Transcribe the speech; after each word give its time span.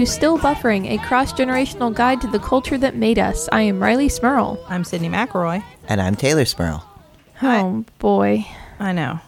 Hello 0.00 0.06
and 0.06 0.08
to 0.08 0.14
Still 0.14 0.38
Buffering, 0.38 0.88
a 0.88 0.96
cross 1.06 1.30
generational 1.30 1.94
guide 1.94 2.22
to 2.22 2.26
the 2.26 2.38
culture 2.38 2.78
that 2.78 2.96
made 2.96 3.18
us. 3.18 3.50
I 3.52 3.60
am 3.60 3.82
Riley 3.82 4.08
Smirl. 4.08 4.58
I'm 4.66 4.82
Sydney 4.82 5.10
McElroy. 5.10 5.62
And 5.88 6.00
I'm 6.00 6.16
Taylor 6.16 6.46
Smirl. 6.46 6.88
Hi. 7.34 7.60
Oh 7.60 7.84
boy. 7.98 8.46
I 8.78 8.92
know. 8.92 9.20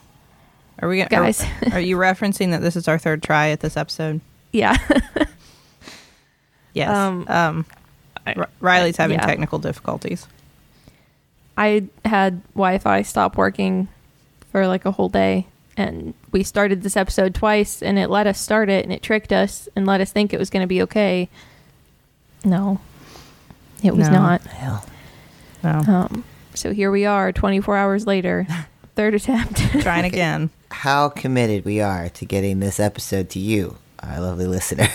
Are 0.79 0.89
we 0.89 0.97
gonna, 0.97 1.11
Guys. 1.11 1.43
Are, 1.43 1.75
are 1.75 1.81
you 1.81 1.99
referencing 1.99 2.53
that 2.53 2.63
this 2.63 2.75
is 2.75 2.89
our 2.89 2.99
third 2.99 3.23
try 3.23 3.49
at 3.49 3.61
this 3.61 3.77
episode? 3.77 4.23
Yeah. 4.51 4.79
Yes. 6.73 6.89
Um, 6.89 7.27
Um, 7.29 7.67
R- 8.27 8.49
Riley's 8.61 8.97
having 8.97 9.19
yeah. 9.19 9.27
technical 9.27 9.59
difficulties. 9.59 10.27
I 11.59 11.85
had 12.07 12.41
Wi 12.55 12.79
Fi 12.79 13.03
stop 13.03 13.37
working 13.37 13.89
for 14.51 14.67
like 14.67 14.87
a 14.87 14.91
whole 14.91 15.11
day, 15.11 15.49
and 15.77 16.15
we 16.33 16.43
started 16.43 16.83
this 16.83 16.97
episode 16.97 17.35
twice, 17.35 17.83
and 17.83 17.99
it 17.99 18.09
let 18.11 18.27
us 18.27 18.41
start 18.41 18.69
it, 18.71 18.85
and 18.85 18.93
it 18.93 19.03
tricked 19.03 19.33
us 19.33 19.69
and 19.77 19.87
let 19.87 20.01
us 20.01 20.11
think 20.13 20.33
it 20.33 20.39
was 20.39 20.51
going 20.51 20.63
to 20.63 20.67
be 20.67 20.83
okay. 20.83 21.29
No, 22.45 22.81
it 23.83 23.95
was 23.95 24.09
No. 24.09 24.15
not. 24.15 24.43
Hell. 24.43 24.87
No. 25.63 25.71
Um, 25.87 26.25
so 26.55 26.73
here 26.73 26.91
we 26.91 27.05
are, 27.07 27.33
24 27.33 27.77
hours 27.77 28.07
later, 28.07 28.47
third 28.97 29.15
attempt. 29.15 29.59
Trying 29.81 30.05
again. 30.07 30.51
How 30.71 31.09
committed 31.09 31.65
we 31.65 31.81
are 31.81 32.09
to 32.09 32.25
getting 32.25 32.61
this 32.61 32.81
episode 32.81 33.29
to 33.31 33.39
you, 33.39 33.77
our 34.03 34.21
lovely 34.21 34.47
listener. 34.47 34.89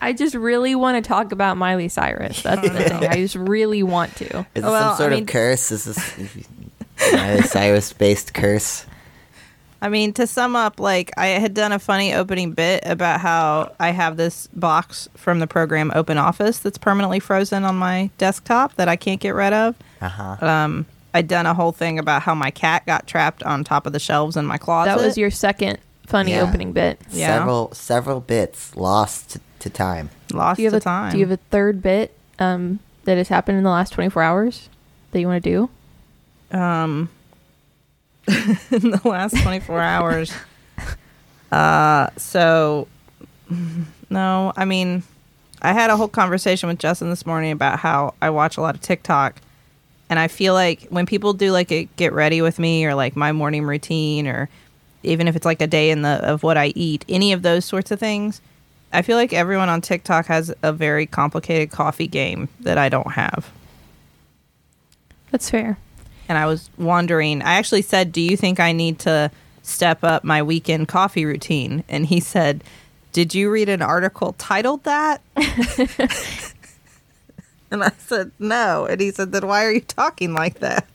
I 0.00 0.12
just 0.12 0.34
really 0.34 0.74
want 0.74 1.02
to 1.02 1.08
talk 1.08 1.32
about 1.32 1.56
Miley 1.56 1.88
Cyrus. 1.88 2.42
That's 2.42 2.60
the 2.60 2.70
thing. 2.70 2.92
I 3.06 3.14
just 3.14 3.36
really 3.36 3.82
want 3.82 4.14
to. 4.16 4.24
Is 4.24 4.44
this 4.54 4.64
Well, 4.64 4.82
some 4.82 4.92
I 4.92 4.96
sort 4.98 5.12
mean- 5.12 5.22
of 5.22 5.28
curse? 5.28 5.70
Is 5.72 5.84
this 5.84 6.16
Miley 7.12 7.42
Cyrus 7.42 7.92
based 7.92 8.34
curse? 8.34 8.84
I 9.82 9.88
mean, 9.88 10.12
to 10.14 10.26
sum 10.28 10.54
up, 10.54 10.78
like 10.78 11.10
I 11.16 11.26
had 11.26 11.54
done 11.54 11.72
a 11.72 11.78
funny 11.78 12.14
opening 12.14 12.52
bit 12.52 12.84
about 12.86 13.20
how 13.20 13.72
I 13.80 13.90
have 13.90 14.16
this 14.16 14.46
box 14.54 15.08
from 15.16 15.40
the 15.40 15.46
program 15.48 15.90
Open 15.94 16.16
Office 16.18 16.60
that's 16.60 16.78
permanently 16.78 17.18
frozen 17.18 17.64
on 17.64 17.74
my 17.76 18.08
desktop 18.16 18.74
that 18.76 18.88
I 18.88 18.94
can't 18.96 19.20
get 19.20 19.34
rid 19.34 19.52
of. 19.52 19.74
Uh 20.00 20.08
huh. 20.08 20.36
Um, 20.46 20.86
I'd 21.12 21.26
done 21.28 21.46
a 21.46 21.52
whole 21.52 21.72
thing 21.72 21.98
about 21.98 22.22
how 22.22 22.34
my 22.34 22.50
cat 22.52 22.86
got 22.86 23.06
trapped 23.06 23.42
on 23.42 23.64
top 23.64 23.84
of 23.86 23.92
the 23.92 23.98
shelves 23.98 24.36
in 24.36 24.46
my 24.46 24.56
closet. 24.56 24.96
That 24.96 25.04
was 25.04 25.18
your 25.18 25.30
second 25.32 25.78
funny 26.06 26.30
Yeah. 26.32 26.42
opening 26.42 26.72
bit. 26.72 27.00
Yeah. 27.10 27.38
Several 27.38 27.72
several 27.74 28.20
bits 28.20 28.76
lost 28.76 29.30
to, 29.30 29.40
to 29.58 29.68
time. 29.70 30.10
lost 30.32 30.56
Do 30.58 30.62
you 30.62 30.66
have 30.68 30.72
the 30.72 30.76
a 30.78 30.80
time. 30.80 31.12
Do 31.12 31.18
you 31.18 31.26
have 31.26 31.32
a 31.38 31.42
third 31.50 31.82
bit 31.82 32.16
um, 32.38 32.78
that 33.04 33.16
has 33.18 33.28
happened 33.28 33.58
in 33.58 33.64
the 33.64 33.70
last 33.70 33.90
24 33.92 34.22
hours 34.22 34.68
that 35.10 35.18
you 35.20 35.26
want 35.26 35.42
to 35.42 35.50
do? 35.50 36.56
um 36.56 37.08
in 38.70 38.90
the 38.90 39.00
last 39.04 39.36
24 39.42 39.80
hours 39.80 40.32
uh 41.52 42.08
so 42.16 42.86
no 44.10 44.52
i 44.56 44.64
mean 44.64 45.02
i 45.60 45.72
had 45.72 45.90
a 45.90 45.96
whole 45.96 46.08
conversation 46.08 46.68
with 46.68 46.78
justin 46.78 47.10
this 47.10 47.26
morning 47.26 47.50
about 47.52 47.78
how 47.78 48.14
i 48.22 48.30
watch 48.30 48.56
a 48.56 48.60
lot 48.60 48.74
of 48.74 48.80
tiktok 48.80 49.40
and 50.08 50.18
i 50.18 50.28
feel 50.28 50.54
like 50.54 50.82
when 50.88 51.04
people 51.04 51.32
do 51.32 51.50
like 51.50 51.70
a 51.72 51.84
get 51.96 52.12
ready 52.12 52.40
with 52.40 52.58
me 52.58 52.84
or 52.86 52.94
like 52.94 53.16
my 53.16 53.32
morning 53.32 53.64
routine 53.64 54.26
or 54.26 54.48
even 55.02 55.26
if 55.26 55.34
it's 55.34 55.44
like 55.44 55.60
a 55.60 55.66
day 55.66 55.90
in 55.90 56.02
the 56.02 56.24
of 56.24 56.42
what 56.42 56.56
i 56.56 56.66
eat 56.76 57.04
any 57.08 57.32
of 57.32 57.42
those 57.42 57.64
sorts 57.64 57.90
of 57.90 57.98
things 57.98 58.40
i 58.92 59.02
feel 59.02 59.16
like 59.16 59.32
everyone 59.32 59.68
on 59.68 59.80
tiktok 59.80 60.26
has 60.26 60.54
a 60.62 60.72
very 60.72 61.06
complicated 61.06 61.70
coffee 61.70 62.06
game 62.06 62.48
that 62.60 62.78
i 62.78 62.88
don't 62.88 63.12
have 63.12 63.50
That's 65.32 65.48
fair. 65.50 65.78
And 66.32 66.38
I 66.38 66.46
was 66.46 66.70
wondering. 66.78 67.42
I 67.42 67.56
actually 67.56 67.82
said, 67.82 68.10
"Do 68.10 68.22
you 68.22 68.38
think 68.38 68.58
I 68.58 68.72
need 68.72 68.98
to 69.00 69.30
step 69.62 70.02
up 70.02 70.24
my 70.24 70.42
weekend 70.42 70.88
coffee 70.88 71.26
routine?" 71.26 71.84
And 71.90 72.06
he 72.06 72.20
said, 72.20 72.64
"Did 73.12 73.34
you 73.34 73.50
read 73.50 73.68
an 73.68 73.82
article 73.82 74.34
titled 74.38 74.84
that?" 74.84 75.20
and 77.70 77.84
I 77.84 77.92
said, 77.98 78.30
"No." 78.38 78.86
And 78.86 78.98
he 79.00 79.10
said, 79.10 79.32
"Then 79.32 79.46
why 79.46 79.64
are 79.66 79.72
you 79.72 79.80
talking 79.82 80.32
like 80.32 80.60
that?" 80.60 80.86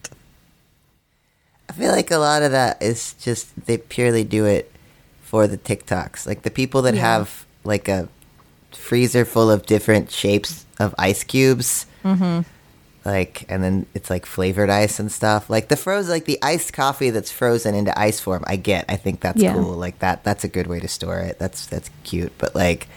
I 1.70 1.74
feel 1.74 1.92
like 1.92 2.10
a 2.10 2.18
lot 2.18 2.42
of 2.42 2.52
that 2.52 2.82
is 2.82 3.14
just 3.22 3.50
they 3.68 3.78
purely 3.78 4.24
do 4.24 4.46
it 4.46 4.72
for 5.22 5.46
the 5.48 5.58
TikToks. 5.60 6.26
Like 6.26 6.42
the 6.42 6.50
people 6.50 6.82
that 6.84 6.96
Yeah. 6.96 7.02
have 7.02 7.46
like 7.64 7.88
a 7.88 8.10
freezer 8.72 9.26
full 9.26 9.52
of 9.52 9.66
different 9.68 10.10
shapes 10.10 10.66
of 10.80 10.96
ice 10.98 11.24
cubes. 11.24 11.86
Mm-hmm. 12.04 12.42
Like, 13.08 13.46
and 13.48 13.64
then 13.64 13.86
it's 13.94 14.10
like 14.10 14.26
flavored 14.26 14.70
ice 14.70 15.00
and 15.00 15.10
stuff. 15.10 15.50
Like 15.50 15.70
the 15.70 15.78
frozen, 15.78 16.12
like 16.12 16.26
the 16.26 16.38
iced 16.44 16.74
coffee 16.74 17.10
that's 17.10 17.32
frozen 17.32 17.74
into 17.74 17.98
ice 17.98 18.20
form. 18.20 18.44
I 18.46 18.58
get. 18.58 18.84
I 18.90 18.98
think 18.98 19.22
that's 19.22 19.42
Yeah. 19.42 19.54
cool. 19.54 19.74
Like 19.76 20.00
that. 20.00 20.24
That's 20.26 20.44
a 20.44 20.48
good 20.50 20.68
way 20.68 20.80
to 20.82 20.88
store 20.90 21.20
it. 21.20 21.40
That's 21.40 21.66
that's 21.68 21.90
cute. 22.04 22.34
But 22.38 22.54
like 22.54 22.88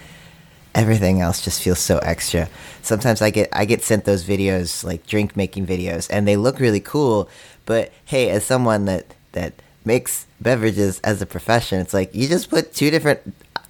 everything 0.75 1.21
else 1.21 1.41
just 1.43 1.63
feels 1.63 1.79
so 1.79 1.99
extra. 1.99 2.49
Sometimes 2.83 3.23
I 3.23 3.31
get 3.31 3.49
I 3.53 3.65
get 3.65 3.83
sent 3.83 4.05
those 4.05 4.25
videos 4.25 4.85
like 4.85 5.07
drink 5.07 5.37
making 5.37 5.67
videos 5.67 6.09
and 6.11 6.27
they 6.27 6.37
look 6.37 6.59
really 6.61 6.81
cool, 6.81 7.29
but 7.67 7.93
hey, 8.05 8.31
as 8.31 8.45
someone 8.45 8.85
that 8.87 9.15
that 9.33 9.53
makes 9.85 10.27
beverages 10.41 11.01
as 11.05 11.23
a 11.23 11.27
profession, 11.27 11.81
it's 11.81 11.95
like 11.95 12.15
you 12.15 12.29
just 12.29 12.51
put 12.51 12.75
two 12.75 12.91
different 12.91 13.21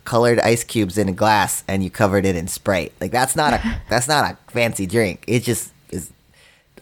colored 0.04 0.40
ice 0.40 0.64
cubes 0.64 0.96
in 0.98 1.08
a 1.08 1.12
glass 1.12 1.62
and 1.68 1.84
you 1.84 1.90
covered 1.90 2.24
it 2.24 2.34
in 2.34 2.48
Sprite. 2.48 2.92
Like 3.00 3.10
that's 3.12 3.36
not 3.36 3.52
a 3.54 3.82
that's 3.90 4.08
not 4.08 4.24
a 4.32 4.50
fancy 4.50 4.86
drink. 4.86 5.24
It 5.26 5.40
just 5.42 5.72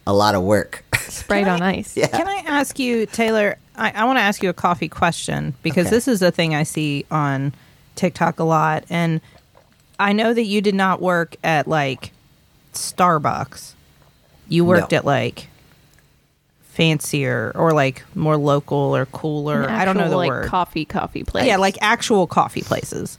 a 0.09 0.13
lot 0.13 0.35
of 0.35 0.43
work. 0.43 0.83
Sprite 0.97 1.47
on 1.47 1.61
ice. 1.75 1.95
yeah. 1.95 2.07
Can 2.07 2.27
I 2.27 2.43
ask 2.45 2.79
you, 2.79 3.05
Taylor? 3.05 3.57
I, 3.75 3.91
I 3.91 4.03
want 4.05 4.17
to 4.17 4.23
ask 4.23 4.41
you 4.43 4.49
a 4.49 4.53
coffee 4.53 4.89
question 4.89 5.53
because 5.63 5.85
Okay. 5.87 5.95
this 5.95 6.07
is 6.07 6.21
a 6.21 6.31
thing 6.31 6.53
I 6.55 6.63
see 6.63 7.05
on 7.11 7.53
TikTok 7.95 8.39
a 8.39 8.43
lot, 8.43 8.83
and 8.89 9.21
I 9.99 10.13
know 10.13 10.33
that 10.33 10.43
you 10.45 10.61
did 10.61 10.75
not 10.75 11.01
work 11.01 11.35
at 11.43 11.67
like 11.67 12.11
Starbucks. 12.73 13.73
You 14.47 14.65
worked 14.65 14.91
No. 14.91 14.97
at 14.99 15.05
like 15.05 15.47
fancier 16.63 17.51
or 17.55 17.71
like 17.73 18.03
more 18.15 18.37
local 18.37 18.95
or 18.95 19.05
cooler. 19.07 19.63
An 19.63 19.69
I 19.75 19.85
don't 19.85 19.97
know 19.97 20.09
the 20.09 20.17
like, 20.17 20.29
word. 20.29 20.47
Coffee, 20.47 20.85
coffee 20.85 21.23
place. 21.23 21.45
Yeah, 21.45 21.57
like 21.57 21.77
actual 21.81 22.27
coffee 22.27 22.61
places. 22.61 23.17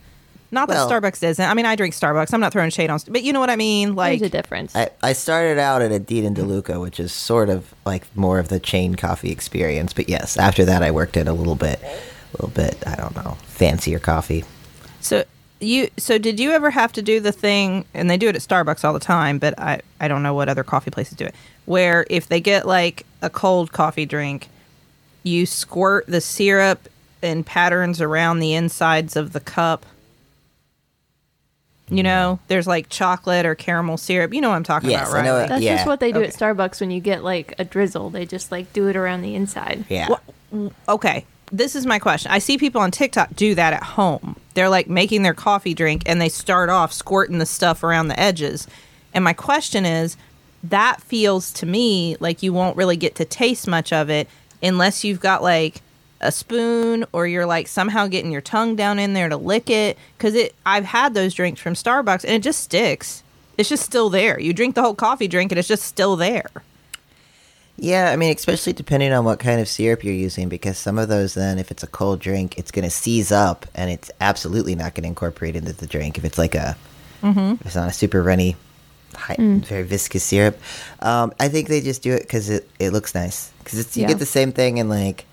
Not 0.52 0.68
that 0.68 0.88
Starbucks 0.88 1.22
isn't. 1.22 1.44
I 1.44 1.54
mean, 1.54 1.66
I 1.66 1.76
drink 1.76 1.94
Starbucks. 1.94 2.34
I'm 2.34 2.40
not 2.40 2.52
throwing 2.52 2.70
shade 2.70 2.90
on, 2.90 2.98
but 3.08 3.22
you 3.22 3.32
know 3.32 3.40
what 3.40 3.50
I 3.50 3.56
mean. 3.56 3.94
Like, 3.94 4.18
there's 4.18 4.28
a 4.28 4.32
difference. 4.32 4.74
I, 4.74 4.90
I 5.02 5.12
started 5.12 5.58
out 5.58 5.80
at 5.80 6.06
Dean 6.06 6.24
and 6.24 6.36
DeLuca, 6.36 6.80
which 6.80 6.98
is 6.98 7.12
sort 7.12 7.48
of 7.48 7.72
like 7.86 8.04
more 8.16 8.38
of 8.38 8.48
the 8.48 8.58
chain 8.58 8.96
coffee 8.96 9.30
experience. 9.30 9.92
But 9.92 10.08
yes, 10.08 10.36
after 10.36 10.64
that, 10.64 10.82
I 10.82 10.90
worked 10.90 11.16
at 11.16 11.28
a 11.28 11.32
little 11.32 11.54
bit, 11.54 11.80
a 11.82 12.42
little 12.42 12.48
bit, 12.48 12.82
I 12.86 12.96
don't 12.96 13.14
know, 13.14 13.36
fancier 13.44 14.00
coffee. 14.00 14.44
So 15.00 15.24
you 15.60 15.88
so 15.98 16.18
did 16.18 16.40
you 16.40 16.50
ever 16.52 16.70
have 16.70 16.92
to 16.92 17.02
do 17.02 17.20
the 17.20 17.32
thing 17.32 17.84
and 17.94 18.08
they 18.08 18.16
do 18.16 18.28
it 18.28 18.34
at 18.34 18.42
Starbucks 18.42 18.84
all 18.84 18.92
the 18.92 18.98
time, 19.00 19.38
but 19.38 19.58
I 19.58 19.82
I 20.00 20.08
don't 20.08 20.22
know 20.22 20.34
what 20.34 20.48
other 20.48 20.64
coffee 20.64 20.90
places 20.90 21.16
do 21.16 21.26
it. 21.26 21.34
Where 21.66 22.06
if 22.10 22.28
they 22.28 22.40
get 22.40 22.66
like 22.66 23.06
a 23.22 23.30
cold 23.30 23.70
coffee 23.72 24.06
drink, 24.06 24.48
you 25.22 25.46
squirt 25.46 26.06
the 26.06 26.20
syrup 26.20 26.88
in 27.22 27.44
patterns 27.44 28.00
around 28.00 28.38
the 28.40 28.54
insides 28.54 29.16
of 29.16 29.32
the 29.32 29.40
cup. 29.40 29.84
You 31.90 32.02
know, 32.02 32.38
there's 32.48 32.66
like 32.66 32.88
chocolate 32.88 33.44
or 33.44 33.54
caramel 33.54 33.96
syrup. 33.96 34.32
You 34.32 34.40
know 34.40 34.48
what 34.48 34.56
I'm 34.56 34.62
talking 34.62 34.90
Yes, 34.90 35.08
about, 35.08 35.12
I 35.12 35.18
right? 35.18 35.24
know 35.24 35.36
it. 35.38 35.48
That's 35.48 35.62
yeah, 35.62 35.76
just 35.76 35.86
what 35.86 36.00
they 36.00 36.12
do 36.12 36.20
okay. 36.20 36.28
at 36.28 36.34
Starbucks 36.34 36.80
when 36.80 36.90
you 36.90 37.00
get 37.00 37.24
like 37.24 37.54
a 37.58 37.64
drizzle. 37.64 38.10
They 38.10 38.26
just 38.26 38.52
like 38.52 38.72
do 38.72 38.88
it 38.88 38.96
around 38.96 39.22
the 39.22 39.34
inside. 39.34 39.84
Yeah. 39.88 40.08
Wha- 40.52 40.70
okay, 40.88 41.26
this 41.50 41.74
is 41.74 41.86
my 41.86 41.98
question. 41.98 42.30
I 42.30 42.38
see 42.38 42.58
people 42.58 42.80
on 42.80 42.90
TikTok 42.92 43.34
do 43.34 43.54
that 43.56 43.72
at 43.72 43.82
home. 43.82 44.36
They're 44.54 44.68
like 44.68 44.88
making 44.88 45.22
their 45.22 45.34
coffee 45.34 45.74
drink 45.74 46.02
and 46.06 46.20
they 46.20 46.28
start 46.28 46.70
off 46.70 46.92
squirting 46.92 47.38
the 47.38 47.46
stuff 47.46 47.82
around 47.82 48.08
the 48.08 48.18
edges. 48.18 48.68
And 49.12 49.24
my 49.24 49.32
question 49.32 49.84
is 49.84 50.16
that 50.62 51.00
feels 51.02 51.52
to 51.54 51.66
me 51.66 52.16
like 52.20 52.42
you 52.42 52.52
won't 52.52 52.76
really 52.76 52.96
get 52.96 53.14
to 53.16 53.24
taste 53.24 53.66
much 53.66 53.92
of 53.92 54.10
it 54.10 54.28
unless 54.62 55.02
you've 55.04 55.20
got 55.20 55.42
like 55.42 55.82
a 56.20 56.30
spoon 56.32 57.04
or 57.12 57.26
you're 57.26 57.46
like 57.46 57.66
somehow 57.68 58.06
getting 58.06 58.30
your 58.30 58.40
tongue 58.42 58.76
down 58.76 58.98
in 58.98 59.14
there 59.14 59.28
to 59.28 59.36
lick 59.36 59.70
it 59.70 59.96
cuz 60.18 60.34
it 60.34 60.54
I've 60.66 60.84
had 60.84 61.14
those 61.14 61.32
drinks 61.34 61.60
from 61.60 61.74
Starbucks 61.74 62.24
and 62.24 62.32
it 62.34 62.42
just 62.42 62.60
sticks. 62.60 63.22
It's 63.56 63.68
just 63.68 63.84
still 63.84 64.10
there. 64.10 64.38
You 64.40 64.52
drink 64.52 64.74
the 64.74 64.82
whole 64.82 64.94
coffee 64.94 65.28
drink 65.28 65.52
and 65.52 65.58
it's 65.58 65.68
just 65.68 65.82
still 65.84 66.16
there. 66.16 66.50
Yeah, 67.76 68.10
I 68.10 68.16
mean, 68.16 68.34
especially 68.36 68.74
depending 68.74 69.10
on 69.12 69.24
what 69.24 69.38
kind 69.38 69.58
of 69.58 69.66
syrup 69.66 70.04
you're 70.04 70.12
using, 70.12 70.50
because 70.50 70.76
some 70.76 70.98
of 70.98 71.08
those, 71.08 71.32
then, 71.32 71.58
if 71.58 71.70
it's 71.70 71.82
a 71.82 71.86
cold 71.86 72.20
drink, 72.20 72.58
it's 72.58 72.70
going 72.70 72.84
to 72.84 72.90
seize 72.90 73.32
up, 73.32 73.64
and 73.74 73.90
it's 73.90 74.10
absolutely 74.20 74.74
not 74.74 74.94
going 74.94 75.04
to 75.04 75.08
incorporate 75.08 75.56
into 75.56 75.72
the 75.72 75.86
drink. 75.86 76.18
If 76.18 76.26
it's 76.26 76.36
like 76.36 76.54
a, 76.54 76.76
if 77.22 77.64
it's 77.66 77.74
not 77.76 77.88
a 77.88 77.92
super 77.92 78.22
runny, 78.22 78.56
high, 79.14 79.36
very 79.38 79.82
viscous 79.84 80.22
syrup, 80.24 80.60
um, 81.00 81.32
I 81.40 81.48
think 81.48 81.68
they 81.68 81.80
just 81.80 82.02
do 82.02 82.12
it 82.12 82.20
because 82.22 82.50
it, 82.50 82.68
it 82.78 82.90
looks 82.92 83.14
nice. 83.14 83.50
Because 83.64 83.78
it's 83.78 83.96
you 83.96 84.02
Yeah. 84.02 84.08
get 84.08 84.18
the 84.18 84.26
same 84.26 84.52
thing 84.52 84.76
in 84.76 84.90
like, 84.90 85.24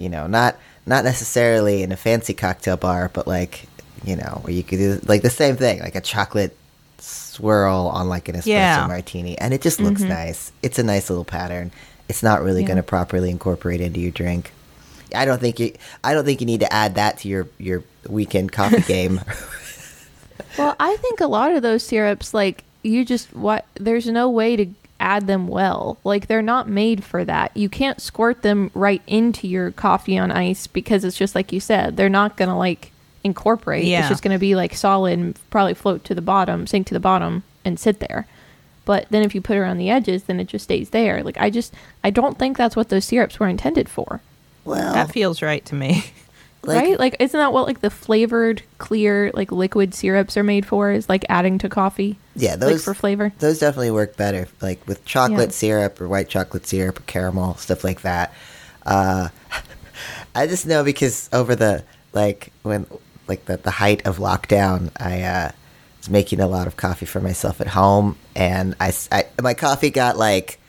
you 0.00 0.08
know, 0.08 0.26
not 0.26 0.56
not 0.86 1.04
necessarily 1.04 1.82
in 1.82 1.92
a 1.92 1.96
fancy 1.96 2.34
cocktail 2.34 2.76
bar, 2.76 3.10
but 3.12 3.26
like, 3.26 3.66
you 4.04 4.16
know, 4.16 4.40
where 4.42 4.52
you 4.52 4.62
could 4.62 4.78
do 4.78 5.00
like 5.06 5.22
the 5.22 5.30
same 5.30 5.56
thing, 5.56 5.80
like 5.80 5.94
a 5.94 6.00
chocolate 6.00 6.56
swirl 6.98 7.90
on 7.94 8.08
like 8.08 8.28
an 8.28 8.36
espresso 8.36 8.46
Yeah. 8.46 8.86
martini, 8.86 9.38
and 9.38 9.54
it 9.54 9.62
just 9.62 9.80
looks 9.80 10.00
mm-hmm. 10.00 10.10
nice. 10.10 10.52
It's 10.62 10.78
a 10.78 10.82
nice 10.82 11.10
little 11.10 11.24
pattern. 11.24 11.70
It's 12.08 12.22
not 12.22 12.42
really 12.42 12.62
Yeah. 12.62 12.68
going 12.68 12.76
to 12.78 12.82
properly 12.82 13.30
incorporate 13.30 13.80
into 13.80 14.00
your 14.00 14.10
drink. 14.10 14.52
I 15.14 15.24
don't 15.24 15.40
think 15.40 15.60
you. 15.60 15.74
I 16.02 16.14
don't 16.14 16.24
think 16.24 16.40
you 16.40 16.46
need 16.46 16.60
to 16.60 16.72
add 16.72 16.94
that 16.94 17.18
to 17.18 17.28
your 17.28 17.48
your 17.58 17.82
weekend 18.08 18.52
coffee 18.52 18.82
game. 18.86 19.20
Well, 20.58 20.74
I 20.80 20.96
think 20.96 21.20
a 21.20 21.26
lot 21.26 21.52
of 21.52 21.62
those 21.62 21.82
syrups, 21.82 22.32
like 22.34 22.64
you 22.82 23.04
just 23.04 23.34
what 23.34 23.66
there's 23.74 24.06
no 24.06 24.30
way 24.30 24.56
to 24.56 24.66
add 25.00 25.26
them 25.26 25.48
well. 25.48 25.98
Like 26.04 26.26
they're 26.26 26.42
not 26.42 26.68
made 26.68 27.02
for 27.02 27.24
that. 27.24 27.56
You 27.56 27.68
can't 27.68 28.00
squirt 28.00 28.42
them 28.42 28.70
right 28.74 29.02
into 29.06 29.48
your 29.48 29.70
coffee 29.72 30.18
on 30.18 30.30
ice 30.30 30.66
because 30.66 31.04
it's 31.04 31.16
just 31.16 31.34
like 31.34 31.52
you 31.52 31.60
said, 31.60 31.96
they're 31.96 32.08
not 32.08 32.36
gonna 32.36 32.58
like 32.58 32.92
incorporate. 33.24 33.84
Yeah. 33.84 34.00
It's 34.00 34.08
just 34.08 34.22
gonna 34.22 34.38
be 34.38 34.54
like 34.54 34.74
solid 34.74 35.18
and 35.18 35.38
probably 35.50 35.74
float 35.74 36.04
to 36.04 36.14
the 36.14 36.22
bottom, 36.22 36.66
sink 36.66 36.86
to 36.88 36.94
the 36.94 37.00
bottom, 37.00 37.42
and 37.64 37.78
sit 37.80 38.00
there. 38.00 38.26
But 38.84 39.06
then 39.10 39.22
if 39.22 39.34
you 39.34 39.40
put 39.40 39.56
it 39.56 39.60
around 39.60 39.78
the 39.78 39.90
edges, 39.90 40.24
then 40.24 40.40
it 40.40 40.46
just 40.48 40.64
stays 40.64 40.90
there. 40.90 41.22
Like 41.22 41.38
I 41.38 41.50
just 41.50 41.74
I 42.04 42.10
don't 42.10 42.38
think 42.38 42.56
that's 42.56 42.76
what 42.76 42.88
those 42.88 43.04
syrups 43.04 43.40
were 43.40 43.48
intended 43.48 43.88
for. 43.88 44.20
Well, 44.64 44.92
That 44.92 45.10
feels 45.10 45.42
right 45.42 45.64
to 45.66 45.74
me. 45.74 46.04
like, 46.62 46.76
right? 46.82 46.98
Like 46.98 47.16
isn't 47.20 47.38
that 47.38 47.52
what 47.52 47.66
like 47.66 47.80
the 47.80 47.90
flavored 47.90 48.62
clear 48.78 49.30
like 49.34 49.50
liquid 49.52 49.94
syrups 49.94 50.36
are 50.36 50.42
made 50.44 50.66
for? 50.66 50.90
Is 50.90 51.08
like 51.08 51.24
adding 51.28 51.58
to 51.58 51.68
coffee? 51.68 52.18
yeah, 52.36 52.50
like 52.52 52.60
those 52.60 52.84
for 52.84 52.94
flavor. 52.94 53.32
those 53.38 53.58
definitely 53.58 53.90
work 53.90 54.16
better, 54.16 54.48
like 54.60 54.86
with 54.86 55.04
chocolate 55.04 55.48
Yeah. 55.50 55.54
syrup 55.54 56.00
or 56.00 56.08
white 56.08 56.28
chocolate 56.28 56.66
syrup 56.66 57.00
or 57.00 57.02
caramel 57.02 57.56
stuff 57.56 57.82
like 57.84 58.02
that. 58.02 58.32
Uh, 58.86 59.28
I 60.34 60.46
just 60.46 60.66
know 60.66 60.84
because 60.84 61.28
over 61.32 61.56
the 61.56 61.84
like 62.12 62.52
when 62.62 62.86
like 63.26 63.46
the 63.46 63.56
the 63.56 63.70
height 63.72 64.06
of 64.06 64.18
lockdown, 64.18 64.90
I 64.98 65.22
uh, 65.22 65.50
was 65.98 66.08
making 66.10 66.40
a 66.40 66.46
lot 66.46 66.66
of 66.66 66.76
coffee 66.76 67.06
for 67.06 67.20
myself 67.20 67.60
at 67.60 67.68
home, 67.68 68.16
and 68.36 68.74
I 68.80 68.92
my 69.42 69.54
coffee 69.54 69.90
got 69.90 70.16
like 70.18 70.59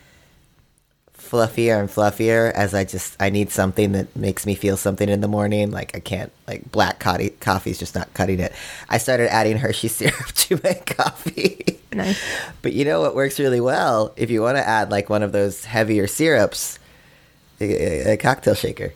fluffier 1.32 1.80
and 1.80 1.88
fluffier 1.88 2.52
as 2.52 2.74
I 2.74 2.84
just 2.84 3.16
I 3.18 3.30
need 3.30 3.50
something 3.50 3.92
that 3.92 4.14
makes 4.14 4.44
me 4.44 4.54
feel 4.54 4.76
something 4.76 5.08
in 5.08 5.22
the 5.22 5.28
morning. 5.28 5.70
Like 5.70 5.96
I 5.96 6.00
can't 6.00 6.30
like 6.46 6.70
black 6.70 7.00
coffee 7.00 7.30
coffee's 7.30 7.78
just 7.78 7.94
not 7.94 8.12
cutting 8.12 8.38
it. 8.38 8.52
I 8.90 8.98
started 8.98 9.32
adding 9.32 9.56
Hershey 9.56 9.88
syrup 9.88 10.26
to 10.34 10.60
my 10.62 10.74
coffee. 10.74 11.78
Nice. 11.92 12.20
But 12.60 12.74
you 12.74 12.84
know 12.84 13.00
what 13.00 13.14
works 13.14 13.40
really 13.40 13.60
well 13.60 14.12
if 14.16 14.30
you 14.30 14.42
want 14.42 14.58
to 14.58 14.66
add 14.68 14.90
like 14.90 15.08
one 15.10 15.22
of 15.22 15.32
those 15.32 15.64
heavier 15.64 16.06
syrups, 16.06 16.78
a, 17.60 18.12
a 18.12 18.16
cocktail 18.18 18.54
shaker. 18.54 18.92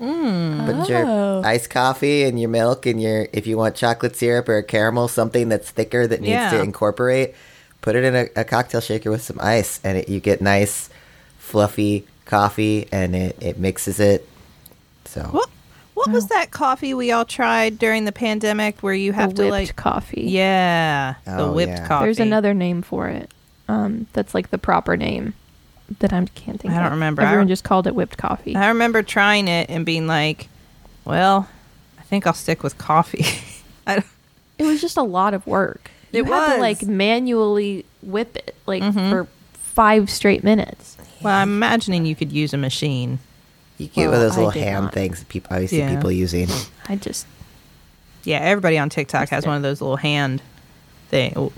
Mm. 0.00 0.66
Put 0.66 0.90
Oh. 0.90 1.38
your 1.38 1.46
iced 1.46 1.70
coffee 1.70 2.24
and 2.24 2.40
your 2.40 2.48
milk 2.50 2.86
and 2.86 3.00
your 3.00 3.28
if 3.32 3.46
you 3.46 3.56
want 3.56 3.76
chocolate 3.76 4.16
syrup 4.16 4.48
or 4.48 4.62
caramel, 4.62 5.06
something 5.08 5.48
that's 5.48 5.70
thicker 5.70 6.06
that 6.06 6.20
needs 6.20 6.30
Yeah. 6.32 6.50
to 6.52 6.60
incorporate. 6.62 7.34
Put 7.82 7.96
it 7.96 8.04
in 8.04 8.14
a, 8.16 8.28
a 8.40 8.44
cocktail 8.44 8.80
shaker 8.80 9.10
with 9.10 9.22
some 9.22 9.38
ice, 9.40 9.80
and 9.82 9.98
it, 9.98 10.08
you 10.08 10.20
get 10.20 10.40
nice, 10.40 10.88
fluffy 11.52 12.04
coffee, 12.24 12.88
and 12.90 13.14
it, 13.14 13.36
it 13.40 13.58
mixes 13.58 14.00
it. 14.00 14.26
So 15.04 15.22
What 15.30 15.48
what 15.94 16.10
was 16.10 16.28
that 16.28 16.50
coffee 16.50 16.94
we 16.94 17.12
all 17.12 17.24
tried 17.26 17.78
during 17.78 18.06
the 18.06 18.12
pandemic 18.12 18.80
where 18.82 18.94
you 18.94 19.12
have 19.12 19.30
the 19.34 19.36
to 19.36 19.42
whipped 19.50 19.52
like 19.52 19.76
coffee. 19.76 20.22
Yeah, 20.22 21.14
the 21.26 21.38
Oh, 21.44 21.52
whipped 21.52 21.70
yeah. 21.72 21.86
coffee. 21.86 22.06
There's 22.06 22.20
another 22.20 22.54
name 22.54 22.82
for 22.82 23.08
it. 23.08 23.30
Um, 23.68 24.06
that's 24.14 24.34
like 24.34 24.50
the 24.50 24.58
proper 24.58 24.96
name 24.96 25.34
that 26.00 26.12
I 26.12 26.16
am 26.16 26.26
can't 26.28 26.58
think. 26.60 26.72
I 26.72 26.78
don't 26.78 26.86
of. 26.86 26.92
remember. 26.92 27.22
Everyone 27.22 27.44
don't- 27.46 27.52
just 27.52 27.64
called 27.64 27.86
it 27.86 27.94
whipped 27.94 28.16
coffee. 28.16 28.56
I 28.56 28.68
remember 28.68 29.02
trying 29.02 29.46
it 29.48 29.68
and 29.70 29.84
being 29.84 30.06
like, 30.06 30.48
"Well, 31.04 31.48
I 31.98 32.02
think 32.04 32.26
I'll 32.26 32.32
stick 32.34 32.62
with 32.62 32.78
coffee." 32.78 33.24
I 33.86 33.96
don't, 33.96 34.06
it 34.58 34.64
was 34.64 34.80
just 34.80 34.96
a 34.96 35.02
lot 35.02 35.34
of 35.34 35.46
work. 35.46 35.90
It 36.12 36.24
had 36.24 36.30
was. 36.30 36.54
to 36.54 36.60
like 36.60 36.82
manually 36.82 37.84
whip 38.02 38.36
it 38.36 38.54
like 38.66 38.82
Mhm. 38.82 39.10
for 39.10 39.26
five 39.54 40.08
straight 40.10 40.42
minutes. 40.44 40.96
Well, 41.22 41.34
I'm 41.34 41.50
imagining 41.50 42.06
you 42.06 42.14
could 42.14 42.32
use 42.32 42.52
a 42.54 42.58
machine. 42.58 43.18
you 43.78 43.88
get 43.88 44.08
Well, 44.08 44.14
of 44.14 44.20
those 44.20 44.32
I 44.32 44.36
little 44.36 44.50
did 44.52 44.62
hand 44.64 44.84
not. 44.86 44.94
things 44.94 45.18
that 45.20 45.28
people 45.28 45.56
I 45.56 45.66
see 45.66 45.78
Yeah. 45.78 45.94
people 45.94 46.12
using. 46.12 46.48
I 46.88 46.96
just 46.96 47.26
Yeah, 48.24 48.38
everybody 48.38 48.78
on 48.78 48.88
TikTok 48.90 49.28
has 49.30 49.44
one 49.46 49.56
of 49.56 49.62
those 49.62 49.80
little 49.80 49.96
hand 49.96 50.40
thing. 51.08 51.50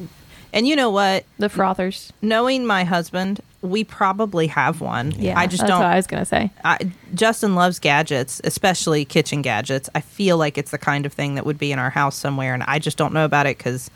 And 0.52 0.66
you 0.66 0.76
know 0.76 0.90
what? 0.90 1.24
the 1.38 1.48
frothers. 1.48 2.12
Knowing 2.22 2.64
my 2.64 2.84
husband, 2.84 3.40
we 3.60 3.82
probably 3.84 4.46
have 4.46 4.80
one. 4.80 5.12
Yeah, 5.18 5.38
I 5.38 5.46
just 5.46 5.58
that's 5.62 5.68
don't. 5.70 5.80
what 5.80 5.88
I 5.88 5.96
was 5.96 6.06
gonna 6.06 6.24
say. 6.24 6.50
I, 6.64 6.78
Justin 7.14 7.54
loves 7.54 7.78
gadgets, 7.78 8.40
especially 8.44 9.04
kitchen 9.04 9.42
gadgets. 9.42 9.90
I 9.94 10.00
feel 10.00 10.36
like 10.38 10.56
it's 10.56 10.70
the 10.70 10.78
kind 10.78 11.04
of 11.06 11.12
thing 11.12 11.34
that 11.34 11.44
would 11.44 11.58
be 11.58 11.72
in 11.72 11.78
our 11.78 11.90
house 11.90 12.14
somewhere, 12.16 12.54
and 12.54 12.62
I 12.62 12.78
just 12.78 12.96
don't 12.96 13.12
know 13.12 13.24
about 13.24 13.46
it 13.46 13.58
because 13.58 13.90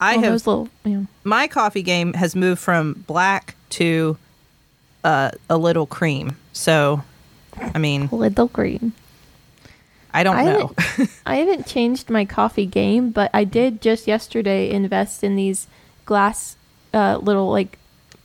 I 0.00 0.12
Well, 0.16 0.22
have 0.24 0.32
those 0.32 0.46
little, 0.46 0.68
you 0.84 0.90
know, 0.92 1.06
my 1.24 1.48
coffee 1.48 1.82
game 1.82 2.12
has 2.14 2.36
moved 2.36 2.60
from 2.60 3.04
black 3.06 3.56
to 3.70 4.16
uh, 5.04 5.30
a 5.48 5.56
little 5.56 5.86
cream. 5.86 6.36
So, 6.52 7.02
I 7.60 7.78
mean, 7.78 8.08
little 8.10 8.48
cream. 8.48 8.92
I 10.12 10.22
don't 10.22 10.36
I 10.36 10.44
know. 10.44 10.72
haven't, 10.78 11.10
I 11.26 11.36
haven't 11.36 11.66
changed 11.66 12.08
my 12.10 12.24
coffee 12.24 12.66
game, 12.66 13.10
but 13.10 13.30
I 13.34 13.44
did 13.44 13.80
just 13.82 14.06
yesterday 14.06 14.70
invest 14.70 15.22
in 15.24 15.34
these 15.36 15.66
glass, 16.04 16.56
uh, 16.92 17.18
little 17.18 17.50
like 17.50 17.78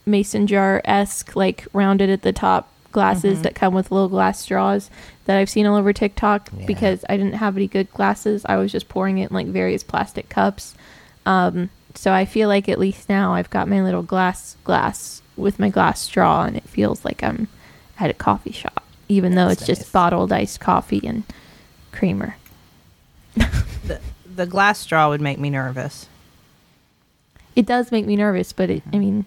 mason 0.06 0.46
jar 0.46 0.80
esque, 0.84 1.34
like 1.36 1.66
rounded 1.72 2.08
at 2.10 2.22
the 2.22 2.32
top 2.32 2.68
glasses 2.92 3.34
Mm-hmm. 3.34 3.42
that 3.42 3.54
come 3.54 3.74
with 3.74 3.90
little 3.90 4.08
glass 4.08 4.40
straws 4.40 4.90
that 5.24 5.36
I've 5.36 5.50
seen 5.50 5.66
all 5.66 5.76
over 5.76 5.92
TikTok 5.92 6.50
Yeah. 6.56 6.66
because 6.66 7.04
I 7.08 7.16
didn't 7.16 7.34
have 7.34 7.56
any 7.56 7.66
good 7.68 7.90
glasses. 7.92 8.44
I 8.48 8.56
was 8.56 8.72
just 8.72 8.88
pouring 8.88 9.18
it 9.18 9.30
in 9.30 9.34
like 9.34 9.46
various 9.46 9.82
plastic 9.82 10.28
cups. 10.28 10.74
Um, 11.26 11.70
so 11.94 12.12
I 12.12 12.24
feel 12.24 12.48
like 12.48 12.68
at 12.68 12.78
least 12.78 13.08
now 13.08 13.34
I've 13.34 13.50
got 13.50 13.68
my 13.68 13.82
little 13.82 14.02
glass 14.02 14.56
glass 14.64 15.22
with 15.40 15.58
my 15.58 15.68
glass 15.68 16.00
straw, 16.00 16.44
and 16.44 16.56
it 16.56 16.68
feels 16.68 17.04
like 17.04 17.22
I'm 17.22 17.48
at 17.98 18.10
a 18.10 18.14
coffee 18.14 18.52
shop, 18.52 18.84
even 19.08 19.34
though 19.34 19.48
That's 19.48 19.62
it's 19.62 19.68
nice. 19.68 19.78
just 19.78 19.92
bottled 19.92 20.32
iced 20.32 20.60
coffee 20.60 21.06
and 21.06 21.24
creamer. 21.92 22.36
the, 23.34 24.00
the 24.34 24.46
glass 24.46 24.78
straw 24.78 25.08
would 25.08 25.20
make 25.20 25.38
me 25.38 25.50
nervous. 25.50 26.06
It 27.56 27.66
does 27.66 27.92
make 27.92 28.06
me 28.06 28.16
nervous, 28.16 28.52
but 28.52 28.70
it, 28.70 28.82
I 28.86 28.90
mm-hmm. 28.90 28.98
mean, 28.98 29.24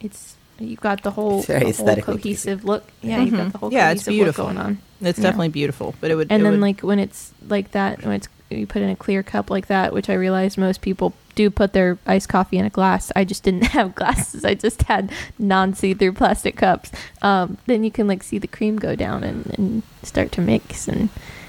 it's 0.00 0.36
you've 0.58 0.80
got 0.80 1.02
the 1.02 1.12
whole, 1.12 1.44
It's 1.48 1.78
the 1.78 1.94
whole 1.94 2.02
cohesive 2.02 2.64
look. 2.64 2.84
Yeah, 3.00 3.18
you've 3.18 3.28
mm-hmm. 3.28 3.36
got 3.36 3.52
the 3.52 3.58
whole 3.58 3.72
Yeah, 3.72 3.90
it's 3.90 4.04
beautiful. 4.06 4.46
look 4.46 4.54
going 4.54 4.66
on. 4.66 4.78
It's 5.00 5.18
Yeah. 5.18 5.24
definitely 5.24 5.48
beautiful, 5.48 5.94
but 6.00 6.10
it 6.10 6.16
would. 6.16 6.30
And 6.30 6.42
it 6.42 6.44
then 6.44 6.52
would- 6.54 6.60
like 6.60 6.80
when 6.80 6.98
it's 6.98 7.32
like 7.48 7.70
that, 7.72 8.04
when 8.04 8.14
it's 8.14 8.28
you 8.50 8.66
put 8.66 8.82
in 8.82 8.90
a 8.90 8.96
clear 8.96 9.22
cup 9.22 9.50
like 9.50 9.68
that, 9.68 9.92
which 9.92 10.10
I 10.10 10.14
realize 10.14 10.58
most 10.58 10.80
people 10.80 11.14
do 11.40 11.50
put 11.50 11.72
their 11.72 11.98
iced 12.06 12.28
coffee 12.28 12.58
in 12.58 12.66
a 12.66 12.70
glass. 12.70 13.10
I 13.16 13.24
just 13.24 13.42
didn't 13.42 13.62
have 13.78 13.94
glasses. 13.94 14.44
I 14.44 14.54
just 14.54 14.82
had 14.82 15.10
non-see-through 15.38 16.12
plastic 16.12 16.56
cups. 16.56 16.90
Um, 17.22 17.56
then 17.66 17.84
you 17.84 17.90
can 17.90 18.06
like 18.06 18.22
see 18.22 18.38
the 18.38 18.46
cream 18.46 18.76
go 18.76 18.94
down 18.94 19.24
and, 19.24 19.46
and 19.58 19.82
start 20.02 20.32
to 20.32 20.40
mix, 20.40 20.86
and 20.88 21.08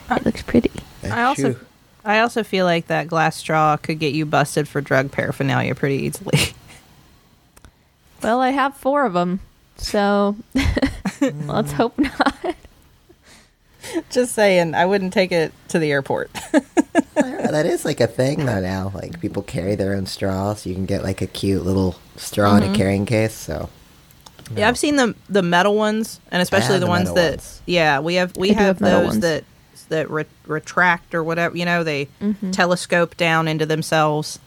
it 0.09 0.25
looks 0.25 0.41
pretty. 0.43 0.71
I 1.03 1.23
also, 1.23 1.55
I 2.05 2.19
also 2.19 2.43
feel 2.43 2.65
like 2.65 2.87
that 2.87 3.07
glass 3.07 3.35
straw 3.35 3.77
could 3.77 3.99
get 3.99 4.13
you 4.13 4.25
busted 4.25 4.67
for 4.67 4.81
drug 4.81 5.11
paraphernalia 5.11 5.75
pretty 5.75 6.03
easily. 6.03 6.39
Well, 8.23 8.39
I 8.39 8.51
have 8.51 8.77
four 8.77 9.07
of 9.07 9.13
them, 9.13 9.39
so 9.77 10.35
let's 11.21 11.71
hope 11.71 11.97
not. 11.97 12.55
Just 14.09 14.33
saying, 14.33 14.75
I 14.75 14.85
wouldn't 14.85 15.13
take 15.13 15.31
it 15.31 15.53
to 15.69 15.79
the 15.79 15.91
airport. 15.91 16.31
That 17.15 17.65
is 17.65 17.83
like 17.83 17.99
a 17.99 18.07
thing 18.07 18.45
though 18.45 18.61
now. 18.61 18.91
Like 18.95 19.19
people 19.19 19.43
carry 19.43 19.75
their 19.75 19.93
own 19.93 20.05
straws. 20.05 20.65
You 20.65 20.73
can 20.73 20.85
get 20.85 21.03
like 21.03 21.21
a 21.21 21.27
cute 21.27 21.65
little 21.65 21.95
straw 22.15 22.53
Mm-hmm. 22.55 22.63
in 22.63 22.71
a 22.71 22.75
carrying 22.77 23.05
case. 23.05 23.33
So 23.33 23.69
Yeah, 24.55 24.69
I've 24.69 24.77
seen 24.79 24.95
the 24.95 25.15
the 25.29 25.41
metal 25.43 25.75
ones, 25.75 26.21
and 26.31 26.41
especially 26.41 26.75
the, 26.79 26.85
the 26.85 26.87
ones 26.87 27.13
that. 27.13 27.31
ones. 27.31 27.61
Yeah, 27.65 27.99
we 27.99 28.15
have 28.15 28.35
we 28.37 28.51
I 28.51 28.53
have, 28.53 28.63
have 28.63 28.79
those 28.79 29.05
ones. 29.07 29.19
that 29.19 29.43
that 29.89 30.09
re- 30.09 30.25
retract 30.47 31.13
or 31.13 31.23
whatever. 31.23 31.57
You 31.57 31.65
know, 31.65 31.83
they 31.83 32.05
Mm-hmm. 32.21 32.51
telescope 32.51 33.17
down 33.17 33.49
into 33.49 33.65
themselves, 33.65 34.39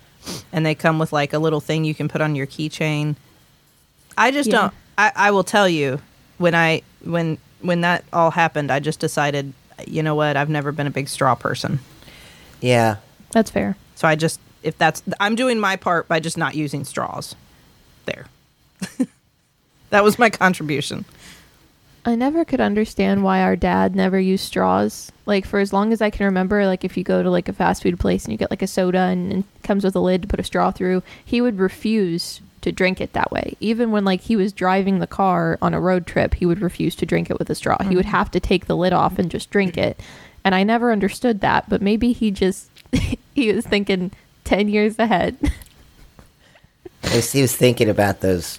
and 0.51 0.65
they 0.65 0.75
come 0.75 0.99
with 0.99 1.13
like 1.13 1.35
a 1.35 1.39
little 1.39 1.61
thing 1.61 1.85
you 1.85 1.95
can 1.95 2.09
put 2.09 2.23
on 2.23 2.35
your 2.35 2.47
keychain. 2.47 3.17
I 4.17 4.31
just 4.31 4.49
Yeah. 4.49 4.61
don't. 4.61 4.75
I, 4.97 5.13
I 5.15 5.31
will 5.31 5.45
tell 5.45 5.69
you 5.69 6.01
when 6.39 6.55
I 6.55 6.81
when 7.05 7.37
when 7.65 7.81
that 7.81 8.05
all 8.13 8.31
happened, 8.31 8.71
I 8.71 8.81
just 8.81 9.01
decided. 9.01 9.53
You 9.89 10.03
know 10.05 10.15
what? 10.15 10.37
I've 10.37 10.49
never 10.49 10.71
been 10.71 10.87
a 10.87 10.91
big 10.91 11.09
straw 11.09 11.35
person, 11.35 11.81
yeah, 12.61 12.97
That's 13.33 13.51
fair. 13.51 13.77
so 13.97 14.07
I 14.07 14.15
just 14.15 14.39
if 14.63 14.79
that's 14.79 15.03
I'm 15.19 15.35
doing 15.35 15.59
my 15.59 15.75
part 15.77 16.07
by 16.07 16.21
just 16.21 16.39
not 16.39 16.55
using 16.55 16.85
straws. 16.85 17.35
There. 18.07 18.27
that 19.91 20.05
was 20.05 20.19
my 20.19 20.31
contribution. 20.31 21.05
I 22.07 22.15
never 22.17 22.45
could 22.45 22.61
understand 22.61 23.25
why 23.25 23.41
our 23.43 23.57
dad 23.57 23.97
never 23.97 24.21
used 24.21 24.45
straws. 24.45 25.11
Like 25.27 25.47
for 25.47 25.59
as 25.59 25.73
long 25.73 25.93
as 25.93 26.03
I 26.03 26.11
can 26.11 26.27
remember, 26.27 26.67
like 26.67 26.85
if 26.85 26.97
you 26.97 27.03
go 27.03 27.23
to 27.23 27.31
like 27.31 27.49
a 27.49 27.53
fast 27.53 27.83
food 27.83 27.99
place 27.99 28.25
and 28.25 28.33
you 28.33 28.39
get 28.39 28.51
like 28.51 28.63
a 28.63 28.67
soda 28.67 28.99
and, 28.99 29.33
and 29.33 29.45
it 29.45 29.63
comes 29.63 29.85
with 29.85 29.97
a 29.97 30.01
lid 30.01 30.23
to 30.23 30.29
put 30.29 30.39
a 30.39 30.45
straw 30.45 30.71
through, 30.71 31.03
he 31.25 31.41
would 31.41 31.59
refuse 31.59 32.41
to 32.65 32.73
drink 32.73 33.01
it 33.01 33.13
that 33.13 33.31
way. 33.31 33.57
Even 33.61 33.91
when 33.91 34.05
like 34.05 34.23
he 34.23 34.37
was 34.37 34.53
driving 34.53 34.99
the 34.99 35.07
car 35.07 35.59
on 35.63 35.75
a 35.75 35.81
road 35.81 36.07
trip, 36.07 36.35
he 36.35 36.47
would 36.47 36.61
refuse 36.61 36.95
to 36.97 37.07
drink 37.07 37.31
it 37.31 37.39
with 37.39 37.49
a 37.51 37.55
straw. 37.55 37.79
He 37.83 37.95
would 37.95 38.07
mm-hmm. 38.07 38.17
have 38.17 38.31
to 38.33 38.41
take 38.41 38.67
the 38.67 38.77
lid 38.77 38.93
off 38.93 39.19
and 39.19 39.31
just 39.31 39.51
drink 39.51 39.79
it. 39.79 40.01
And 40.45 40.55
I 40.55 40.63
never 40.65 40.91
understood 40.91 41.41
that, 41.41 41.69
but 41.69 41.81
maybe 41.81 42.13
he 42.13 42.31
just 42.31 42.71
he 43.35 43.53
was 43.53 43.67
thinking 43.67 44.11
10 44.45 44.69
years 44.69 44.99
ahead. 44.99 45.37
he 47.03 47.43
was, 47.43 47.55
thinking 47.55 47.89
about 47.89 48.21
those 48.21 48.59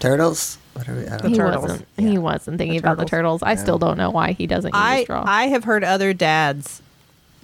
turtles. 0.00 0.58
What 0.72 0.88
are 0.88 0.94
we, 0.94 1.06
I 1.06 1.18
don't 1.18 1.30
he 1.30 1.38
know. 1.38 1.44
turtles. 1.44 1.62
wasn't 1.62 1.88
Yeah. 1.96 2.08
he 2.08 2.18
wasn't 2.18 2.58
thinking 2.58 2.80
The 2.80 2.86
about 2.86 2.98
the 2.98 3.04
turtles. 3.04 3.40
turtles. 3.40 3.42
I 3.42 3.62
still 3.62 3.78
don't 3.78 3.96
know 3.96 4.10
why 4.10 4.32
he 4.32 4.46
doesn't 4.46 4.74
use 4.74 4.82
a 4.82 4.84
I 4.84 5.04
straw. 5.04 5.24
I 5.26 5.46
have 5.48 5.64
heard 5.64 5.84
other 5.84 6.12
dads 6.12 6.82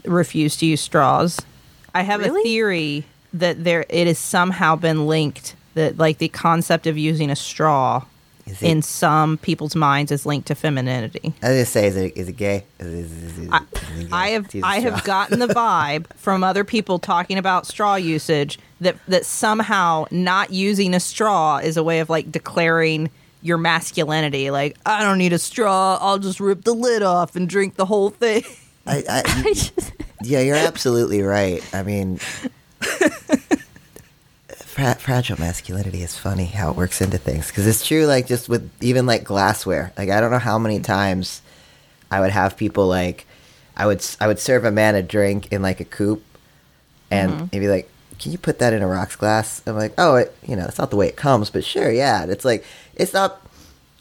refuse 0.05 0.57
to 0.57 0.67
use 0.67 0.81
straws. 0.81 1.41
I 1.95 2.03
have 2.03 2.23
a 2.23 2.31
theory 2.43 3.05
that 3.35 3.63
there 3.63 3.85
it 3.89 4.07
has 4.07 4.19
somehow 4.19 4.77
been 4.77 5.07
linked 5.07 5.55
that 5.75 5.99
like 5.99 6.19
the 6.19 6.29
concept 6.29 6.87
of 6.87 6.97
using 6.99 7.31
a 7.31 7.37
straw 7.37 8.05
it- 8.47 8.63
in 8.63 8.83
some 8.83 9.39
people's 9.39 9.77
minds 9.77 10.11
is 10.11 10.27
linked 10.27 10.49
to 10.49 10.55
femininity. 10.55 11.33
I 11.43 11.49
was 11.49 11.57
gonna 11.57 11.65
say, 11.67 11.87
is 11.87 11.97
it 11.97 12.17
is 12.17 12.29
it 12.29 12.33
gay? 12.37 12.65
Is 12.81 12.87
it- 12.87 12.93
is 12.99 13.13
it- 13.13 13.25
is 13.25 13.39
it- 13.39 13.51
I, 13.53 13.59
gay 14.01 14.09
I 14.13 14.29
have 14.31 14.47
I 14.65 14.81
have 14.81 15.05
gotten 15.05 15.39
the 15.39 15.47
vibe 15.55 16.07
from 16.17 16.43
other 16.43 16.65
people 16.65 16.99
talking 16.99 17.39
about 17.39 17.67
straw 17.67 17.95
usage 17.97 18.59
that 18.81 18.97
that 19.09 19.25
somehow 19.27 20.07
not 20.11 20.51
using 20.53 20.95
a 20.95 21.01
straw 21.01 21.59
is 21.59 21.77
a 21.77 21.83
way 21.85 22.01
of 22.01 22.09
like 22.11 22.33
declaring 22.33 23.11
your 23.43 23.57
masculinity. 23.59 24.51
Like 24.51 24.77
I 24.85 25.03
don't 25.03 25.19
need 25.19 25.33
a 25.33 25.39
straw. 25.39 25.99
I'll 26.01 26.19
just 26.19 26.41
rip 26.41 26.65
the 26.65 26.75
lid 26.75 27.03
off 27.03 27.37
and 27.37 27.49
drink 27.49 27.77
the 27.77 27.87
whole 27.87 28.11
thing. 28.11 28.43
I, 28.87 28.97
I, 29.09 29.23
I 29.25 29.43
just, 29.55 29.93
yeah, 30.23 30.41
you're 30.41 30.57
absolutely 30.57 31.23
right. 31.23 31.63
I 31.75 31.83
mean, 31.83 32.19
fra- 34.81 34.95
fragile 34.97 35.39
masculinity 35.39 36.03
is 36.03 36.17
funny 36.17 36.47
how 36.47 36.71
it 36.71 36.77
works 36.77 37.01
into 37.01 37.19
things 37.19 37.49
because 37.49 37.67
it's 37.67 37.87
true. 37.87 38.07
Like 38.07 38.27
just 38.27 38.49
with 38.49 38.71
even 38.81 39.07
like 39.07 39.25
glassware. 39.25 39.93
Like 39.97 40.11
I 40.11 40.21
don't 40.21 40.31
know 40.31 40.39
how 40.39 40.59
many 40.59 40.81
times 40.81 41.43
I 42.11 42.21
would 42.21 42.31
have 42.31 42.57
people 42.57 42.87
like 42.87 43.27
I 43.77 43.87
would 43.87 44.05
I 44.21 44.27
would 44.27 44.39
serve 44.39 44.65
a 44.65 44.71
man 44.71 44.95
a 44.95 45.03
drink 45.03 45.53
in 45.53 45.63
like 45.63 45.81
a 45.81 45.85
coupe, 45.85 46.25
and 47.11 47.33
mm-hmm. 47.33 47.45
he'd 47.53 47.61
be 47.61 47.69
like, 47.69 47.91
"Can 48.19 48.33
you 48.33 48.39
put 48.39 48.59
that 48.59 48.73
in 48.73 48.83
a 48.83 48.89
rocks 48.89 49.17
glass?" 49.17 49.63
I'm 49.67 49.77
like, 49.77 49.95
"Oh, 49.99 50.17
it 50.17 50.35
you 50.47 50.57
know 50.57 50.65
it's 50.65 50.79
not 50.79 50.91
the 50.91 50.97
way 50.97 51.09
it 51.09 51.17
comes, 51.17 51.51
but 51.51 51.65
sure, 51.65 51.91
yeah." 51.91 52.23
And 52.23 52.31
it's 52.31 52.45
like 52.45 52.65
it's 52.95 53.13
not 53.13 53.41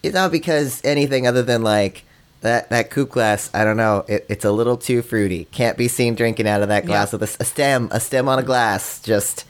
it's 0.01 0.15
not 0.15 0.31
because 0.31 0.81
anything 0.83 1.27
other 1.27 1.43
than 1.43 1.61
like 1.61 2.03
that 2.41 2.69
that 2.69 2.89
coupe 2.89 3.11
glass. 3.11 3.49
I 3.53 3.65
don't 3.65 3.77
know. 3.77 4.05
It, 4.07 4.25
it's 4.29 4.45
a 4.45 4.51
little 4.51 4.77
too 4.77 5.01
fruity. 5.01 5.45
Can't 5.51 5.77
be 5.77 5.89
seen 5.89 6.15
drinking 6.15 6.47
out 6.47 6.61
of 6.61 6.69
that 6.69 6.85
glass 6.85 7.11
Yeah. 7.11 7.19
with 7.19 7.35
a, 7.35 7.43
a 7.43 7.45
stem. 7.45 7.89
A 7.91 7.99
stem 7.99 8.29
on 8.29 8.39
a 8.39 8.43
glass. 8.43 9.01
Just 9.01 9.45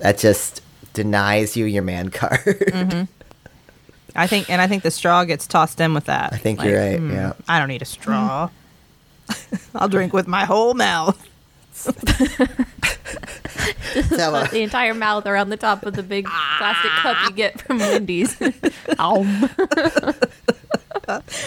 that 0.00 0.18
just 0.18 0.62
denies 0.92 1.56
you 1.56 1.64
your 1.66 1.82
man 1.82 2.10
card. 2.10 2.40
I 4.16 4.26
think, 4.26 4.50
and 4.50 4.60
I 4.60 4.66
think 4.66 4.82
the 4.82 4.90
straw 4.90 5.24
gets 5.24 5.46
tossed 5.46 5.80
in 5.80 5.94
with 5.94 6.06
that. 6.06 6.32
I 6.32 6.36
think 6.36 6.62
you're 6.64 6.78
right, 6.78 7.00
yeah. 7.00 7.34
I 7.48 7.60
don't 7.60 7.68
need 7.68 7.82
a 7.82 7.86
straw. 7.86 8.50
I'll 9.74 9.88
drink 9.88 10.12
with 10.12 10.26
my 10.26 10.44
whole 10.44 10.74
mouth. 10.74 11.26
So, 14.08 14.34
uh, 14.34 14.46
the 14.46 14.62
entire 14.62 14.94
mouth 14.94 15.26
around 15.26 15.50
the 15.50 15.56
top 15.56 15.84
of 15.84 15.94
the 15.94 16.02
big 16.04 16.26
plastic 16.26 16.90
cup 16.92 17.16
you 17.24 17.32
get 17.32 17.60
from 17.60 17.78
Wendy's. 17.78 18.36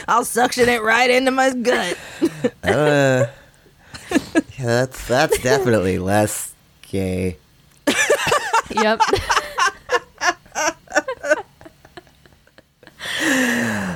I'll 0.07 0.25
suction 0.25 0.67
it 0.67 0.81
right 0.81 1.09
into 1.09 1.31
my 1.31 1.53
gut. 1.53 1.97
uh, 2.63 3.27
yeah, 4.11 4.17
that's 4.57 5.07
that's 5.07 5.37
definitely 5.39 5.99
less 5.99 6.53
gay. 6.81 7.37
Yep. 8.75 8.99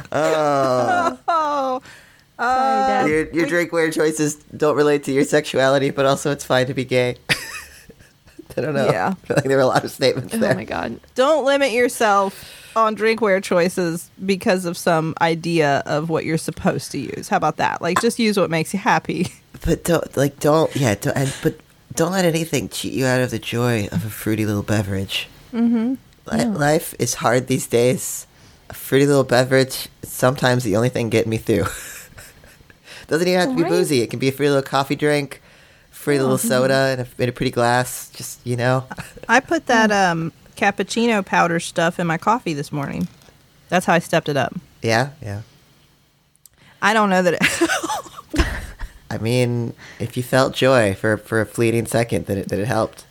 Oh. 0.10 1.20
oh, 1.28 1.82
Sorry, 2.40 2.40
oh. 2.40 2.88
Dad. 2.88 3.10
Your 3.10 3.30
your 3.32 3.48
drinkware 3.48 3.94
choices 3.94 4.36
don't 4.56 4.76
relate 4.78 5.04
to 5.06 5.12
your 5.12 5.24
sexuality, 5.24 5.90
but 5.90 6.06
also 6.06 6.32
it's 6.32 6.46
fine 6.46 6.66
to 6.68 6.74
be 6.74 6.86
gay. 6.86 7.18
I 8.58 8.62
don't 8.62 8.74
know. 8.74 8.86
Yeah. 8.88 9.10
I 9.10 9.14
feel 9.28 9.36
like 9.36 9.46
there 9.46 9.58
were 9.58 9.64
a 9.64 9.68
lot 9.68 9.84
of 9.84 9.92
statements 9.92 10.32
there. 10.32 10.40
Oh 10.40 10.48
there. 10.48 10.56
my 10.56 10.64
god. 10.64 11.00
don't 11.16 11.46
limit 11.46 11.72
yourself 11.72 12.72
on 12.76 12.96
drinkware 12.96 13.44
choices 13.44 14.10
because 14.26 14.66
of 14.66 14.78
some 14.78 15.14
idea 15.22 15.84
of 15.86 16.10
what 16.10 16.26
you're 16.26 16.38
supposed 16.38 16.92
to 16.94 16.98
use. 17.00 17.28
How 17.28 17.38
about 17.38 17.58
that? 17.58 17.82
Like, 17.82 18.02
just 18.02 18.18
use 18.20 18.38
what 18.38 18.50
makes 18.50 18.74
you 18.74 18.80
happy. 18.80 19.28
But 19.66 19.84
don't 19.84 20.16
like 20.16 20.40
don't 20.40 20.74
yeah 20.76 20.94
don't 20.96 21.18
and 21.18 21.34
but 21.42 21.60
don't 21.98 22.12
let 22.14 22.26
anything 22.26 22.70
cheat 22.70 22.94
you 22.94 23.06
out 23.06 23.20
of 23.22 23.32
the 23.32 23.40
joy 23.40 23.88
of 23.92 24.06
a 24.06 24.10
fruity 24.10 24.46
little 24.46 24.64
beverage. 24.64 25.28
Mm-hmm. 25.54 25.96
Life 26.56 26.94
is 27.00 27.16
hard 27.16 27.48
these 27.48 27.68
days. 27.68 28.28
A 28.70 28.74
fruity 28.74 29.06
little 29.06 29.24
beverage 29.24 29.88
is 30.02 30.10
sometimes 30.10 30.64
the 30.64 30.76
only 30.76 30.90
thing 30.90 31.10
getting 31.10 31.30
me 31.30 31.38
through. 31.38 31.66
Doesn't 33.08 33.28
even 33.28 33.40
have 33.40 33.50
to 33.50 33.56
be 33.56 33.64
Right. 33.64 33.70
boozy. 33.70 34.02
It 34.02 34.10
can 34.10 34.20
be 34.20 34.28
a 34.28 34.32
free 34.32 34.48
little 34.50 34.62
coffee 34.64 34.96
drink, 34.96 35.42
free 35.92 36.20
little 36.20 36.38
soda 36.38 36.94
in 36.94 37.00
a, 37.00 37.24
in 37.24 37.30
a 37.30 37.32
pretty 37.32 37.52
glass. 37.52 38.10
Just 38.12 38.46
you 38.46 38.56
know, 38.58 38.86
I 39.30 39.40
put 39.40 39.68
that 39.68 39.92
um, 40.04 40.32
cappuccino 40.56 41.26
powder 41.26 41.60
stuff 41.60 42.00
in 42.00 42.08
my 42.08 42.18
coffee 42.18 42.54
this 42.54 42.72
morning. 42.72 43.08
That's 43.70 43.86
how 43.86 43.94
I 43.94 44.00
stepped 44.00 44.30
it 44.30 44.38
up. 44.38 44.54
yeah, 44.82 45.10
yeah. 45.22 45.42
I 46.82 46.94
don't 46.94 47.10
know 47.10 47.22
that 47.24 47.34
it. 47.34 47.42
I 49.10 49.18
mean, 49.18 49.74
if 50.00 50.18
you 50.18 50.24
felt 50.24 50.54
joy 50.54 50.94
for 50.94 51.18
for 51.18 51.42
a 51.42 51.46
fleeting 51.46 51.86
second, 51.86 52.26
that 52.26 52.38
it 52.38 52.50
that 52.50 52.60
it 52.60 52.68
helped. 52.68 53.06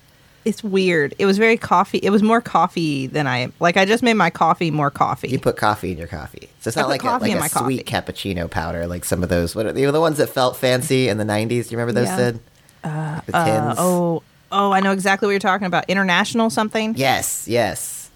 it's 0.44 0.62
weird. 0.62 1.14
It 1.18 1.26
was 1.26 1.38
very 1.38 1.56
coffee. 1.56 1.98
It 1.98 2.10
was 2.10 2.22
more 2.22 2.40
coffee 2.40 3.06
than 3.06 3.26
I 3.26 3.50
like. 3.60 3.76
I 3.76 3.84
just 3.84 4.02
made 4.02 4.14
my 4.14 4.30
coffee 4.30 4.70
more 4.70 4.90
coffee. 4.90 5.28
You 5.28 5.38
put 5.38 5.56
coffee 5.56 5.92
in 5.92 5.98
your 5.98 6.06
coffee, 6.06 6.48
so 6.60 6.68
it's 6.68 6.76
I 6.76 6.82
not 6.82 6.90
like 6.90 7.00
a, 7.02 7.04
coffee 7.04 7.34
like 7.34 7.54
a 7.54 7.58
sweet 7.58 7.86
cappuccino 7.86 8.50
powder, 8.50 8.86
like 8.86 9.04
some 9.04 9.22
of 9.22 9.28
those. 9.28 9.54
What 9.54 9.66
are 9.66 9.78
you 9.78 9.86
know, 9.86 9.92
the 9.92 10.00
ones 10.00 10.18
that 10.18 10.28
felt 10.28 10.56
fancy 10.56 11.08
in 11.08 11.18
the 11.18 11.24
'90s? 11.24 11.48
Do 11.48 11.56
you 11.56 11.78
remember 11.78 11.92
those? 11.92 12.08
Yeah. 12.08 12.16
Sid? 12.16 12.40
the 12.82 13.36
Uh, 13.36 13.74
oh, 13.78 14.22
oh, 14.52 14.72
I 14.72 14.80
know 14.80 14.92
exactly 14.92 15.26
what 15.26 15.32
you're 15.32 15.40
talking 15.40 15.66
about. 15.66 15.88
International 15.88 16.50
something. 16.50 16.94
yes, 16.96 17.48
yes. 17.48 18.10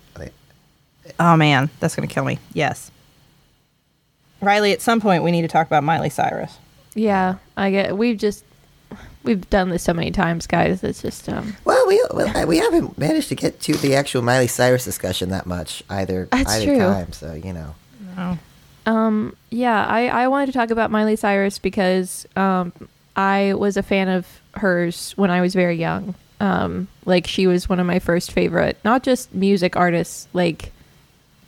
Oh 1.19 1.37
man, 1.37 1.71
that's 1.81 1.97
gonna 1.97 2.07
kill 2.07 2.25
me. 2.25 2.39
Yes. 2.53 2.91
Riley, 4.41 4.73
at 4.73 4.81
some 4.81 5.01
point 5.01 5.23
we 5.23 5.31
need 5.31 5.43
to 5.43 5.49
talk 5.49 5.67
about 5.67 5.83
Miley 5.83 6.11
Cyrus. 6.11 6.57
Yeah, 6.95 7.37
I 7.57 7.71
get. 7.71 7.97
We've 7.97 8.19
just 8.19 8.45
we've 9.23 9.49
done 9.51 9.71
this 9.71 9.83
so 9.83 9.95
many 9.95 10.11
times, 10.11 10.47
guys. 10.47 10.83
It's 10.83 11.03
just 11.03 11.29
um. 11.29 11.57
Well, 11.65 11.87
we 11.87 12.03
well, 12.13 12.47
we 12.47 12.59
haven't 12.59 12.99
managed 12.99 13.29
to 13.29 13.35
get 13.35 13.61
to 13.63 13.75
the 13.75 13.95
actual 13.95 14.23
Miley 14.23 14.47
Cyrus 14.47 14.85
discussion 14.85 15.31
that 15.31 15.47
much 15.47 15.83
either. 15.89 16.29
That's 16.33 16.53
either 16.55 16.67
true. 16.67 16.79
time, 16.79 17.13
so 17.13 17.35
you 17.35 17.53
know. 17.53 17.75
Oh. 18.17 18.39
Um, 18.87 19.37
yeah, 19.51 19.85
I, 19.87 20.09
I 20.09 20.29
wanted 20.29 20.47
to 20.47 20.53
talk 20.53 20.71
about 20.71 20.91
Miley 20.91 21.17
Cyrus 21.17 21.59
because 21.59 22.27
um, 22.35 22.73
I 23.15 23.55
was 23.55 23.77
a 23.77 23.83
fan 23.83 24.09
of 24.09 24.27
hers 24.55 25.13
when 25.13 25.31
I 25.31 25.41
was 25.41 25.55
very 25.55 25.77
young. 25.77 26.15
Um, 26.41 26.89
like 27.05 27.27
she 27.27 27.47
was 27.47 27.69
one 27.69 27.79
of 27.79 27.87
my 27.87 27.99
first 27.99 28.33
favorite, 28.33 28.79
not 28.85 29.03
just 29.03 29.33
music 29.35 29.77
artists, 29.77 30.27
like 30.33 30.73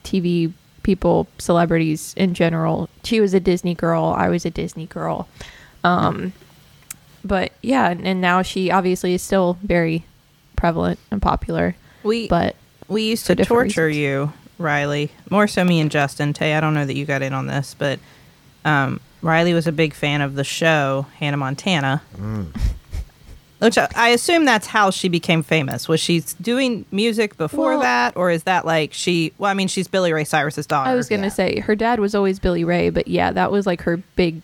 TV 0.05 0.53
people, 0.83 1.29
celebrities 1.39 2.15
in 2.17 2.35
general. 2.35 2.89
She 3.05 3.21
was 3.21 3.35
a 3.35 3.41
Disney 3.41 3.75
girl. 3.75 4.15
I 4.17 4.29
was 4.29 4.45
a 4.45 4.51
Disney 4.51 4.87
girl. 4.87 5.29
Um, 5.85 6.33
but 7.25 7.53
yeah, 7.63 7.91
and, 7.91 8.07
and 8.07 8.21
now 8.21 8.43
she 8.43 8.71
obviously 8.71 9.15
is 9.15 9.23
still 9.23 9.59
very 9.63 10.05
prevalent 10.57 10.99
and 11.11 11.21
popular. 11.23 11.77
We 12.03 12.29
But 12.29 12.57
we 12.89 13.03
used 13.03 13.27
to 13.27 13.37
torture 13.37 13.87
reasons. 13.87 14.03
you, 14.03 14.33
Riley. 14.59 15.13
More 15.31 15.47
so 15.47 15.65
me 15.65 15.81
and 15.81 15.91
Justin. 15.91 16.33
Tay, 16.33 16.55
I 16.55 16.61
don't 16.61 16.75
know 16.75 16.85
that 16.85 16.97
you 16.97 17.05
got 17.05 17.23
in 17.23 17.33
on 17.33 17.47
this, 17.47 17.75
but 17.79 17.99
um, 18.65 19.01
Riley 19.23 19.55
was 19.55 19.67
a 19.67 19.73
big 19.73 19.95
fan 19.95 20.21
of 20.21 20.35
the 20.35 20.45
show 20.45 21.07
Hannah 21.19 21.37
Montana. 21.37 22.03
Which 23.63 23.79
I, 23.79 24.09
assume 24.09 24.45
that's 24.45 24.67
how 24.67 24.91
she 24.91 25.09
became 25.09 25.45
famous. 25.45 25.89
Was 25.89 26.01
she 26.01 26.25
doing 26.41 26.85
music 26.91 27.37
before 27.37 27.75
Well- 27.75 27.81
that, 27.83 28.17
or 28.17 28.31
is 28.31 28.43
that 28.43 28.67
like 28.67 28.93
she? 28.93 29.33
Well, 29.39 29.51
I 29.51 29.55
mean, 29.55 29.69
she's 29.69 29.87
Billy 29.87 30.13
Ray 30.13 30.25
Cyrus's 30.25 30.67
daughter. 30.67 30.91
I 30.91 30.97
was 30.97 31.09
gonna 31.09 31.25
yeah. 31.25 31.29
say 31.29 31.61
her 31.61 31.77
dad 31.77 32.01
was 32.01 32.15
always 32.15 32.41
Billy 32.41 32.65
Ray, 32.65 32.91
but 32.91 33.07
yeah, 33.07 33.31
that 33.31 33.53
was 33.53 33.65
like 33.65 33.83
her 33.83 33.99
big, 34.17 34.43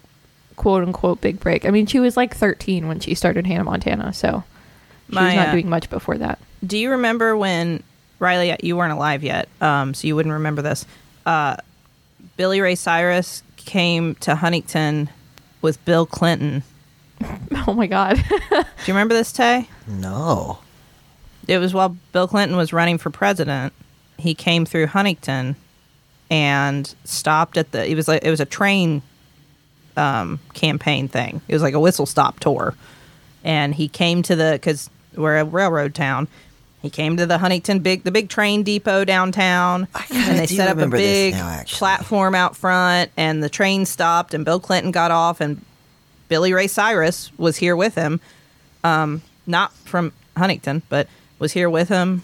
quote 0.54 0.84
unquote, 0.84 1.20
big 1.20 1.40
break. 1.40 1.66
I 1.66 1.70
mean, 1.70 1.86
she 1.86 1.98
was 1.98 2.16
like 2.16 2.36
13 2.36 2.86
when 2.86 3.00
she 3.00 3.14
started 3.16 3.44
Hannah 3.44 3.64
Montana, 3.64 4.12
so 4.12 4.44
she 5.08 5.16
My, 5.16 5.26
was 5.26 5.34
not 5.34 5.48
uh, 5.48 5.52
doing 5.52 5.68
much 5.68 5.90
before 5.90 6.18
that. 6.18 6.38
Do 6.64 6.78
you 6.78 6.92
remember 6.92 7.36
when 7.36 7.82
Riley? 8.20 8.56
You 8.62 8.76
weren't 8.76 8.92
alive 8.92 9.24
yet, 9.24 9.48
um, 9.60 9.94
so 9.94 10.06
you 10.06 10.14
wouldn't 10.14 10.34
remember 10.34 10.62
this. 10.62 10.86
Uh, 11.26 11.56
Billy 12.36 12.60
Ray 12.60 12.76
Cyrus 12.76 13.42
came 13.56 14.14
to 14.16 14.36
Huntington 14.36 15.10
with 15.60 15.84
Bill 15.84 16.06
Clinton. 16.06 16.62
Oh 17.66 17.74
my 17.74 17.86
god, 17.86 18.16
Do 18.50 18.56
you 18.56 18.64
remember 18.94 19.14
this, 19.14 19.30
Tay? 19.30 19.68
No. 19.86 20.58
It 21.46 21.58
was 21.58 21.74
while 21.74 21.96
Bill 22.12 22.26
Clinton 22.26 22.56
was 22.56 22.72
running 22.72 22.96
for 22.96 23.10
president. 23.10 23.74
He 24.16 24.34
came 24.34 24.64
through 24.64 24.86
Huntington 24.86 25.56
and 26.30 26.94
stopped 27.04 27.56
at 27.56 27.72
the. 27.72 27.86
It 27.86 27.94
was 27.94 28.08
like 28.08 28.24
it 28.24 28.30
was 28.30 28.40
a 28.40 28.46
train 28.46 29.02
um, 29.96 30.38
campaign 30.54 31.08
thing. 31.08 31.40
It 31.48 31.54
was 31.54 31.62
like 31.62 31.74
a 31.74 31.80
whistle 31.80 32.06
stop 32.06 32.40
tour, 32.40 32.74
and 33.44 33.74
he 33.74 33.88
came 33.88 34.22
to 34.22 34.36
the 34.36 34.52
because 34.52 34.88
we're 35.14 35.38
a 35.38 35.44
railroad 35.44 35.94
town. 35.94 36.28
He 36.80 36.90
came 36.90 37.16
to 37.16 37.26
the 37.26 37.38
Huntington 37.38 37.80
big 37.80 38.04
the 38.04 38.10
big 38.10 38.28
train 38.28 38.62
depot 38.62 39.04
downtown, 39.04 39.88
I 39.94 40.06
and 40.10 40.38
they 40.38 40.46
set 40.46 40.68
up 40.68 40.78
a 40.78 40.88
big 40.88 41.34
now, 41.34 41.62
platform 41.66 42.34
out 42.34 42.56
front, 42.56 43.10
and 43.16 43.42
the 43.42 43.48
train 43.48 43.84
stopped, 43.84 44.32
and 44.32 44.44
Bill 44.44 44.60
Clinton 44.60 44.92
got 44.92 45.10
off, 45.10 45.40
and 45.40 45.64
Billy 46.28 46.52
Ray 46.52 46.66
Cyrus 46.66 47.30
was 47.38 47.56
here 47.56 47.74
with 47.76 47.94
him, 47.94 48.20
um, 48.84 49.22
not 49.46 49.72
from 49.72 50.12
Huntington, 50.36 50.82
but 50.88 51.08
was 51.38 51.52
here 51.52 51.70
with 51.70 51.88
him. 51.88 52.22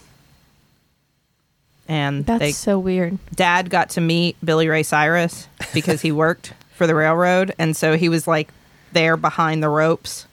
And 1.86 2.24
that's 2.24 2.38
they, 2.40 2.52
so 2.52 2.78
weird. 2.78 3.18
Dad 3.34 3.68
got 3.68 3.90
to 3.90 4.00
meet 4.00 4.36
Billy 4.44 4.68
Ray 4.68 4.82
Cyrus 4.82 5.48
because 5.74 6.00
he 6.00 6.12
worked 6.12 6.54
for 6.72 6.86
the 6.86 6.94
railroad, 6.94 7.54
and 7.58 7.76
so 7.76 7.96
he 7.96 8.08
was 8.08 8.26
like 8.26 8.48
there 8.92 9.16
behind 9.16 9.62
the 9.62 9.68
ropes. 9.68 10.26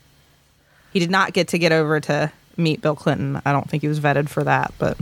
He 0.92 0.98
did 0.98 1.10
not 1.10 1.32
get 1.34 1.48
to 1.48 1.58
get 1.58 1.72
over 1.72 2.00
to 2.00 2.32
meet 2.56 2.80
Bill 2.80 2.94
Clinton. 2.96 3.40
I 3.44 3.52
don't 3.52 3.68
think 3.68 3.82
he 3.82 3.88
was 3.88 4.00
vetted 4.00 4.28
for 4.28 4.44
that, 4.44 4.72
but 4.78 4.96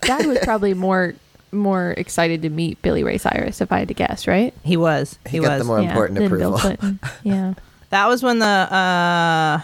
Dad 0.00 0.26
was 0.26 0.38
probably 0.42 0.72
more 0.74 1.14
more 1.54 1.90
excited 1.98 2.40
to 2.42 2.48
meet 2.48 2.80
Billy 2.80 3.04
Ray 3.04 3.18
Cyrus, 3.18 3.60
if 3.60 3.70
I 3.70 3.80
had 3.80 3.88
to 3.88 3.94
guess, 3.94 4.26
right? 4.26 4.54
he 4.64 4.78
was. 4.78 5.18
He 5.26 5.32
He, 5.32 5.38
got 5.40 5.58
was. 5.58 5.58
the 5.60 5.64
more 5.66 5.78
important 5.80 6.18
than 6.18 6.28
Bill 6.30 6.54
approval. 6.54 6.58
Clinton. 6.58 7.00
Yeah. 7.22 7.54
That 7.92 8.08
was 8.08 8.22
when 8.22 8.38
the 8.38 8.46
uh 8.46 9.60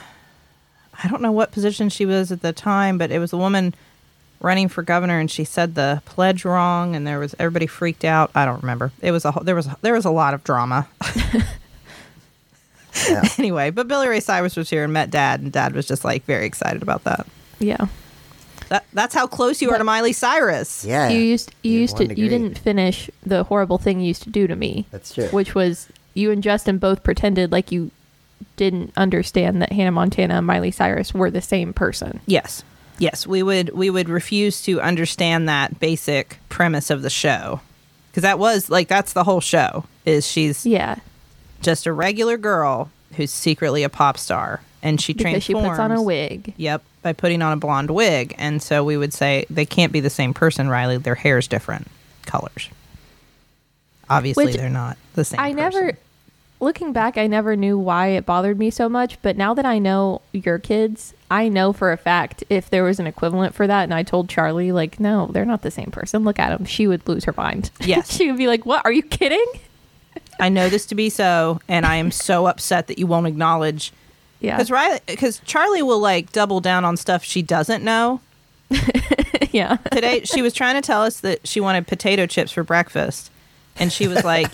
I 1.00 1.08
don't 1.08 1.23
know 1.23 1.32
what 1.32 1.50
position 1.50 1.88
she 1.88 2.04
was 2.04 2.30
at 2.30 2.42
the 2.42 2.52
time, 2.52 2.99
but 2.99 3.11
it 3.11 3.18
was 3.18 3.32
a 3.32 3.38
woman 3.38 3.75
running 4.40 4.68
for 4.68 4.82
governor 4.82 5.18
and 5.18 5.30
she 5.30 5.44
said 5.44 5.75
the 5.75 6.02
pledge 6.04 6.44
wrong 6.44 6.94
and 6.94 7.06
there 7.06 7.18
was 7.18 7.35
everybody 7.38 7.66
freaked 7.66 8.04
out. 8.04 8.30
I 8.35 8.44
don't 8.44 8.61
remember. 8.61 8.92
It 9.00 9.12
was 9.12 9.25
a 9.25 9.32
there 9.42 9.54
was 9.54 9.68
there 9.80 9.94
was 9.94 10.04
a 10.04 10.11
lot 10.11 10.35
of 10.35 10.44
drama. 10.44 10.87
Yeah. 13.08 13.23
anyway, 13.38 13.70
but 13.70 13.87
Billy 13.87 14.08
Ray 14.08 14.18
Cyrus 14.18 14.56
was 14.56 14.68
here 14.68 14.82
and 14.82 14.92
met 14.92 15.11
dad 15.11 15.40
and 15.40 15.52
dad 15.52 15.73
was 15.73 15.87
just 15.87 16.04
like 16.04 16.25
very 16.25 16.47
excited 16.47 16.82
about 16.82 17.04
that. 17.04 17.26
Yeah. 17.61 17.87
That 18.70 18.85
that's 18.92 19.14
how 19.14 19.26
close 19.26 19.62
you 19.62 19.70
are 19.70 19.78
to 19.78 19.85
Miley 19.85 20.12
Cyrus. 20.12 20.85
Yeah. 20.85 21.08
You 21.08 21.20
used 21.20 21.54
you 21.62 21.73
You're 21.73 21.80
used 21.82 21.97
to 21.99 22.06
one 22.06 22.16
you 22.16 22.28
didn't 22.28 22.58
finish 22.58 23.08
the 23.25 23.44
horrible 23.44 23.78
thing 23.78 24.00
you 24.00 24.08
used 24.08 24.25
to 24.25 24.30
do 24.30 24.47
to 24.47 24.56
me. 24.56 24.87
That's 24.90 25.14
true. 25.14 25.28
Which 25.28 25.54
was 25.54 25.88
you 26.14 26.30
and 26.32 26.42
Justin 26.42 26.78
both 26.78 27.04
pretended 27.04 27.52
like 27.52 27.70
you 27.70 27.90
didn't 28.57 28.92
understand 28.97 29.62
that 29.62 29.73
Hannah 29.73 29.92
Montana 29.92 30.35
and 30.38 30.47
Miley 30.47 30.71
Cyrus 30.71 31.14
were 31.14 31.30
the 31.30 31.40
same 31.42 31.73
person. 31.73 32.21
Yes. 32.26 32.62
Yes, 32.99 33.26
we 33.26 33.42
would 33.42 33.71
we 33.75 33.90
would 33.90 34.09
refuse 34.09 34.61
to 34.62 34.80
understand 34.80 35.49
that 35.49 35.78
basic 35.78 36.38
premise 36.49 36.90
of 36.90 37.02
the 37.02 37.11
show. 37.11 37.61
Cuz 38.12 38.23
that 38.23 38.38
was 38.40 38.68
like 38.71 38.88
that's 38.88 39.12
the 39.12 39.23
whole 39.25 39.40
show 39.40 39.85
is 40.04 40.26
she's 40.26 40.66
Yeah. 40.66 40.97
just 41.62 41.87
a 41.87 41.92
regular 41.92 42.37
girl 42.37 42.90
who's 43.14 43.30
secretly 43.30 43.85
a 43.85 43.88
pop 43.88 44.18
star 44.18 44.61
and 44.83 45.00
she 45.00 45.12
Because 45.12 45.30
transforms 45.30 45.45
she 45.64 45.68
puts 45.71 45.78
on 45.78 45.92
a 45.92 46.02
wig. 46.02 46.54
Yep, 46.57 46.83
by 47.02 47.12
putting 47.12 47.40
on 47.42 47.52
a 47.52 47.57
blonde 47.57 47.90
wig. 47.90 48.35
And 48.38 48.61
so 48.62 48.83
we 48.83 48.97
would 48.97 49.12
say 49.12 49.47
they 49.50 49.66
can't 49.66 49.92
be 49.92 50.00
the 50.00 50.11
same 50.11 50.35
person, 50.35 50.68
Riley. 50.68 50.97
Their 50.99 51.14
hair's 51.16 51.47
different 51.49 51.87
colors. 52.26 52.68
Obviously 54.11 54.47
Which 54.47 54.57
they're 54.57 54.71
not 54.71 54.97
the 55.14 55.25
same 55.25 55.38
I 55.40 55.52
person. 55.52 55.57
never 55.57 55.99
looking 56.61 56.93
back 56.93 57.17
I 57.19 57.27
never 57.27 57.57
knew 57.57 57.79
why 57.79 58.09
it 58.09 58.27
bothered 58.27 58.59
me 58.59 58.71
so 58.71 58.88
much, 58.88 59.21
but 59.23 59.37
now 59.37 59.55
that 59.55 59.65
I 59.67 59.79
know 59.79 60.23
your 60.33 60.59
kids, 60.59 61.15
I 61.31 61.49
know 61.49 61.73
for 61.73 61.93
a 61.93 61.97
fact 61.97 62.43
if 62.50 62.69
there 62.71 62.85
was 62.85 62.99
an 62.99 63.07
equivalent 63.07 63.55
for 63.55 63.67
that 63.67 63.85
and 63.85 63.95
I 63.95 64.03
told 64.03 64.29
Charlie 64.29 64.73
like, 64.73 64.99
"No, 64.99 65.27
they're 65.33 65.45
not 65.45 65.62
the 65.62 65.71
same 65.71 65.91
person. 65.91 66.25
Look 66.25 66.38
at 66.38 66.50
them." 66.57 66.65
She 66.67 66.87
would 66.87 67.07
lose 67.09 67.25
her 67.25 67.35
mind. 67.37 67.71
Yes. 67.81 68.12
she 68.17 68.29
would 68.31 68.38
be 68.38 68.47
like, 68.49 68.67
"What? 68.67 68.85
Are 68.85 68.93
you 68.93 69.03
kidding?" 69.03 69.45
I 70.41 70.49
know 70.49 70.69
this 70.69 70.87
to 70.87 70.95
be 70.95 71.11
so, 71.11 71.61
and 71.69 71.85
I 71.85 71.97
am 71.97 72.11
so 72.11 72.47
upset 72.47 72.87
that 72.88 72.99
you 72.99 73.07
won't 73.07 73.27
acknowledge 73.27 73.93
Yeah. 74.41 74.57
because 74.57 74.71
Riley, 74.71 75.00
because 75.07 75.41
Charlie 75.45 75.83
will 75.83 76.00
like 76.00 76.33
double 76.33 76.61
down 76.61 76.85
on 76.85 76.97
stuff 76.97 77.25
she 77.25 77.43
doesn't 77.43 77.83
know. 77.85 78.21
yeah. 79.50 79.77
Today, 79.93 80.23
she 80.25 80.43
was 80.43 80.53
trying 80.53 80.75
to 80.75 80.81
tell 80.81 81.03
us 81.03 81.21
that 81.21 81.47
she 81.47 81.61
wanted 81.61 81.87
potato 81.87 82.26
chips 82.26 82.52
for 82.52 82.63
breakfast, 82.63 83.30
and 83.76 83.93
she 83.93 84.06
was 84.09 84.25
like, 84.25 84.50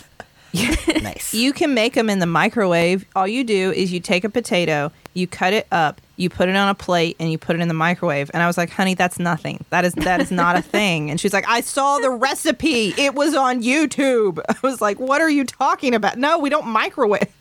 nice. 1.02 1.34
"You 1.34 1.52
can 1.52 1.74
make 1.74 1.94
them 1.94 2.08
in 2.08 2.18
the 2.18 2.26
microwave. 2.26 3.04
All 3.16 3.26
you 3.26 3.44
do 3.44 3.72
is 3.72 3.92
you 3.92 4.00
take 4.00 4.24
a 4.24 4.28
potato, 4.28 4.92
you 5.14 5.26
cut 5.26 5.52
it 5.52 5.66
up, 5.72 6.00
you 6.16 6.30
put 6.30 6.48
it 6.48 6.56
on 6.56 6.68
a 6.68 6.74
plate, 6.74 7.16
and 7.18 7.30
you 7.30 7.38
put 7.38 7.56
it 7.56 7.60
in 7.60 7.68
the 7.68 7.74
microwave." 7.74 8.30
And 8.32 8.42
I 8.42 8.46
was 8.46 8.56
like, 8.56 8.70
"Honey, 8.70 8.94
that's 8.94 9.18
nothing. 9.18 9.64
That 9.70 9.84
is 9.84 9.94
that 9.94 10.20
is 10.20 10.30
not 10.30 10.56
a 10.56 10.62
thing." 10.76 11.10
And 11.10 11.20
she's 11.20 11.32
like, 11.32 11.48
"I 11.48 11.60
saw 11.60 11.98
the 11.98 12.10
recipe. 12.10 12.94
It 12.96 13.14
was 13.14 13.34
on 13.34 13.62
YouTube." 13.62 14.38
I 14.48 14.54
was 14.62 14.80
like, 14.80 14.98
"What 14.98 15.20
are 15.20 15.30
you 15.30 15.44
talking 15.44 15.94
about? 15.94 16.18
No, 16.18 16.38
we 16.38 16.50
don't 16.50 16.66
microwave." 16.66 17.32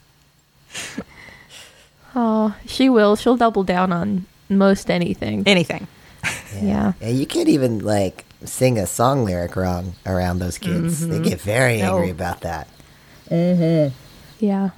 Oh, 2.15 2.55
she 2.65 2.89
will. 2.89 3.15
She'll 3.15 3.37
double 3.37 3.63
down 3.63 3.91
on 3.91 4.25
most 4.49 4.89
anything. 4.91 5.43
Anything. 5.45 5.87
Yeah. 6.61 6.93
Yeah, 7.01 7.09
you 7.09 7.25
can't 7.25 7.49
even 7.49 7.79
like 7.79 8.25
sing 8.45 8.77
a 8.77 8.85
song 8.85 9.25
lyric 9.25 9.55
wrong 9.55 9.95
around 10.05 10.39
those 10.39 10.57
kids. 10.57 11.07
They 11.07 11.15
mm-hmm. 11.15 11.23
get 11.23 11.41
very 11.41 11.77
No. 11.77 11.95
angry 11.95 12.11
about 12.11 12.41
that. 12.41 12.67
Yeah. 14.39 14.69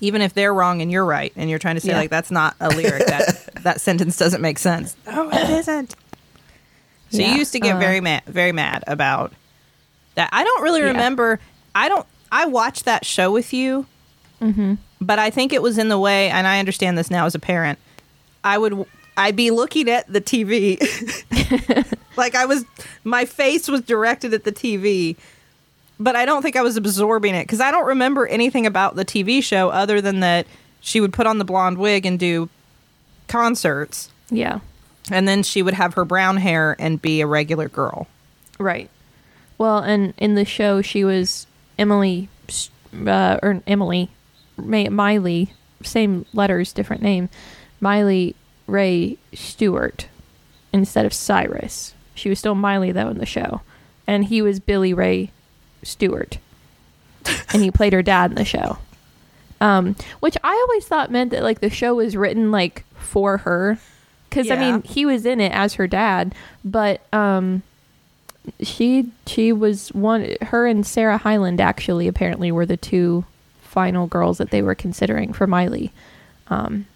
even 0.00 0.22
if 0.22 0.34
they're 0.34 0.52
wrong 0.54 0.80
and 0.82 0.90
you're 0.90 1.04
right 1.04 1.32
and 1.36 1.48
you're 1.50 1.58
trying 1.58 1.74
to 1.76 1.80
say 1.80 1.88
Yeah. 1.90 1.98
like 1.98 2.10
that's 2.10 2.30
not 2.30 2.54
a 2.60 2.68
lyric 2.70 3.06
that 3.06 3.48
that 3.62 3.80
sentence 3.80 4.16
doesn't 4.16 4.40
make 4.40 4.58
sense 4.58 4.96
oh 5.06 5.28
it 5.32 5.50
isn't 5.50 5.94
so 7.10 7.18
Yeah, 7.18 7.32
you 7.32 7.38
used 7.38 7.52
to 7.52 7.60
get 7.60 7.76
uh, 7.76 7.78
very 7.78 8.00
mad 8.00 8.22
very 8.26 8.52
mad 8.52 8.84
about 8.86 9.32
that 10.14 10.28
i 10.32 10.42
don't 10.44 10.62
really 10.62 10.80
Yeah. 10.80 10.86
remember 10.88 11.38
i 11.74 11.88
don't 11.88 12.06
i 12.32 12.46
watched 12.46 12.84
that 12.86 13.04
show 13.06 13.30
with 13.30 13.52
you 13.52 13.86
Mm-hmm. 14.40 14.74
but 15.00 15.18
i 15.18 15.30
think 15.30 15.52
it 15.52 15.62
was 15.62 15.78
in 15.78 15.88
the 15.88 15.98
way 15.98 16.30
and 16.30 16.46
i 16.46 16.58
understand 16.60 16.96
this 16.96 17.10
now 17.10 17.26
as 17.26 17.34
a 17.34 17.40
parent 17.40 17.76
i 18.44 18.56
would 18.56 18.86
i'd 19.16 19.34
be 19.34 19.50
looking 19.50 19.88
at 19.90 20.06
the 20.12 20.20
tv 20.20 20.78
like 22.16 22.36
i 22.36 22.44
was 22.46 22.64
my 23.04 23.24
face 23.24 23.66
was 23.68 23.80
directed 23.80 24.32
at 24.32 24.44
the 24.44 24.52
tv 24.52 25.16
but 26.00 26.16
I 26.16 26.24
don't 26.24 26.42
think 26.42 26.56
I 26.56 26.62
was 26.62 26.76
absorbing 26.76 27.34
it 27.34 27.44
because 27.44 27.60
I 27.60 27.70
don't 27.70 27.86
remember 27.86 28.26
anything 28.26 28.66
about 28.66 28.96
the 28.96 29.04
TV 29.04 29.42
show 29.42 29.68
other 29.70 30.00
than 30.00 30.20
that 30.20 30.46
she 30.80 31.00
would 31.00 31.12
put 31.12 31.26
on 31.26 31.38
the 31.38 31.44
blonde 31.44 31.78
wig 31.78 32.06
and 32.06 32.18
do 32.18 32.48
concerts, 33.26 34.10
Yeah. 34.30 34.60
and 35.10 35.26
then 35.28 35.42
she 35.42 35.62
would 35.62 35.74
have 35.74 35.94
her 35.94 36.04
brown 36.04 36.36
hair 36.38 36.76
and 36.78 37.00
be 37.02 37.20
a 37.20 37.26
regular 37.26 37.68
girl. 37.68 38.06
Right. 38.58 38.88
Well, 39.58 39.78
and 39.78 40.14
in 40.18 40.34
the 40.34 40.44
show, 40.44 40.82
she 40.82 41.04
was 41.04 41.46
Emily, 41.78 42.28
uh, 43.06 43.38
or 43.42 43.60
Emily, 43.66 44.10
Miley, 44.56 45.52
same 45.82 46.26
letters, 46.32 46.72
different 46.72 47.02
name, 47.02 47.28
Miley 47.80 48.34
Ray 48.66 49.16
Stewart 49.34 50.06
instead 50.72 51.06
of 51.06 51.12
Cyrus. 51.12 51.94
She 52.14 52.28
was 52.28 52.38
still 52.38 52.54
Miley 52.54 52.92
though 52.92 53.08
in 53.08 53.18
the 53.18 53.26
show, 53.26 53.60
and 54.06 54.24
he 54.24 54.42
was 54.42 54.58
Billy 54.60 54.92
Ray 54.94 55.30
Stewart, 55.82 56.38
and 57.52 57.62
he 57.62 57.70
played 57.70 57.92
her 57.92 58.02
dad 58.02 58.30
in 58.30 58.36
the 58.36 58.44
show. 58.44 58.78
Um, 59.60 59.96
which 60.20 60.36
I 60.44 60.52
always 60.68 60.86
thought 60.86 61.10
meant 61.10 61.32
that 61.32 61.42
like 61.42 61.60
the 61.60 61.70
show 61.70 61.94
was 61.96 62.16
written 62.16 62.50
like 62.52 62.84
for 62.94 63.38
her, 63.38 63.78
because 64.28 64.50
I 64.50 64.56
mean 64.56 64.82
he 64.82 65.04
was 65.04 65.26
in 65.26 65.40
it 65.40 65.52
as 65.52 65.74
her 65.74 65.86
dad, 65.86 66.34
but 66.64 67.00
um, 67.12 67.62
she 68.60 69.10
she 69.26 69.52
was 69.52 69.88
one 69.88 70.36
her 70.42 70.66
and 70.66 70.86
Sarah 70.86 71.18
Hyland 71.18 71.60
actually 71.60 72.06
apparently 72.06 72.52
were 72.52 72.66
the 72.66 72.76
two 72.76 73.24
final 73.62 74.06
girls 74.06 74.38
that 74.38 74.50
they 74.50 74.62
were 74.62 74.74
considering 74.74 75.32
for 75.32 75.46
Miley. 75.46 75.92
Um, 76.48 76.86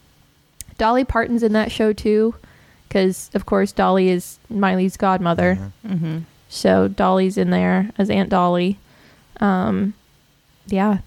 Dolly 0.78 1.04
Parton's 1.04 1.42
in 1.42 1.52
that 1.52 1.70
show 1.72 1.92
too, 1.92 2.34
because 2.88 3.30
of 3.34 3.46
course 3.46 3.72
Dolly 3.72 4.08
is 4.08 4.38
Miley's 4.48 4.96
godmother. 4.96 5.58
Mm-hmm. 5.86 6.18
So 6.54 6.86
Dolly's 6.86 7.38
in 7.38 7.48
there 7.48 7.90
as 7.96 8.10
Aunt 8.10 8.28
Dolly. 8.28 8.76
Um, 9.40 9.94
yeah, 10.66 10.98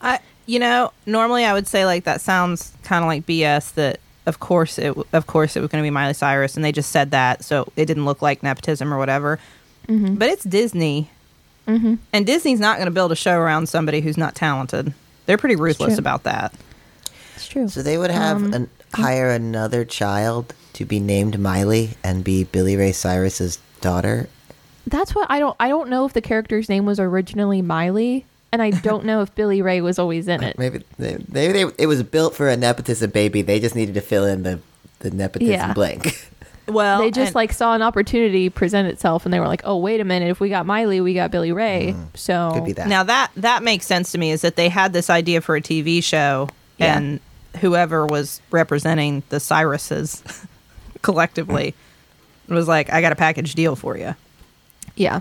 I, 0.00 0.20
you 0.46 0.60
know, 0.60 0.92
normally 1.04 1.44
I 1.44 1.52
would 1.52 1.66
say 1.66 1.84
like 1.84 2.04
that 2.04 2.20
sounds 2.20 2.72
kind 2.84 3.02
of 3.04 3.08
like 3.08 3.26
BS. 3.26 3.74
That 3.74 3.98
of 4.24 4.38
course 4.38 4.78
it, 4.78 4.96
of 5.12 5.26
course 5.26 5.56
it 5.56 5.60
was 5.60 5.68
going 5.70 5.82
to 5.82 5.86
be 5.86 5.90
Miley 5.90 6.14
Cyrus, 6.14 6.54
and 6.54 6.64
they 6.64 6.70
just 6.72 6.92
said 6.92 7.10
that, 7.10 7.44
so 7.44 7.70
it 7.76 7.86
didn't 7.86 8.04
look 8.04 8.22
like 8.22 8.42
nepotism 8.42 8.94
or 8.94 8.98
whatever. 8.98 9.38
Mhm. 9.88 10.16
But 10.18 10.28
it's 10.30 10.44
Disney, 10.44 11.10
hmm 11.66 11.94
and 12.12 12.24
Disney's 12.24 12.60
not 12.60 12.76
going 12.76 12.86
to 12.86 12.92
build 12.92 13.10
a 13.10 13.16
show 13.16 13.36
around 13.36 13.68
somebody 13.68 14.00
who's 14.00 14.16
not 14.16 14.34
talented. 14.36 14.94
They're 15.26 15.38
pretty 15.38 15.56
ruthless 15.56 15.98
about 15.98 16.22
that. 16.22 16.54
it's 17.34 17.48
true. 17.48 17.68
So 17.68 17.82
they 17.82 17.98
would 17.98 18.10
have 18.12 18.36
Um, 18.36 18.54
an, 18.54 18.70
hire 18.94 19.30
another 19.30 19.84
child 19.84 20.54
to 20.74 20.84
be 20.84 21.00
named 21.00 21.38
Miley 21.40 21.96
and 22.04 22.22
be 22.22 22.44
Billy 22.44 22.76
Ray 22.76 22.92
Cyrus's 22.92 23.58
daughter. 23.80 24.28
That's 24.86 25.14
what 25.14 25.30
I 25.30 25.38
don't. 25.38 25.56
I 25.58 25.68
don't 25.68 25.88
know 25.88 26.04
if 26.04 26.12
the 26.12 26.20
character's 26.20 26.68
name 26.68 26.84
was 26.86 27.00
originally 27.00 27.62
Miley, 27.62 28.26
and 28.52 28.60
I 28.60 28.70
don't 28.70 29.04
know 29.04 29.22
if 29.22 29.34
Billy 29.34 29.62
Ray 29.62 29.80
was 29.80 29.98
always 29.98 30.28
in 30.28 30.42
it. 30.42 30.58
Maybe 30.58 30.82
they, 30.98 31.16
maybe 31.28 31.52
they, 31.52 31.64
it 31.78 31.86
was 31.86 32.02
built 32.02 32.34
for 32.34 32.48
a 32.48 32.56
nepotism 32.56 33.10
baby. 33.10 33.42
They 33.42 33.60
just 33.60 33.74
needed 33.74 33.94
to 33.94 34.00
fill 34.00 34.24
in 34.26 34.42
the 34.42 34.60
the 35.00 35.10
nepotism 35.10 35.52
Yeah. 35.52 35.72
blank. 35.72 36.28
Well, 36.66 37.00
they 37.00 37.10
just 37.10 37.28
and- 37.28 37.34
like 37.34 37.52
saw 37.52 37.74
an 37.74 37.82
opportunity 37.82 38.48
present 38.48 38.88
itself, 38.88 39.26
and 39.26 39.34
they 39.34 39.38
were 39.38 39.46
like, 39.48 39.60
"Oh, 39.64 39.76
wait 39.76 40.00
a 40.00 40.04
minute! 40.04 40.30
If 40.30 40.40
we 40.40 40.48
got 40.48 40.64
Miley, 40.64 40.98
we 41.02 41.12
got 41.12 41.30
Billy 41.30 41.52
Ray." 41.52 41.94
So 42.14 42.32
Mm. 42.32 42.54
Could 42.54 42.64
be 42.64 42.72
that. 42.72 42.88
Now 42.88 43.02
that 43.02 43.30
that 43.36 43.62
makes 43.62 43.84
sense 43.84 44.12
to 44.12 44.18
me 44.18 44.30
is 44.30 44.40
that 44.40 44.56
they 44.56 44.70
had 44.70 44.94
this 44.94 45.10
idea 45.10 45.42
for 45.42 45.56
a 45.56 45.60
TV 45.60 46.02
show 46.02 46.48
Yeah. 46.78 46.96
and 46.96 47.20
whoever 47.60 48.06
was 48.06 48.40
representing 48.50 49.22
the 49.28 49.36
Cyruses 49.40 50.22
collectively 51.02 51.74
was 52.48 52.66
like 52.66 52.90
I 52.90 53.02
got 53.02 53.12
a 53.12 53.16
package 53.16 53.54
deal 53.54 53.76
for 53.76 53.98
you. 53.98 54.14
Yeah, 54.96 55.20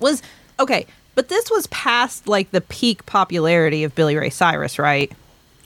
Was 0.00 0.22
okay, 0.58 0.86
but 1.14 1.28
this 1.28 1.50
was 1.50 1.66
past 1.68 2.26
like 2.26 2.50
the 2.50 2.60
peak 2.60 3.06
popularity 3.06 3.84
of 3.84 3.94
Billy 3.94 4.16
Ray 4.16 4.30
Cyrus, 4.30 4.78
right? 4.78 5.12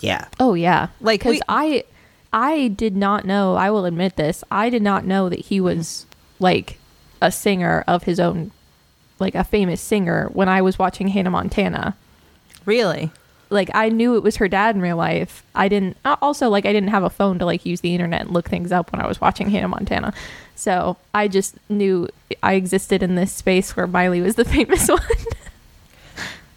yeah. 0.00 0.26
oh 0.38 0.54
yeah, 0.54 0.88
Like, 1.00 1.20
because 1.20 1.40
I, 1.48 1.84
I 2.32 2.68
did 2.68 2.96
not 2.96 3.24
know. 3.24 3.56
I 3.56 3.70
will 3.70 3.84
admit 3.84 4.16
this. 4.16 4.44
I 4.50 4.70
did 4.70 4.82
not 4.82 5.04
know 5.04 5.28
that 5.28 5.40
he 5.40 5.60
was 5.60 6.06
like 6.38 6.78
a 7.20 7.32
singer 7.32 7.84
of 7.86 8.04
his 8.04 8.20
own, 8.20 8.52
like 9.18 9.34
a 9.34 9.44
famous 9.44 9.80
singer 9.80 10.28
when 10.32 10.48
I 10.48 10.62
was 10.62 10.78
watching 10.78 11.08
Hannah 11.08 11.30
Montana. 11.30 11.96
Really? 12.64 13.10
Like 13.50 13.70
I 13.74 13.88
knew 13.88 14.16
it 14.16 14.22
was 14.22 14.36
her 14.36 14.48
dad 14.48 14.74
in 14.74 14.82
real 14.82 14.96
life. 14.96 15.42
I 15.54 15.68
didn't 15.68 15.96
also 16.04 16.48
like 16.48 16.66
I 16.66 16.72
didn't 16.72 16.90
have 16.90 17.02
a 17.02 17.10
phone 17.10 17.38
to 17.38 17.44
like 17.44 17.64
use 17.64 17.80
the 17.80 17.94
internet 17.94 18.22
and 18.22 18.30
look 18.30 18.48
things 18.48 18.72
up 18.72 18.92
when 18.92 19.00
I 19.00 19.06
was 19.06 19.20
watching 19.20 19.48
Hannah 19.50 19.68
Montana. 19.68 20.12
So 20.54 20.96
I 21.14 21.28
just 21.28 21.56
knew 21.68 22.08
I 22.42 22.54
existed 22.54 23.02
in 23.02 23.14
this 23.14 23.32
space 23.32 23.76
where 23.76 23.86
Miley 23.86 24.20
was 24.20 24.34
the 24.34 24.44
famous 24.56 24.88
one. 24.88 25.00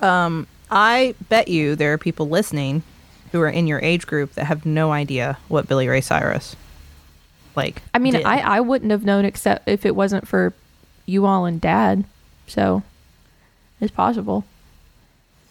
Um, 0.01 0.47
I 0.69 1.15
bet 1.29 1.47
you 1.47 1.75
there 1.75 1.93
are 1.93 1.97
people 1.97 2.27
listening 2.27 2.83
who 3.31 3.41
are 3.41 3.49
in 3.49 3.67
your 3.67 3.79
age 3.79 4.07
group 4.07 4.33
that 4.33 4.45
have 4.45 4.65
no 4.65 4.91
idea 4.91 5.37
what 5.47 5.67
Billy 5.67 5.87
Ray 5.87 6.01
Cyrus 6.01 6.55
like. 7.55 7.81
I 7.93 7.99
mean, 7.99 8.13
did. 8.13 8.23
I 8.25 8.39
I 8.39 8.59
wouldn't 8.59 8.91
have 8.91 9.05
known 9.05 9.25
except 9.25 9.67
if 9.67 9.85
it 9.85 9.95
wasn't 9.95 10.27
for 10.27 10.53
you 11.05 11.25
all 11.25 11.45
and 11.45 11.61
dad. 11.61 12.03
So 12.47 12.83
it's 13.79 13.91
possible. 13.91 14.45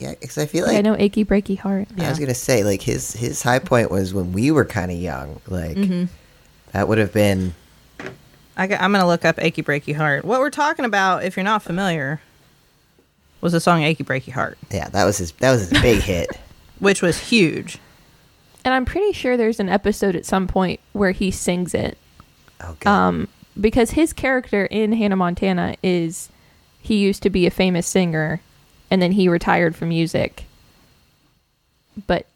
Yeah, 0.00 0.10
because 0.18 0.38
I 0.38 0.46
feel 0.46 0.62
Like, 0.64 0.72
like 0.72 0.78
I 0.78 0.82
know 0.82 0.96
achy 0.98 1.24
breaky 1.24 1.58
heart. 1.58 1.88
I 1.98 2.08
was 2.08 2.18
gonna 2.18 2.34
say 2.34 2.64
like 2.64 2.82
his 2.82 3.12
his 3.12 3.42
high 3.42 3.58
point 3.58 3.90
was 3.90 4.12
when 4.14 4.32
we 4.32 4.50
were 4.50 4.64
kind 4.64 4.90
of 4.90 4.96
young. 4.98 5.40
Like 5.46 5.76
Mm-hmm. 5.76 6.04
that 6.72 6.88
would 6.88 6.98
have 6.98 7.12
been 7.12 7.54
I 8.56 8.64
am 8.66 8.92
gonna 8.92 9.06
look 9.06 9.24
up 9.24 9.36
"Achy 9.38 9.62
Breaky 9.62 9.94
Heart." 9.94 10.24
What 10.24 10.40
we're 10.40 10.50
talking 10.50 10.84
about, 10.84 11.24
if 11.24 11.36
you're 11.36 11.44
not 11.44 11.62
familiar, 11.62 12.20
was 13.40 13.52
the 13.52 13.60
song 13.60 13.82
"Achy 13.82 14.02
Breaky 14.04 14.32
Heart," 14.32 14.58
yeah 14.70 14.88
that 14.88 15.04
was 15.04 15.18
his 15.18 15.32
that 15.32 15.50
was 15.52 15.68
his 15.70 15.80
big 15.82 16.00
hit. 16.02 16.28
which 16.78 17.02
was 17.02 17.18
huge. 17.18 17.78
And 18.64 18.72
I'm 18.74 18.84
pretty 18.86 19.12
sure 19.12 19.36
there's 19.36 19.60
an 19.60 19.68
episode 19.68 20.16
at 20.16 20.24
some 20.26 20.46
point 20.46 20.80
where 20.92 21.12
he 21.12 21.30
sings 21.30 21.74
it. 21.74 21.96
Okay. 22.62 22.88
Um, 22.88 23.28
because 23.58 23.90
his 23.92 24.12
character 24.14 24.64
in 24.66 24.92
Hannah 24.92 25.16
Montana 25.16 25.76
is 25.82 26.28
he 26.80 26.96
used 26.96 27.22
to 27.22 27.30
be 27.30 27.46
a 27.46 27.50
famous 27.50 27.86
singer 27.86 28.40
and 28.90 29.00
then 29.00 29.12
he 29.12 29.28
retired 29.28 29.76
from 29.76 29.90
music. 29.90 30.44
But 32.06 32.26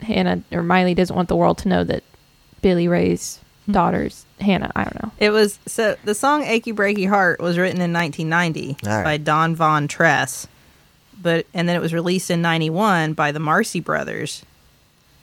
Hannah 0.00 0.42
or 0.50 0.62
Miley 0.62 0.94
doesn't 0.94 1.14
want 1.14 1.28
the 1.28 1.36
world 1.36 1.58
to 1.58 1.68
know 1.68 1.84
that 1.84 2.02
Billy 2.60 2.88
Ray's 2.88 3.40
hmm. 3.66 3.72
daughter's 3.72 4.24
Hannah. 4.40 4.72
I 4.74 4.84
don't 4.84 5.02
know. 5.02 5.12
It 5.18 5.30
was 5.30 5.58
so 5.66 5.96
the 6.04 6.14
song 6.14 6.42
"Achy 6.44 6.72
Breaky 6.72 7.08
Heart" 7.08 7.40
was 7.40 7.58
written 7.58 7.80
in 7.80 7.92
1990 7.92 8.76
All 8.88 8.96
right. 8.96 9.04
by 9.04 9.16
Don 9.16 9.54
Von 9.54 9.88
Tress, 9.88 10.46
but 11.20 11.46
and 11.54 11.68
then 11.68 11.76
it 11.76 11.82
was 11.82 11.94
released 11.94 12.30
in 12.30 12.42
'91 12.42 13.14
by 13.14 13.32
the 13.32 13.40
Marcy 13.40 13.80
Brothers. 13.80 14.44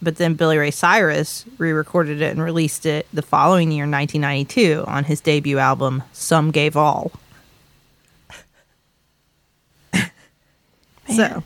But 0.01 0.15
then 0.15 0.35
Billy 0.35 0.57
Ray 0.57 0.71
Cyrus 0.71 1.43
re-recorded 1.57 2.21
it 2.21 2.31
and 2.31 2.41
released 2.41 2.85
it 2.85 3.05
the 3.11 3.21
following 3.21 3.69
year, 3.69 3.83
1992, 3.83 4.85
on 4.87 5.03
his 5.03 5.19
debut 5.19 5.57
album 5.57 6.03
"Some 6.13 6.51
Gave 6.51 6.77
All." 6.77 7.11
So, 11.15 11.43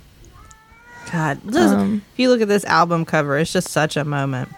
God, 1.12 1.40
just, 1.50 1.74
Um, 1.74 2.02
if 2.14 2.20
you 2.20 2.30
look 2.30 2.42
at 2.42 2.48
this 2.48 2.66
album 2.66 3.06
cover, 3.06 3.38
it's 3.38 3.52
just 3.54 3.70
such 3.70 3.98
a 3.98 4.04
moment. 4.06 4.50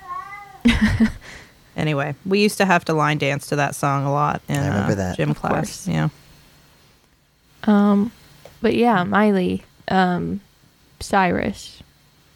anyway, 1.77 2.15
we 2.25 2.41
used 2.41 2.57
to 2.57 2.65
have 2.65 2.85
to 2.85 2.93
line 2.93 3.17
dance 3.17 3.47
to 3.47 3.55
that 3.57 3.75
song 3.75 4.05
a 4.05 4.11
lot 4.11 4.41
in 4.47 4.57
I 4.57 4.67
remember 4.67 4.93
uh, 4.93 4.95
that. 4.95 5.17
gym 5.17 5.31
Of 5.31 5.37
class. 5.39 5.53
course. 5.53 5.87
Yeah. 5.87 6.09
Um, 7.63 8.11
but 8.61 8.75
yeah, 8.75 9.03
Miley, 9.03 9.63
um, 9.87 10.41
Cyrus 10.99 11.81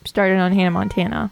started 0.06 0.38
on 0.40 0.52
Hannah 0.54 0.72
Montana, 0.72 1.32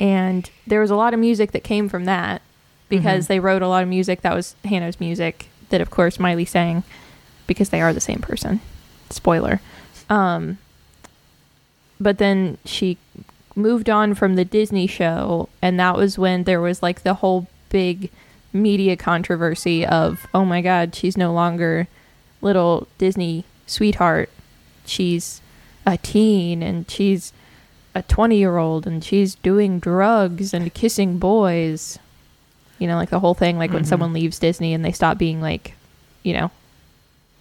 and 0.00 0.48
there 0.66 0.80
was 0.80 0.90
a 0.90 0.96
lot 0.96 1.14
of 1.14 1.20
music 1.20 1.52
that 1.52 1.64
came 1.64 1.88
from 1.88 2.04
that 2.06 2.42
because 2.88 3.26
they 3.26 3.40
wrote 3.40 3.62
a 3.62 3.68
lot 3.68 3.82
of 3.82 3.88
music 3.88 4.20
that 4.22 4.34
was 4.34 4.54
Hannah's 4.64 5.00
music 5.00 5.48
that, 5.70 5.80
of 5.80 5.90
course, 5.90 6.18
Miley 6.20 6.44
sang 6.44 6.82
because 7.46 7.70
they 7.70 7.80
are 7.80 7.92
the 7.92 8.00
same 8.00 8.20
person. 8.20 8.60
Spoiler. 9.10 9.60
Um, 10.10 10.58
but 12.00 12.18
then 12.18 12.58
she 12.64 12.98
moved 13.56 13.88
on 13.88 14.14
from 14.14 14.34
the 14.36 14.44
Disney 14.44 14.86
show, 14.86 15.48
and 15.62 15.78
that 15.78 15.96
was 15.96 16.18
when 16.18 16.44
there 16.44 16.60
was 16.60 16.82
like 16.82 17.02
the 17.02 17.14
whole 17.14 17.46
big 17.70 18.10
media 18.52 18.96
controversy 18.96 19.84
of, 19.86 20.26
oh 20.34 20.44
my 20.44 20.60
God, 20.60 20.94
she's 20.94 21.16
no 21.16 21.32
longer 21.32 21.88
little 22.40 22.86
Disney 22.98 23.44
sweetheart. 23.66 24.30
She's 24.86 25.40
a 25.86 25.96
teen 25.98 26.62
and 26.62 26.88
she's 26.90 27.32
a 27.94 28.02
20 28.02 28.36
year 28.36 28.56
old 28.58 28.86
and 28.86 29.02
she's 29.02 29.34
doing 29.36 29.78
drugs 29.78 30.52
and 30.54 30.72
kissing 30.74 31.18
boys. 31.18 31.98
You 32.78 32.86
know, 32.86 32.96
like 32.96 33.10
the 33.10 33.20
whole 33.20 33.34
thing, 33.34 33.56
like 33.58 33.72
when 33.72 33.82
Mhm. 33.84 33.88
someone 33.88 34.12
leaves 34.12 34.38
Disney 34.38 34.74
and 34.74 34.84
they 34.84 34.92
stop 34.92 35.16
being 35.18 35.40
like, 35.40 35.74
you 36.22 36.32
know, 36.34 36.50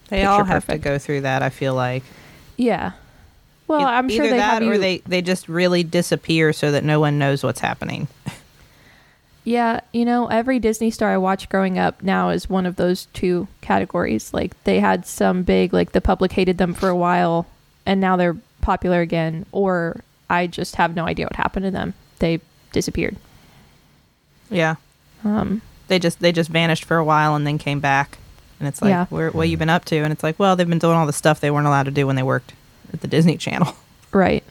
They 0.10 0.24
all 0.26 0.44
have 0.46 0.66
perfect. 0.66 0.84
to 0.84 0.90
go 0.90 0.98
through 0.98 1.22
that, 1.22 1.42
I 1.44 1.50
feel 1.50 1.74
like. 1.76 2.04
Yeah. 2.58 2.92
Well, 3.68 3.82
E- 3.82 3.84
I'm 3.86 4.10
sure 4.10 4.26
they 4.28 4.38
that 4.38 4.54
have 4.56 4.64
you. 4.64 4.72
or 4.72 4.78
they, 4.78 4.98
they 5.00 5.22
just 5.22 5.48
really 5.48 5.84
disappear 5.84 6.52
so 6.54 6.72
that 6.74 6.84
no 6.84 7.00
one 7.00 7.18
knows 7.18 7.44
what's 7.44 7.60
happening. 7.62 8.08
Yeah, 9.46 9.82
you 9.92 10.06
know, 10.06 10.28
every 10.28 10.60
Disney 10.60 10.90
star 10.90 11.12
I 11.12 11.18
watched 11.18 11.50
growing 11.50 11.78
up 11.78 12.02
now 12.02 12.30
is 12.30 12.50
one 12.50 12.66
of 12.66 12.78
those 12.78 13.08
two 13.08 13.50
categories. 13.60 14.34
Like 14.34 14.62
they 14.64 14.80
had 14.80 15.06
some 15.06 15.44
big, 15.44 15.74
like 15.74 15.92
the 15.92 16.00
public 16.00 16.32
hated 16.32 16.58
them 16.60 16.74
for 16.74 16.88
a 16.88 16.96
while, 16.96 17.46
and 17.86 18.00
now 18.00 18.16
they're 18.16 18.38
popular 18.62 19.02
again. 19.02 19.46
Or 19.52 20.00
I 20.30 20.48
just 20.48 20.78
have 20.78 20.96
no 20.96 21.06
idea 21.06 21.26
what 21.26 21.36
happened 21.36 21.66
to 21.66 21.72
them. 21.72 21.94
They 22.20 22.40
disappeared. 22.72 23.18
Yeah. 24.50 24.76
Um, 25.26 25.62
They 25.90 26.00
just 26.00 26.22
they 26.22 26.32
just 26.32 26.50
vanished 26.50 26.86
for 26.86 26.96
a 26.96 27.04
while 27.04 27.36
and 27.36 27.46
then 27.46 27.58
came 27.58 27.82
back. 27.82 28.20
And 28.64 28.70
it's 28.70 28.82
like, 28.82 28.90
Yeah. 28.90 29.06
Where, 29.10 29.30
what 29.32 29.50
you 29.50 29.58
been 29.58 29.70
up 29.70 29.84
to? 29.86 29.98
And 29.98 30.14
it's 30.14 30.24
like, 30.24 30.40
well, 30.40 30.56
they've 30.56 30.68
been 30.68 30.80
doing 30.80 30.96
all 30.96 31.06
the 31.06 31.12
stuff 31.12 31.42
they 31.42 31.52
weren't 31.52 31.68
allowed 31.68 31.84
to 31.84 31.92
do 31.92 32.08
when 32.08 32.16
they 32.16 32.24
worked 32.24 32.54
at 32.94 33.02
the 33.02 33.08
Disney 33.08 33.36
Channel. 33.36 33.76
right. 34.14 34.44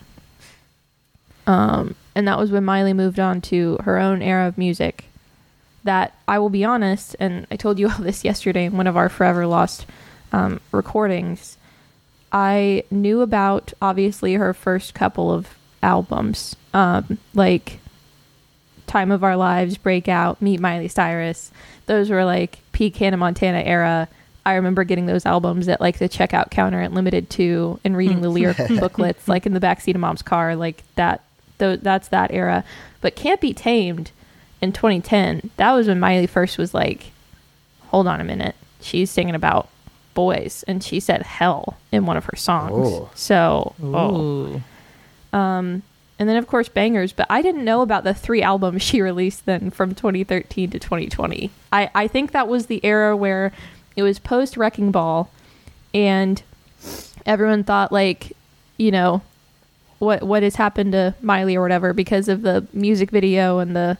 Um, 1.46 1.94
and 2.14 2.28
that 2.28 2.38
was 2.38 2.50
when 2.50 2.64
Miley 2.64 2.92
moved 2.92 3.18
on 3.18 3.40
to 3.42 3.78
her 3.84 3.98
own 3.98 4.20
era 4.20 4.46
of 4.48 4.58
music. 4.58 5.06
That 5.84 6.14
I 6.28 6.38
will 6.38 6.50
be 6.50 6.62
honest, 6.62 7.16
and 7.18 7.46
I 7.50 7.56
told 7.56 7.78
you 7.78 7.88
all 7.90 7.98
this 7.98 8.22
yesterday 8.22 8.66
in 8.66 8.76
one 8.76 8.86
of 8.86 8.96
our 8.96 9.08
Forever 9.08 9.46
Lost 9.46 9.86
um, 10.30 10.60
recordings. 10.70 11.56
I 12.30 12.84
knew 12.90 13.22
about 13.22 13.72
obviously 13.80 14.34
her 14.34 14.52
first 14.52 14.94
couple 14.94 15.32
of 15.32 15.48
albums, 15.82 16.54
um, 16.74 17.18
like 17.34 17.78
Time 18.92 19.10
of 19.10 19.24
Our 19.24 19.38
Lives, 19.38 19.78
Breakout, 19.78 20.42
Meet 20.42 20.60
Miley 20.60 20.86
Cyrus. 20.86 21.50
Those 21.86 22.10
were 22.10 22.26
like 22.26 22.58
peak 22.72 22.94
Hannah 22.96 23.16
Montana 23.16 23.60
era. 23.60 24.06
I 24.44 24.52
remember 24.52 24.84
getting 24.84 25.06
those 25.06 25.24
albums 25.24 25.66
at 25.66 25.80
like 25.80 25.96
the 25.96 26.10
checkout 26.10 26.50
counter 26.50 26.78
at 26.82 26.92
Limited 26.92 27.30
Too 27.30 27.80
and 27.84 27.96
reading 27.96 28.20
the 28.20 28.28
lyric 28.28 28.58
booklets 28.68 29.28
like 29.28 29.46
in 29.46 29.54
the 29.54 29.60
backseat 29.60 29.94
of 29.94 30.00
mom's 30.02 30.20
car, 30.20 30.56
like 30.56 30.82
that. 30.96 31.24
Th- 31.58 31.80
that's 31.80 32.08
that 32.08 32.32
era. 32.32 32.64
But 33.00 33.16
Can't 33.16 33.40
Be 33.40 33.54
Tamed 33.54 34.10
in 34.60 34.72
2010. 34.72 35.50
That 35.56 35.72
was 35.72 35.88
when 35.88 35.98
Miley 35.98 36.26
first 36.26 36.58
was 36.58 36.74
like, 36.74 37.12
"Hold 37.86 38.06
on 38.06 38.20
a 38.20 38.24
minute, 38.24 38.56
she's 38.82 39.10
singing 39.10 39.34
about 39.34 39.70
boys," 40.12 40.64
and 40.68 40.84
she 40.84 41.00
said 41.00 41.22
"hell" 41.22 41.78
in 41.92 42.04
one 42.04 42.18
of 42.18 42.26
her 42.26 42.36
songs. 42.36 42.72
Oh. 42.74 43.10
So, 43.14 43.74
oh. 43.82 44.60
Um, 45.32 45.82
and 46.22 46.28
then 46.30 46.36
of 46.36 46.46
course 46.46 46.68
Bangerz, 46.68 47.12
but 47.14 47.26
I 47.28 47.42
didn't 47.42 47.64
know 47.64 47.82
about 47.82 48.04
the 48.04 48.14
three 48.14 48.40
albums 48.42 48.82
she 48.82 49.00
released 49.02 49.44
then 49.44 49.70
from 49.70 49.94
2013 49.94 50.70
to 50.70 50.78
2020. 50.78 51.50
I 51.72 51.90
I 51.94 52.06
think 52.08 52.30
that 52.32 52.46
was 52.48 52.66
the 52.66 52.80
era 52.84 53.16
where 53.16 53.52
it 53.96 54.02
was 54.04 54.18
post 54.18 54.56
Wrecking 54.56 54.92
Ball, 54.92 55.28
and 55.92 56.42
everyone 57.26 57.64
thought 57.64 57.90
like, 57.92 58.32
you 58.76 58.90
know, 58.92 59.22
what 59.98 60.22
what 60.22 60.42
has 60.42 60.54
happened 60.56 60.92
to 60.92 61.14
Miley 61.20 61.56
or 61.56 61.60
whatever 61.62 61.92
because 61.92 62.28
of 62.28 62.42
the 62.42 62.66
music 62.72 63.10
video 63.10 63.58
and 63.58 63.74
the 63.74 63.98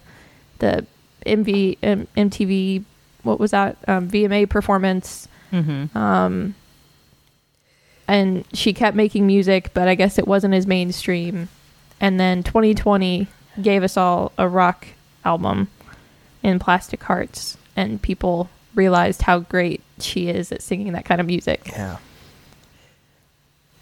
the 0.61 0.87
MV 1.27 1.79
M- 1.83 2.09
MTV 2.17 2.85
what 3.25 3.39
was 3.41 3.51
that 3.53 3.77
um, 3.89 4.09
VMA 4.09 4.49
performance 4.49 5.29
Mm-hmm. 5.53 5.99
um, 5.99 6.55
and 8.09 8.45
she 8.55 8.73
kept 8.73 8.97
making 8.97 9.27
music, 9.27 9.71
but 9.75 9.87
I 9.87 9.95
guess 9.95 10.19
it 10.19 10.27
wasn't 10.27 10.55
as 10.55 10.67
mainstream. 10.67 11.49
And 12.03 12.19
then 12.21 12.43
2020 12.43 13.29
gave 13.62 13.83
us 13.83 13.97
all 13.97 14.33
a 14.37 14.49
rock 14.49 14.88
album 15.25 15.69
in 16.43 16.59
Plastic 16.59 17.03
Hearts, 17.05 17.57
and 17.77 18.03
people 18.03 18.51
realized 18.75 19.23
how 19.23 19.38
great 19.38 19.81
she 20.01 20.29
is 20.29 20.51
at 20.51 20.61
singing 20.62 20.93
that 20.95 21.05
kind 21.05 21.21
of 21.21 21.27
music. 21.27 21.62
Yeah. 21.69 21.99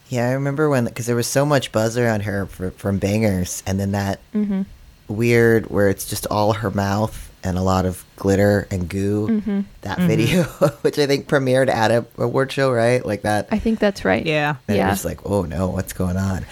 Yeah, 0.08 0.28
I 0.28 0.32
remember 0.32 0.68
when 0.68 0.84
because 0.86 1.06
there 1.06 1.16
was 1.16 1.28
so 1.28 1.46
much 1.46 1.70
buzz 1.72 1.96
around 1.96 2.22
her 2.24 2.46
for, 2.46 2.72
from 2.72 2.98
Bangerz, 3.00 3.62
and 3.66 3.78
then 3.80 3.92
that 3.92 4.20
hmm 4.32 4.62
weird 5.08 5.68
where 5.70 5.88
it's 5.88 6.08
just 6.08 6.24
all 6.28 6.52
her 6.52 6.70
mouth 6.70 7.32
and 7.42 7.58
a 7.58 7.62
lot 7.62 7.84
of 7.84 8.04
glitter 8.14 8.68
and 8.70 8.88
goo. 8.88 9.40
hmm 9.40 9.60
That 9.80 9.98
Mhm. 9.98 10.06
video, 10.06 10.42
which 10.82 10.98
I 11.00 11.06
think 11.06 11.26
premiered 11.26 11.68
at 11.68 11.90
a 11.90 12.04
award 12.18 12.52
show, 12.52 12.70
right? 12.70 13.04
Like 13.04 13.22
that. 13.22 13.48
I 13.50 13.58
think 13.58 13.78
that's 13.80 14.04
right. 14.04 14.24
Yeah. 14.24 14.56
And 14.68 14.76
yeah. 14.76 14.86
it 14.88 14.90
was 14.90 15.04
like, 15.04 15.20
oh 15.24 15.42
no, 15.42 15.68
what's 15.68 15.92
going 15.94 16.16
on? 16.16 16.44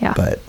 Yeah. 0.00 0.14
But 0.16 0.40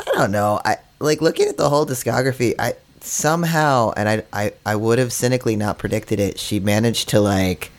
I 0.00 0.12
don't 0.14 0.32
know. 0.32 0.60
I 0.64 0.76
like 0.98 1.20
looking 1.20 1.48
at 1.48 1.56
the 1.56 1.68
whole 1.68 1.86
discography. 1.86 2.54
I 2.58 2.74
somehow, 3.00 3.92
and 3.96 4.08
I, 4.08 4.22
I, 4.32 4.52
I 4.64 4.76
would 4.76 4.98
have 4.98 5.12
cynically 5.12 5.56
not 5.56 5.78
predicted 5.78 6.20
it. 6.20 6.38
She 6.38 6.60
managed 6.60 7.08
to 7.10 7.20
like, 7.20 7.70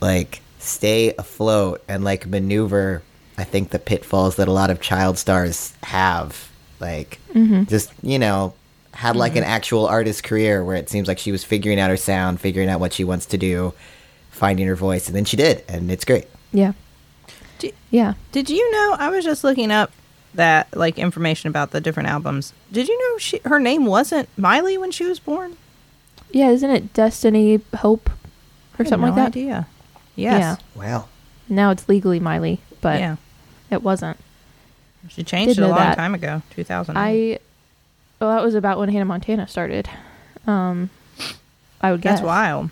like 0.00 0.40
stay 0.58 1.14
afloat 1.16 1.82
and 1.88 2.04
like 2.04 2.26
maneuver. 2.26 3.02
I 3.38 3.44
think 3.44 3.70
the 3.70 3.78
pitfalls 3.78 4.36
that 4.36 4.48
a 4.48 4.52
lot 4.52 4.70
of 4.70 4.80
child 4.80 5.18
stars 5.18 5.74
have. 5.84 6.50
Like, 6.80 7.18
mm-hmm. 7.32 7.64
just, 7.64 7.92
you 8.02 8.18
know, 8.18 8.54
had 8.92 9.16
like 9.16 9.36
an 9.36 9.42
mm-hmm. 9.42 9.52
actual 9.52 9.86
artist 9.86 10.24
career 10.24 10.64
where 10.64 10.76
it 10.76 10.90
seems 10.90 11.08
like 11.08 11.18
she 11.18 11.32
was 11.32 11.44
figuring 11.44 11.78
out 11.78 11.90
her 11.90 11.96
sound, 11.96 12.40
figuring 12.40 12.68
out 12.68 12.80
what 12.80 12.92
she 12.92 13.04
wants 13.04 13.26
to 13.26 13.38
do, 13.38 13.72
finding 14.30 14.66
her 14.66 14.74
voice, 14.74 15.06
and 15.06 15.16
then 15.16 15.24
she 15.24 15.36
did, 15.36 15.64
and 15.68 15.90
it's 15.90 16.04
great. 16.04 16.26
Yeah. 16.52 16.72
Do- 17.58 17.72
Yeah. 17.90 18.14
Did 18.32 18.50
you 18.50 18.70
know? 18.72 18.96
I 18.98 19.08
was 19.08 19.24
just 19.24 19.44
looking 19.44 19.70
up 19.70 19.92
that 20.34 20.74
like 20.76 20.98
information 20.98 21.48
about 21.48 21.70
the 21.70 21.80
different 21.80 22.08
albums. 22.08 22.52
Did 22.70 22.88
you 22.88 22.98
know 22.98 23.18
she 23.18 23.40
her 23.44 23.58
name 23.60 23.86
wasn't 23.86 24.28
Miley 24.38 24.78
when 24.78 24.90
she 24.90 25.04
was 25.04 25.18
born? 25.18 25.56
Yeah, 26.30 26.50
isn't 26.50 26.70
it 26.70 26.92
Destiny 26.94 27.60
Hope 27.76 28.08
or 28.08 28.78
had 28.78 28.88
something 28.88 29.00
no 29.00 29.06
like 29.08 29.16
that? 29.16 29.26
Idea. 29.28 29.66
Yes. 30.16 30.40
Yeah. 30.74 30.80
Wow. 30.80 31.08
Now 31.48 31.70
it's 31.70 31.88
legally 31.88 32.20
Miley, 32.20 32.60
but 32.80 33.00
yeah. 33.00 33.16
it 33.70 33.82
wasn't. 33.82 34.16
She 35.08 35.22
changed 35.24 35.56
Did 35.56 35.62
it 35.62 35.66
a 35.66 35.68
long 35.68 35.78
that. 35.78 35.96
time 35.96 36.14
ago. 36.14 36.42
Two 36.50 36.64
thousand. 36.64 36.96
I 36.96 37.38
well, 38.20 38.30
that 38.30 38.42
was 38.42 38.54
about 38.54 38.78
when 38.78 38.88
Hannah 38.88 39.04
Montana 39.04 39.46
started. 39.48 39.88
Um 40.46 40.90
I 41.80 41.90
would 41.90 42.00
guess. 42.00 42.20
That's 42.20 42.26
wild. 42.26 42.70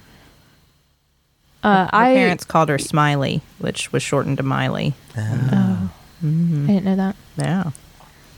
Uh, 1.63 1.85
Her 1.87 1.91
I 1.93 2.15
parents 2.15 2.45
called 2.45 2.71
her 2.71 2.79
Smiley, 2.79 3.43
which 3.59 3.93
was 3.93 4.03
shortened 4.03 4.39
to 4.39 4.43
Miley. 4.43 4.95
oh, 5.19 5.91
Mm-hmm. 6.25 6.65
I 6.65 6.67
didn't 6.75 6.85
know 6.85 6.97
that. 6.97 7.17
Yeah. 7.37 7.71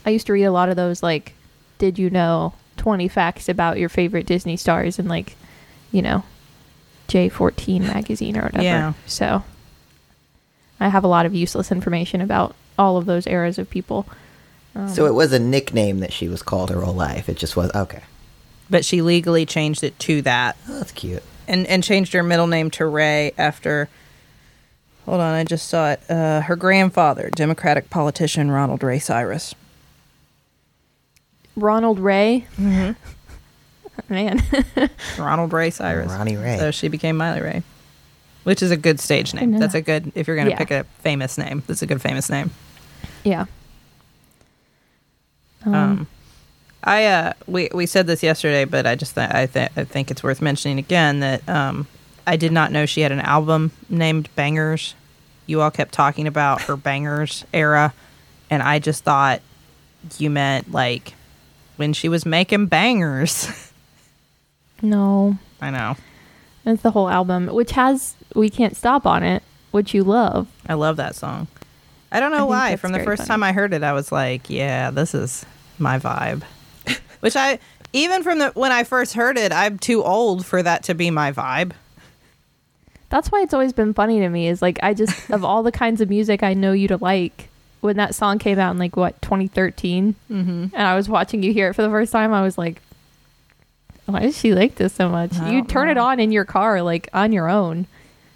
I 0.07 0.11
used 0.11 0.27
to 0.27 0.33
read 0.33 0.45
a 0.45 0.53
lot 0.53 0.69
of 0.69 0.77
those 0.77 1.03
like 1.03 1.35
did 1.79 1.99
you 1.99 2.11
know 2.11 2.55
20 2.77 3.09
facts 3.09 3.49
about 3.49 3.79
your 3.79 3.89
favorite 3.89 4.27
Disney 4.27 4.57
stars 4.57 4.99
and, 4.99 5.09
like, 5.09 5.37
you 5.93 6.01
know, 6.03 6.25
J14 7.09 7.81
magazine 7.83 8.37
or 8.37 8.43
whatever. 8.43 8.63
Yeah. 8.63 8.93
So 9.07 9.45
I 10.81 10.89
have 10.89 11.05
a 11.05 11.09
lot 11.09 11.27
of 11.27 11.35
useless 11.35 11.71
information 11.71 12.21
about 12.21 12.55
all 12.79 12.97
of 12.97 13.07
those 13.07 13.27
eras 13.27 13.59
of 13.59 13.69
people. 13.69 14.07
Um, 14.75 14.89
So 14.89 15.07
it 15.07 15.15
was 15.15 15.33
a 15.33 15.39
nickname 15.39 16.01
that 16.01 16.13
she 16.13 16.29
was 16.29 16.43
called 16.43 16.71
her 16.71 16.81
whole 16.81 16.95
life. 16.95 17.29
It 17.29 17.37
just 17.37 17.57
was 17.57 17.71
okay. 17.75 18.03
But 18.71 18.85
she 18.85 19.03
legally 19.03 19.45
changed 19.45 19.85
it 19.85 19.99
to 20.01 20.23
that 20.23 20.57
Oh, 20.69 20.79
that's 20.79 20.93
cute. 20.93 21.23
and 21.47 21.67
and 21.67 21.85
changed 21.85 22.15
her 22.15 22.23
middle 22.23 22.47
name 22.47 22.71
to 22.73 22.87
Ray 22.87 23.33
after. 23.37 23.89
Hold 25.07 25.21
on, 25.21 25.35
I 25.35 25.45
just 25.45 25.69
saw 25.69 25.91
it. 25.93 26.01
Uh, 26.09 26.41
her 26.43 26.55
grandfather, 26.57 27.29
Democratic 27.35 27.91
politician 27.91 28.51
Ronald 28.51 28.83
Ray 28.83 28.99
Cyrus. 29.01 29.55
Ronald 31.57 31.99
Ray. 31.99 32.47
Mm-hmm. 32.57 32.93
Man. 34.13 34.43
Ronald 35.19 35.53
Ray 35.53 35.71
Cyrus. 35.71 36.11
Ronnie 36.13 36.37
Ray. 36.37 36.59
So 36.59 36.71
she 36.71 36.89
became 36.89 37.17
Miley 37.17 37.41
Ray, 37.43 37.63
which 38.45 38.63
is 38.63 38.71
a 38.71 38.77
good 38.77 39.01
stage 39.01 39.35
name. 39.35 39.59
That's 39.59 39.75
a 39.75 39.83
good 39.83 40.13
if 40.15 40.27
you're 40.27 40.37
going 40.37 40.47
to 40.47 40.53
Yeah. 40.53 40.59
pick 40.59 40.71
a 40.71 40.85
famous 41.01 41.37
name. 41.37 41.63
That's 41.67 41.83
a 41.83 41.87
good 41.87 42.01
famous 42.01 42.31
name. 42.31 42.51
yeah. 43.25 43.47
Um, 45.65 45.75
Um, 45.75 46.07
I 46.85 47.05
uh, 47.07 47.33
we 47.47 47.69
we 47.75 47.87
said 47.87 48.07
this 48.09 48.23
yesterday, 48.23 48.65
but 48.65 48.87
I 48.87 48.95
just 48.97 49.15
th- 49.15 49.31
I, 49.31 49.47
th- 49.47 49.71
I 49.77 49.85
think 49.85 50.11
it's 50.11 50.23
worth 50.25 50.41
mentioning 50.43 50.79
again 50.79 51.21
that 51.21 51.49
um, 51.49 51.87
I 52.27 52.37
did 52.37 52.53
not 52.53 52.73
know 52.73 52.87
she 52.87 53.01
had 53.01 53.13
an 53.13 53.21
album 53.21 53.73
named 53.89 54.29
Bangerz. 54.37 54.95
You 55.47 55.61
all 55.61 55.71
kept 55.71 55.93
talking 55.93 56.27
about 56.27 56.63
her 56.63 56.77
Bangerz 56.77 57.45
era, 57.53 57.93
and 58.51 58.63
I 58.63 58.79
just 58.79 59.05
thought 59.05 59.41
you 60.19 60.31
meant 60.31 60.73
like 60.73 61.15
when 61.77 61.93
she 61.93 62.09
was 62.09 62.25
making 62.25 62.67
bangers. 62.67 63.73
no. 64.83 65.37
I 65.61 65.71
know. 65.71 65.97
It's 66.65 66.83
the 66.83 66.91
whole 66.91 67.09
album, 67.09 67.49
which 67.49 67.73
has 67.73 68.15
We 68.35 68.49
Can't 68.51 68.77
Stop 68.77 69.07
on 69.07 69.23
it, 69.23 69.43
which 69.73 69.95
you 69.95 70.05
love. 70.05 70.49
I 70.69 70.75
love 70.75 70.97
that 70.97 71.15
song. 71.15 71.49
I 72.13 72.21
don't 72.21 72.31
know 72.31 72.39
think 72.39 72.51
why. 72.51 72.77
From 72.77 72.93
the 72.93 73.01
first 73.01 73.21
funny. 73.23 73.29
time 73.29 73.43
I 73.43 73.53
heard 73.53 73.73
it, 73.73 73.83
I 73.83 73.93
was 73.93 74.13
like, 74.13 74.51
"Yeah, 74.51 74.91
this 74.91 75.15
is 75.15 75.47
my 75.79 75.99
vibe." 75.99 76.43
Which 77.21 77.37
I 77.37 77.59
even 77.93 78.23
from 78.23 78.39
the 78.39 78.51
when 78.51 78.71
I 78.71 78.85
first 78.85 79.15
heard 79.15 79.39
it, 79.39 79.51
I'm 79.53 79.79
too 79.79 80.03
old 80.05 80.45
for 80.45 80.63
that 80.63 80.85
to 80.85 80.95
be 80.95 81.11
my 81.11 81.33
vibe. 81.33 81.73
That's 83.13 83.31
why 83.31 83.43
it's 83.43 83.55
always 83.55 83.73
been 83.73 83.95
funny 83.95 84.19
to 84.21 84.29
me 84.29 84.49
is 84.49 84.61
like 84.63 84.79
I 84.83 84.95
just 84.95 85.31
of 85.37 85.45
all 85.45 85.63
the 85.63 85.71
kinds 85.71 86.01
of 86.01 86.09
music 86.11 86.43
I 86.43 86.55
know 86.55 86.73
you 86.73 86.89
to 86.89 86.97
like 86.97 87.49
when 87.81 87.97
that 87.99 88.15
song 88.15 88.39
came 88.39 88.59
out 88.59 88.71
in 88.73 88.79
like 88.79 88.97
what 88.97 89.21
2013 89.23 90.15
Mm-hmm. 90.31 90.65
and 90.75 90.75
I 90.87 90.97
was 90.97 91.09
watching 91.09 91.43
you 91.43 91.53
hear 91.53 91.69
it 91.69 91.75
for 91.75 91.83
the 91.83 91.91
first 91.91 92.11
time 92.11 92.33
I 92.33 92.43
was 92.43 92.57
like 92.59 92.81
why 94.07 94.21
does 94.21 94.37
she 94.37 94.53
like 94.55 94.75
this 94.75 94.93
so 94.93 95.09
much? 95.09 95.33
You 95.39 95.65
turn 95.65 95.89
it 95.89 95.97
on 95.97 96.19
in 96.21 96.33
your 96.33 96.45
car 96.45 96.83
like 96.83 97.09
on 97.15 97.33
your 97.33 97.49
own 97.49 97.87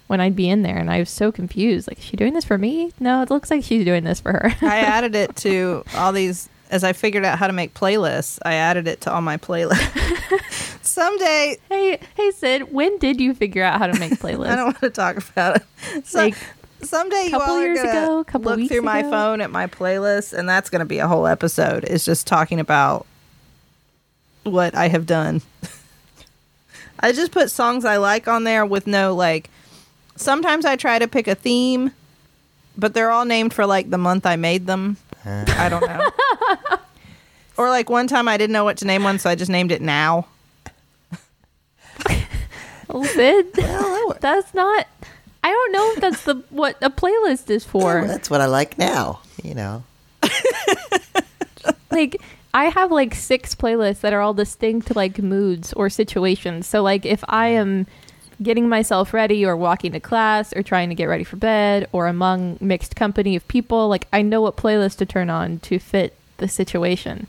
when 0.07 0.21
I'd 0.21 0.35
be 0.35 0.49
in 0.49 0.61
there 0.61 0.77
and 0.77 0.89
I 0.89 0.99
was 0.99 1.09
so 1.09 1.31
confused 1.31 1.87
like 1.89 1.97
is 1.99 2.05
she 2.05 2.15
doing 2.15 2.33
this 2.33 2.45
for 2.45 2.57
me? 2.57 2.93
No, 2.99 3.21
it 3.21 3.29
looks 3.29 3.51
like 3.51 3.63
she's 3.63 3.83
doing 3.83 4.03
this 4.05 4.19
for 4.21 4.31
her. 4.31 4.53
I 4.61 4.79
added 4.81 5.15
it 5.15 5.35
to 5.37 5.83
all 5.95 6.13
these 6.13 6.49
as 6.69 6.83
I 6.83 6.93
figured 6.93 7.25
out 7.25 7.37
how 7.39 7.47
to 7.47 7.53
make 7.53 7.73
playlists. 7.73 8.39
I 8.43 8.53
added 8.55 8.87
it 8.87 9.01
to 9.01 9.13
all 9.13 9.21
my 9.21 9.37
playlists. 9.37 10.81
Someday 10.81 11.57
hey, 11.69 11.99
hey 12.15 12.31
Sid, 12.31 12.71
when 12.71 12.97
did 12.97 13.19
you 13.19 13.33
figure 13.33 13.63
out 13.63 13.79
how 13.79 13.87
to 13.87 13.99
make 13.99 14.13
playlists? 14.13 14.47
I 14.51 14.55
don't 14.55 14.65
want 14.65 14.81
to 14.81 14.89
talk 14.89 15.17
about 15.29 15.57
it. 15.57 16.07
So, 16.07 16.19
Like, 16.19 16.35
someday 16.81 17.25
you 17.25 17.31
couple 17.31 17.53
all 17.53 17.59
are 17.59 17.65
years 17.65 17.79
gonna 17.81 17.89
ago, 17.89 18.23
couple 18.23 18.55
look 18.55 18.67
through 18.67 18.81
my 18.81 19.03
phone 19.03 19.41
at 19.41 19.51
my 19.51 19.67
playlist, 19.67 20.33
and 20.33 20.47
that's 20.47 20.69
going 20.69 20.79
to 20.79 20.85
be 20.85 20.99
a 20.99 21.07
whole 21.07 21.27
episode. 21.27 21.83
Is 21.83 22.05
just 22.05 22.25
talking 22.27 22.59
about 22.59 23.05
what 24.43 24.75
I 24.75 24.87
have 24.87 25.05
done. 25.05 25.41
I 26.99 27.11
just 27.11 27.31
put 27.31 27.51
songs 27.51 27.85
I 27.85 27.97
like 27.97 28.27
on 28.27 28.43
there 28.43 28.65
with 28.65 28.87
no 28.87 29.13
like. 29.13 29.49
Sometimes 30.15 30.65
I 30.65 30.75
try 30.77 30.97
to 30.97 31.07
pick 31.07 31.27
a 31.27 31.35
theme, 31.35 31.91
but 32.75 32.95
they're 32.95 33.11
all 33.11 33.25
named 33.25 33.53
for 33.53 33.67
like 33.67 33.91
the 33.91 33.99
month 33.99 34.25
I 34.25 34.35
made 34.35 34.65
them. 34.65 34.97
I 35.25 35.67
don't 35.69 35.85
know. 35.85 36.09
Or 37.57 37.69
like 37.69 37.89
one 37.89 38.07
time 38.07 38.27
I 38.27 38.37
didn't 38.37 38.53
know 38.53 38.63
what 38.63 38.77
to 38.77 38.85
name 38.85 39.03
one, 39.03 39.19
so 39.19 39.29
I 39.29 39.35
just 39.35 39.51
named 39.51 39.71
it 39.71 39.81
now. 39.81 40.27
Well, 42.87 43.03
Sid, 43.03 43.47
Well, 43.57 44.09
that- 44.09 44.21
that's 44.21 44.53
not. 44.53 44.87
I 45.43 45.49
don't 45.49 45.71
know 45.71 45.91
if 45.93 46.01
that's 46.01 46.23
the 46.23 46.35
what 46.49 46.77
a 46.81 46.89
playlist 46.89 47.49
is 47.49 47.63
for. 47.63 48.05
that's 48.05 48.29
what 48.29 48.41
I 48.41 48.47
like 48.47 48.77
now. 48.77 49.21
You 49.43 49.53
know. 49.53 49.83
like 51.91 52.21
I 52.53 52.65
have 52.65 52.91
like 52.91 53.13
six 53.15 53.55
playlists 53.55 54.01
that 54.01 54.13
are 54.13 54.19
all 54.19 54.33
distinct 54.33 54.95
like 54.95 55.19
moods 55.19 55.73
or 55.73 55.89
situations. 55.89 56.67
So 56.67 56.81
like 56.81 57.05
if 57.05 57.23
I 57.27 57.51
mm. 57.51 57.57
am 57.57 57.87
getting 58.41 58.67
myself 58.67 59.13
ready 59.13 59.45
or 59.45 59.55
walking 59.55 59.91
to 59.93 59.99
class 59.99 60.53
or 60.53 60.63
trying 60.63 60.89
to 60.89 60.95
get 60.95 61.05
ready 61.05 61.23
for 61.23 61.37
bed 61.37 61.87
or 61.91 62.07
among 62.07 62.57
mixed 62.59 62.95
company 62.95 63.35
of 63.35 63.47
people, 63.47 63.87
like 63.87 64.07
I 64.11 64.21
know 64.21 64.41
what 64.41 64.57
playlist 64.57 64.97
to 64.97 65.05
turn 65.05 65.29
on 65.29 65.59
to 65.59 65.79
fit 65.79 66.15
the 66.37 66.47
situation. 66.47 67.27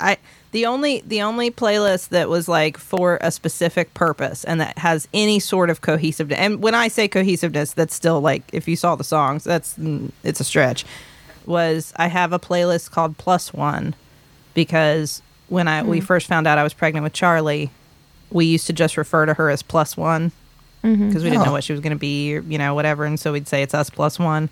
I 0.00 0.16
the 0.52 0.64
only 0.66 1.02
the 1.06 1.20
only 1.22 1.50
playlist 1.50 2.08
that 2.08 2.28
was 2.28 2.48
like 2.48 2.78
for 2.78 3.18
a 3.20 3.30
specific 3.30 3.92
purpose 3.94 4.44
and 4.44 4.60
that 4.60 4.78
has 4.78 5.06
any 5.12 5.38
sort 5.40 5.68
of 5.70 5.80
cohesiveness. 5.80 6.38
And 6.38 6.62
when 6.62 6.74
I 6.74 6.88
say 6.88 7.08
cohesiveness, 7.08 7.72
that's 7.74 7.94
still 7.94 8.20
like 8.20 8.42
if 8.52 8.66
you 8.68 8.76
saw 8.76 8.94
the 8.96 9.04
songs, 9.04 9.44
that's 9.44 9.76
mm, 9.78 10.10
it's 10.24 10.40
a 10.40 10.44
stretch. 10.44 10.84
Was 11.46 11.92
I 11.96 12.06
have 12.08 12.32
a 12.32 12.38
playlist 12.38 12.90
called 12.90 13.18
Plus 13.18 13.52
One 13.52 13.94
because 14.54 15.22
when 15.48 15.68
I 15.68 15.82
we 15.82 16.00
first 16.00 16.26
found 16.26 16.46
out 16.46 16.58
I 16.58 16.62
was 16.62 16.74
pregnant 16.74 17.04
with 17.04 17.12
Charlie, 17.12 17.70
we 18.30 18.44
used 18.46 18.66
to 18.66 18.72
just 18.72 18.96
refer 18.96 19.26
to 19.26 19.34
her 19.34 19.50
as 19.50 19.62
Plus 19.62 19.96
One 19.96 20.32
because 20.82 21.22
we 21.24 21.30
didn't 21.30 21.44
know 21.44 21.50
Oh. 21.50 21.52
what 21.52 21.64
she 21.64 21.72
was 21.72 21.80
going 21.80 21.92
to 21.92 21.98
be, 21.98 22.36
or, 22.36 22.40
you 22.42 22.56
know, 22.56 22.72
whatever. 22.74 23.04
And 23.04 23.18
so 23.18 23.32
we'd 23.32 23.48
say 23.48 23.62
it's 23.62 23.74
us 23.74 23.90
plus 23.90 24.18
one. 24.18 24.48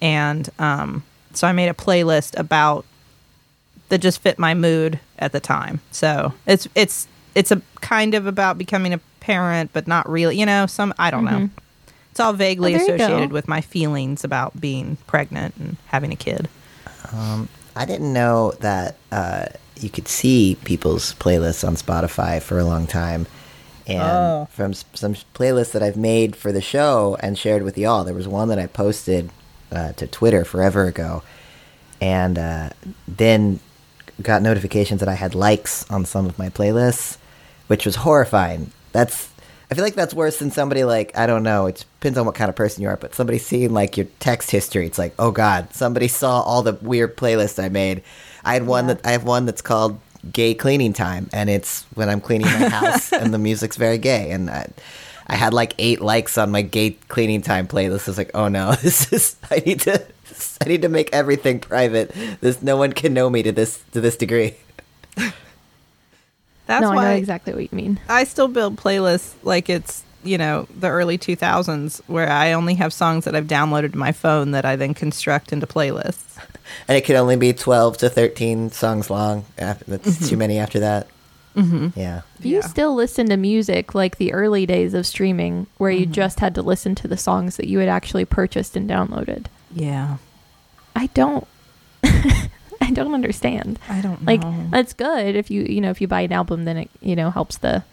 And 0.00 0.48
um, 0.58 1.02
so 1.34 1.46
I 1.46 1.52
made 1.52 1.68
a 1.68 1.74
playlist 1.74 2.36
about 2.38 2.84
that 3.88 3.98
just 3.98 4.20
fit 4.20 4.38
my 4.38 4.54
mood 4.54 5.00
at 5.18 5.32
the 5.32 5.40
time. 5.40 5.80
So 5.90 6.32
it's 6.46 6.68
it's 6.74 7.06
it's 7.34 7.50
a 7.50 7.60
kind 7.80 8.14
of 8.14 8.26
about 8.26 8.58
becoming 8.58 8.92
a 8.92 8.98
parent, 9.20 9.70
but 9.72 9.86
not 9.86 10.08
really. 10.08 10.38
You 10.38 10.46
know, 10.46 10.66
some 10.66 10.92
I 10.98 11.10
don't 11.10 11.24
know. 11.24 11.48
It's 12.10 12.20
all 12.20 12.32
vaguely 12.32 12.74
Oh, 12.74 12.78
there 12.78 12.82
you 12.92 12.98
go. 12.98 13.04
associated 13.04 13.32
with 13.32 13.46
my 13.48 13.60
feelings 13.60 14.24
about 14.24 14.60
being 14.60 14.96
pregnant 15.06 15.54
and 15.56 15.76
having 15.86 16.12
a 16.12 16.16
kid. 16.16 16.48
I 17.12 17.84
didn't 17.86 18.12
know 18.12 18.52
that 18.60 18.96
uh, 19.12 19.46
you 19.80 19.88
could 19.88 20.08
see 20.08 20.56
people's 20.64 21.14
playlists 21.14 21.66
on 21.66 21.76
Spotify 21.76 22.42
for 22.42 22.58
a 22.58 22.64
long 22.64 22.86
time. 22.86 23.26
And 23.86 24.02
Oh. 24.02 24.48
from 24.50 24.72
s- 24.72 24.84
some 24.94 25.14
playlists 25.34 25.72
that 25.72 25.82
I've 25.82 25.96
made 25.96 26.36
for 26.36 26.52
the 26.52 26.60
show 26.60 27.16
and 27.20 27.38
shared 27.38 27.62
with 27.62 27.78
y'all, 27.78 28.04
there 28.04 28.14
was 28.14 28.28
one 28.28 28.48
that 28.48 28.58
I 28.58 28.66
posted 28.66 29.30
uh, 29.72 29.92
to 29.92 30.06
Twitter 30.06 30.44
forever 30.44 30.84
ago, 30.86 31.22
and 32.00 32.38
uh, 32.38 32.70
then 33.06 33.60
got 34.22 34.42
notifications 34.42 35.00
that 35.00 35.08
I 35.08 35.14
had 35.14 35.34
likes 35.34 35.88
on 35.90 36.04
some 36.04 36.26
of 36.26 36.38
my 36.38 36.48
playlists, 36.48 37.16
which 37.66 37.86
was 37.86 37.96
horrifying. 37.96 38.72
That's 38.92 39.28
I 39.70 39.74
feel 39.74 39.84
like 39.84 39.94
that's 39.94 40.14
worse 40.14 40.38
than 40.38 40.50
somebody 40.50 40.84
like 40.84 41.16
I 41.16 41.26
don't 41.26 41.42
know. 41.42 41.66
It 41.66 41.84
depends 42.00 42.18
on 42.18 42.26
what 42.26 42.34
kind 42.34 42.48
of 42.48 42.56
person 42.56 42.82
you 42.82 42.88
are, 42.88 42.96
but 42.96 43.14
somebody 43.14 43.38
seeing 43.38 43.72
like 43.72 43.96
your 43.96 44.06
text 44.18 44.50
history. 44.50 44.86
It's 44.86 44.98
like, 44.98 45.14
oh 45.18 45.30
god, 45.30 45.74
somebody 45.74 46.08
saw 46.08 46.40
all 46.40 46.62
the 46.62 46.74
weird 46.74 47.16
playlists 47.16 47.62
I 47.62 47.68
made. 47.68 48.02
I 48.44 48.54
had 48.54 48.66
one 48.66 48.86
that 48.86 49.00
I 49.04 49.10
have 49.10 49.24
one 49.24 49.44
that's 49.44 49.60
called 49.60 50.00
"Gay 50.32 50.54
Cleaning 50.54 50.94
Time," 50.94 51.28
and 51.32 51.50
it's 51.50 51.84
when 51.94 52.08
I'm 52.08 52.20
cleaning 52.20 52.46
my 52.46 52.68
house, 52.68 53.12
and 53.12 53.34
the 53.34 53.38
music's 53.38 53.76
very 53.76 53.98
gay. 53.98 54.30
And 54.30 54.48
I, 54.48 54.70
I 55.26 55.36
had 55.36 55.52
like 55.52 55.74
eight 55.78 56.00
likes 56.00 56.38
on 56.38 56.50
my 56.50 56.62
gay 56.62 56.92
cleaning 57.08 57.42
time 57.42 57.68
playlist. 57.68 58.08
I 58.08 58.10
was 58.10 58.18
like, 58.18 58.30
oh 58.34 58.48
no, 58.48 58.72
this 58.82 59.12
is 59.12 59.36
I 59.50 59.62
need 59.66 59.80
to 59.80 60.02
I 60.60 60.68
need 60.68 60.82
to 60.82 60.88
make 60.88 61.10
everything 61.12 61.60
private. 61.60 62.12
This 62.40 62.62
no 62.62 62.76
one 62.76 62.92
can 62.92 63.14
know 63.14 63.30
me 63.30 63.42
to 63.42 63.52
this 63.52 63.82
to 63.92 64.00
this 64.00 64.16
degree. 64.16 64.54
That's 66.66 66.82
no, 66.82 66.90
I 66.90 66.94
know 66.94 66.96
why 66.96 67.12
exactly 67.14 67.54
what 67.54 67.62
you 67.62 67.68
mean. 67.72 67.98
I 68.08 68.24
still 68.24 68.48
build 68.48 68.76
playlists 68.76 69.32
like 69.42 69.70
it's, 69.70 70.04
you 70.22 70.36
know, 70.36 70.66
the 70.78 70.88
early 70.88 71.16
2000s 71.16 72.02
where 72.08 72.28
I 72.30 72.52
only 72.52 72.74
have 72.74 72.92
songs 72.92 73.24
that 73.24 73.34
I've 73.34 73.46
downloaded 73.46 73.92
to 73.92 73.98
my 73.98 74.12
phone 74.12 74.50
that 74.50 74.66
I 74.66 74.76
then 74.76 74.92
construct 74.92 75.52
into 75.52 75.66
playlists. 75.66 76.24
And 76.86 76.98
it 76.98 77.04
can 77.06 77.16
only 77.16 77.36
be 77.36 77.54
twelve 77.54 77.96
to 77.98 78.10
thirteen 78.10 78.70
songs 78.70 79.08
long. 79.08 79.46
After, 79.56 79.86
that's 79.86 80.28
too 80.28 80.36
many 80.36 80.58
after 80.58 80.80
that. 80.80 81.06
Mm-hmm. 81.56 81.98
Yeah. 81.98 82.20
You 82.40 82.56
Yeah. 82.56 82.60
still 82.60 82.94
listen 82.94 83.30
to 83.30 83.38
music 83.38 83.94
like 83.94 84.18
the 84.18 84.34
early 84.34 84.66
days 84.66 84.92
of 84.92 85.06
streaming, 85.06 85.66
where 85.78 85.90
you 85.90 86.04
just 86.04 86.40
had 86.40 86.54
to 86.56 86.62
listen 86.62 86.94
to 86.96 87.08
the 87.08 87.16
songs 87.16 87.56
that 87.56 87.68
you 87.68 87.78
had 87.78 87.88
actually 87.88 88.26
purchased 88.26 88.76
and 88.76 88.88
downloaded, 88.88 89.46
Yeah. 89.74 90.16
I 90.96 91.06
don't. 91.14 91.46
I 92.04 92.90
don't 92.92 93.14
understand. 93.14 93.78
I 93.88 94.00
don't 94.00 94.24
Like 94.24 94.40
know. 94.42 94.66
that's 94.70 94.92
good 94.94 95.36
if 95.36 95.50
you 95.50 95.62
you 95.62 95.80
know 95.80 95.90
if 95.90 96.00
you 96.00 96.08
buy 96.08 96.22
an 96.22 96.32
album, 96.32 96.64
then 96.64 96.76
it 96.78 96.90
you 97.00 97.14
know 97.16 97.30
helps 97.30 97.58
the 97.58 97.84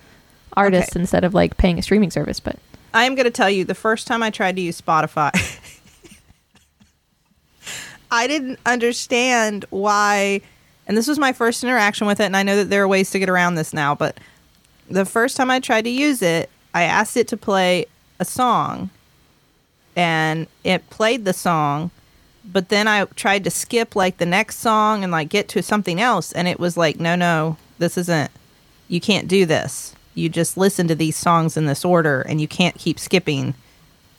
artist 0.53 0.91
Okay. 0.91 1.01
instead 1.01 1.23
of 1.23 1.33
like 1.33 1.57
paying 1.57 1.77
a 1.77 1.81
streaming 1.81 2.11
service. 2.11 2.39
But 2.39 2.57
I 2.93 3.03
am 3.03 3.15
going 3.15 3.25
to 3.25 3.31
tell 3.31 3.49
you 3.49 3.65
the 3.65 3.75
first 3.75 4.07
time 4.07 4.23
I 4.23 4.29
tried 4.29 4.55
to 4.55 4.61
use 4.61 4.79
Spotify, 4.79 5.31
I 8.11 8.27
didn't 8.27 8.59
understand 8.65 9.65
why. 9.69 10.41
And 10.87 10.95
this 10.95 11.07
was 11.07 11.17
my 11.19 11.33
first 11.33 11.63
interaction 11.63 12.07
with 12.07 12.19
it. 12.19 12.25
And 12.25 12.37
I 12.37 12.43
know 12.43 12.55
that 12.57 12.69
there 12.69 12.83
are 12.83 12.87
ways 12.87 13.09
to 13.11 13.19
get 13.19 13.27
around 13.29 13.55
this 13.55 13.73
now. 13.73 13.95
But 13.95 14.19
the 14.89 15.03
first 15.05 15.35
time 15.35 15.49
I 15.49 15.59
tried 15.59 15.81
to 15.85 15.89
use 15.89 16.21
it, 16.21 16.49
I 16.73 16.83
asked 16.83 17.17
it 17.17 17.27
to 17.29 17.37
play 17.37 17.85
a 18.19 18.25
song. 18.25 18.91
And 19.95 20.47
it 20.63 20.89
played 20.89 21.25
the 21.25 21.33
song. 21.33 21.91
But 22.43 22.69
then 22.69 22.87
I 22.87 23.05
tried 23.05 23.43
to 23.45 23.49
skip 23.49 23.95
like 23.95 24.17
the 24.17 24.25
next 24.25 24.57
song 24.59 25.03
and 25.03 25.11
like 25.11 25.29
get 25.29 25.47
to 25.49 25.63
something 25.63 25.99
else. 25.99 26.31
And 26.31 26.47
it 26.47 26.59
was 26.59 26.77
like, 26.77 26.99
no, 26.99 27.15
no, 27.15 27.57
this 27.79 27.97
isn't 27.97 28.31
you 28.87 29.01
can't 29.01 29.27
do 29.27 29.45
this. 29.45 29.95
You 30.13 30.29
just 30.29 30.57
listen 30.57 30.87
to 30.87 30.95
these 30.95 31.15
songs 31.17 31.57
in 31.57 31.65
this 31.65 31.83
order 31.83 32.21
and 32.21 32.39
you 32.39 32.47
can't 32.47 32.75
keep 32.75 32.99
skipping. 32.99 33.55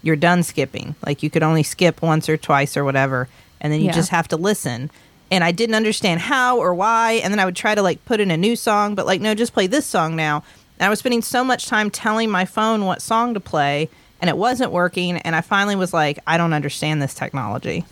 You're 0.02 0.16
done 0.16 0.42
skipping. 0.42 0.94
Like 1.06 1.22
you 1.22 1.30
could 1.30 1.42
only 1.42 1.62
skip 1.62 2.02
once 2.02 2.28
or 2.28 2.36
twice 2.36 2.76
or 2.76 2.84
whatever. 2.84 3.28
And 3.60 3.72
then 3.72 3.80
you 3.80 3.86
Yeah. 3.86 3.92
just 3.92 4.10
have 4.10 4.28
to 4.28 4.36
listen. 4.36 4.90
And 5.30 5.42
I 5.42 5.52
didn't 5.52 5.74
understand 5.76 6.20
how 6.22 6.58
or 6.58 6.74
why. 6.74 7.12
And 7.22 7.32
then 7.32 7.40
I 7.40 7.44
would 7.44 7.56
try 7.56 7.74
to 7.74 7.82
like 7.82 8.04
put 8.04 8.20
in 8.20 8.30
a 8.30 8.36
new 8.36 8.56
song, 8.56 8.94
but 8.94 9.06
like, 9.06 9.20
no, 9.20 9.34
just 9.34 9.52
play 9.54 9.66
this 9.66 9.86
song 9.86 10.16
now. 10.16 10.42
And 10.78 10.86
I 10.86 10.90
was 10.90 10.98
spending 10.98 11.22
so 11.22 11.42
much 11.42 11.66
time 11.66 11.90
telling 11.90 12.30
my 12.30 12.44
phone 12.44 12.84
what 12.84 13.00
song 13.00 13.32
to 13.34 13.40
play 13.40 13.88
and 14.20 14.28
it 14.30 14.36
wasn't 14.36 14.72
working. 14.72 15.16
And 15.18 15.34
I 15.36 15.40
finally 15.40 15.76
was 15.76 15.92
like, 15.92 16.18
I 16.26 16.36
don't 16.38 16.52
understand 16.52 17.00
this 17.02 17.14
technology. 17.14 17.84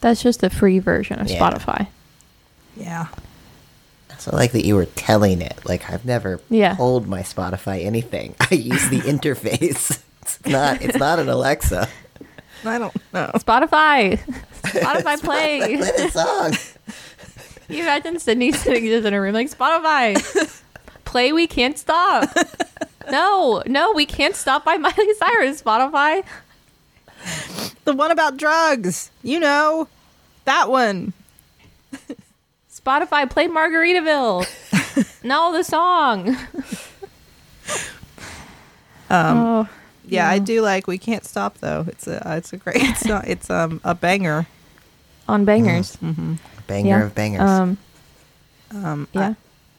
that's 0.00 0.22
just 0.22 0.40
the 0.40 0.50
free 0.50 0.78
version 0.78 1.18
of 1.20 1.28
Yeah. 1.28 1.38
Spotify. 1.40 1.86
Yeah. 2.76 3.06
So 4.18 4.30
I 4.32 4.36
like 4.36 4.52
that 4.52 4.64
you 4.64 4.74
were 4.76 4.86
telling 4.86 5.40
it. 5.42 5.58
Like 5.64 5.90
I've 5.90 6.04
never 6.04 6.40
Yeah. 6.50 6.74
told 6.76 7.06
my 7.06 7.20
Spotify 7.22 7.84
anything. 7.84 8.34
I 8.50 8.54
use 8.54 8.88
the 8.88 9.00
interface. 9.12 10.00
It's 10.22 10.44
not. 10.46 10.82
It's 10.82 10.96
not 10.98 11.18
an 11.18 11.28
Alexa. 11.28 11.88
I 12.64 12.78
don't 12.78 12.94
know. 13.12 13.30
Spotify, 13.34 14.18
Spotify 14.62 15.20
play. 15.22 15.76
Play 15.76 15.76
the 15.76 16.10
song. 16.10 16.56
You 17.68 17.82
imagine 17.82 18.18
Sydney 18.18 18.50
sitting 18.52 18.86
just 18.86 19.06
in 19.06 19.12
a 19.14 19.20
room 19.20 19.34
like 19.34 19.50
Spotify. 19.50 20.16
Play 21.04 21.32
We 21.32 21.46
Can't 21.46 21.78
Stop. 21.78 22.28
No, 23.10 23.62
no, 23.66 23.92
we 23.92 24.06
can't 24.06 24.34
stop 24.34 24.64
by 24.64 24.76
Miley 24.76 25.14
Cyrus, 25.14 25.62
Spotify. 25.62 26.24
The 27.84 27.92
one 27.94 28.10
about 28.10 28.36
drugs. 28.36 29.10
You 29.22 29.40
know, 29.40 29.88
that 30.44 30.68
one. 30.68 31.12
Spotify, 32.72 33.28
play 33.28 33.48
Margaritaville. 33.48 34.44
no, 35.24 35.52
the 35.52 35.62
song. 35.64 36.36
Um, 39.08 39.38
oh, 39.38 39.68
Yeah, 40.04 40.28
I 40.28 40.38
do 40.38 40.62
like. 40.62 40.86
We 40.86 40.98
can't 40.98 41.24
stop 41.24 41.58
though. 41.58 41.84
It's 41.88 42.06
a. 42.06 42.20
It's 42.36 42.52
a 42.52 42.56
great. 42.56 42.76
It's 42.80 43.04
not. 43.04 43.26
It's 43.28 43.48
um 43.50 43.80
a 43.84 43.94
banger. 43.94 44.46
on 45.28 45.44
Bangerz. 45.46 45.96
Banger 46.66 46.88
Yeah. 46.88 47.04
of 47.04 47.14
bangers. 47.14 47.40
Um, 47.50 47.78
Um, 48.74 49.08
yeah. 49.12 49.34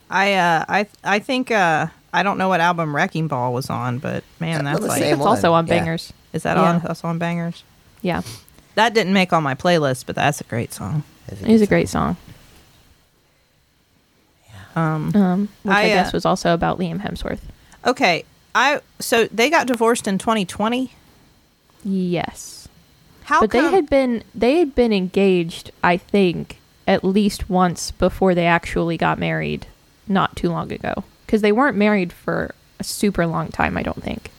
I 0.10 0.34
uh 0.36 0.66
I 0.70 0.88
I 1.04 1.20
think 1.20 1.52
uh 1.52 1.88
I 2.18 2.24
don't 2.24 2.40
know 2.40 2.50
what 2.50 2.62
album 2.62 2.96
Wrecking 2.96 3.28
Ball 3.28 3.54
was 3.54 3.70
on, 3.70 4.00
but 4.00 4.24
man, 4.40 4.66
that's 4.66 4.80
the 4.80 4.88
like 4.88 5.02
same 5.04 5.14
it's 5.14 5.24
also 5.24 5.52
one, 5.52 5.66
on 5.66 5.68
yeah. 5.68 5.86
Bangerz. 5.86 6.12
is 6.34 6.42
that 6.42 6.58
yeah. 6.58 6.64
on 6.64 6.82
that's 6.82 7.04
on 7.04 7.20
Bangerz. 7.20 7.62
Yeah. 8.02 8.24
That 8.74 8.96
didn't 8.96 9.14
make 9.14 9.34
on 9.34 9.44
my 9.44 9.54
playlist, 9.54 10.08
but 10.08 10.16
that's 10.16 10.42
a 10.42 10.44
great 10.44 10.74
song. 10.74 11.04
Is 11.28 11.44
It 11.44 11.48
is 11.48 11.62
a 11.62 11.68
great 11.68 11.90
song. 11.90 12.18
Um, 14.76 15.16
Um, 15.16 15.50
which 15.62 15.76
I, 15.76 15.82
I, 15.82 15.92
uh, 15.92 15.94
guess 15.94 16.12
was 16.12 16.26
also 16.26 16.56
about 16.56 16.80
Liam 16.80 17.02
Hemsworth. 17.02 17.42
okay, 17.86 18.26
I 18.56 18.82
so 18.98 19.26
they 19.26 19.52
got 19.52 19.68
divorced 19.68 20.08
in 20.08 20.18
2020. 20.18 20.92
Yes. 21.84 22.68
How 23.26 23.42
but 23.42 23.52
come? 23.52 23.66
they 23.66 23.72
had 23.72 23.90
been 23.92 24.24
they 24.34 24.58
had 24.58 24.74
been 24.74 24.92
engaged, 24.92 25.70
I 25.84 25.98
think, 25.98 26.60
at 26.88 27.04
least 27.04 27.48
once 27.48 27.92
before 27.92 28.34
they 28.34 28.48
actually 28.48 28.98
got 28.98 29.20
married 29.20 29.68
not 30.08 30.36
too 30.36 30.50
long 30.50 30.72
ago. 30.72 31.04
Because 31.28 31.42
they 31.42 31.52
weren't 31.52 31.78
married 31.78 32.12
for 32.12 32.56
a 32.80 32.84
super 32.84 33.28
long 33.28 33.50
time, 33.50 33.78
I 33.78 33.84
don't 33.84 34.02
think. 34.02 34.32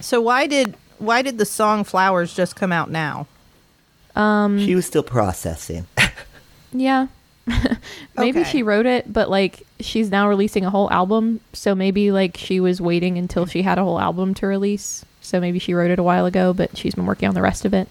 so 0.00 0.20
why 0.20 0.46
did 0.46 0.74
why 0.98 1.22
did 1.22 1.38
the 1.38 1.44
song 1.46 1.84
Flowers 1.84 2.34
just 2.34 2.56
come 2.56 2.72
out 2.72 2.90
now? 2.90 3.26
Um 4.14 4.58
She 4.64 4.74
was 4.74 4.86
still 4.86 5.02
processing. 5.02 5.86
yeah. 6.72 7.06
maybe 8.16 8.40
Okay. 8.40 8.50
she 8.50 8.62
wrote 8.62 8.86
it, 8.86 9.12
but 9.12 9.30
like 9.30 9.62
she's 9.78 10.10
now 10.10 10.28
releasing 10.28 10.64
a 10.64 10.70
whole 10.70 10.90
album, 10.90 11.40
so 11.52 11.74
maybe 11.74 12.10
like 12.10 12.36
she 12.36 12.58
was 12.60 12.80
waiting 12.80 13.18
until 13.18 13.46
she 13.46 13.62
had 13.62 13.78
a 13.78 13.84
whole 13.84 14.00
album 14.00 14.34
to 14.34 14.46
release. 14.46 15.04
So 15.20 15.38
maybe 15.40 15.58
she 15.58 15.74
wrote 15.74 15.90
it 15.90 15.98
a 15.98 16.02
while 16.02 16.26
ago, 16.26 16.52
but 16.52 16.76
she's 16.76 16.94
been 16.94 17.06
working 17.06 17.28
on 17.28 17.34
the 17.34 17.42
rest 17.42 17.64
of 17.64 17.74
it. 17.74 17.88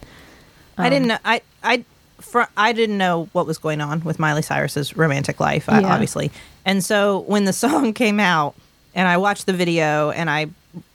I 0.77 0.89
didn't 0.89 1.03
Um, 1.03 1.07
know. 1.09 1.17
I 1.23 1.41
I 1.63 1.85
fr- 2.19 2.49
I 2.57 2.71
didn't 2.73 2.97
know 2.97 3.29
what 3.33 3.45
was 3.47 3.57
going 3.57 3.81
on 3.81 4.01
with 4.03 4.19
Miley 4.19 4.41
Cyrus's 4.41 4.95
romantic 4.97 5.39
life, 5.39 5.65
Yeah. 5.67 5.81
obviously. 5.83 6.31
And 6.65 6.83
so 6.83 7.19
when 7.27 7.45
the 7.45 7.53
song 7.65 7.93
came 7.93 8.19
out, 8.19 8.55
and 8.93 9.07
I 9.07 9.17
watched 9.17 9.45
the 9.45 9.53
video, 9.53 10.11
and 10.11 10.29
I 10.29 10.47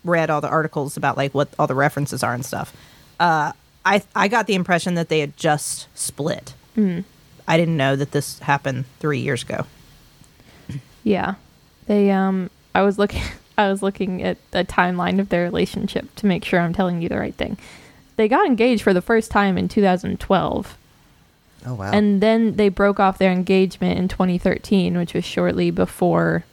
read 0.04 0.30
all 0.30 0.40
the 0.40 0.48
articles 0.48 0.96
about 0.96 1.16
like 1.16 1.32
what 1.34 1.48
all 1.58 1.66
the 1.66 1.74
references 1.74 2.22
are 2.22 2.32
and 2.34 2.44
stuff, 2.44 2.74
uh, 3.18 3.52
I 3.84 4.02
I 4.14 4.28
got 4.28 4.46
the 4.46 4.54
impression 4.54 4.94
that 4.94 5.08
they 5.08 5.20
had 5.20 5.36
just 5.36 5.86
split. 5.94 6.54
Mm. 6.76 7.04
I 7.48 7.56
didn't 7.56 7.76
know 7.76 7.96
that 7.96 8.12
this 8.12 8.38
happened 8.40 8.84
three 9.00 9.18
years 9.20 9.42
ago. 9.42 9.66
Yeah. 11.04 11.34
They 11.86 12.10
um 12.10 12.50
I 12.74 12.82
was 12.82 12.98
looking 12.98 13.22
I 13.58 13.68
was 13.70 13.82
looking 13.82 14.22
at 14.22 14.38
the 14.52 14.64
timeline 14.64 15.18
of 15.20 15.28
their 15.28 15.42
relationship 15.44 16.14
to 16.16 16.26
make 16.26 16.44
sure 16.44 16.60
I'm 16.60 16.72
telling 16.72 17.02
you 17.02 17.08
the 17.08 17.18
right 17.18 17.34
thing. 17.34 17.58
They 18.16 18.28
got 18.28 18.46
engaged 18.46 18.82
for 18.82 18.92
the 18.94 19.02
first 19.02 19.30
time 19.30 19.56
in 19.58 19.68
2012 19.68 20.76
Oh 21.66 21.74
wow. 21.74 21.90
and 21.92 22.22
then 22.22 22.56
they 22.56 22.70
broke 22.70 22.98
off 22.98 23.18
their 23.18 23.30
engagement 23.32 23.98
in 23.98 24.08
2013, 24.08 24.96
which 24.96 25.12
was 25.14 25.24
shortly 25.24 25.70
before 25.70 26.44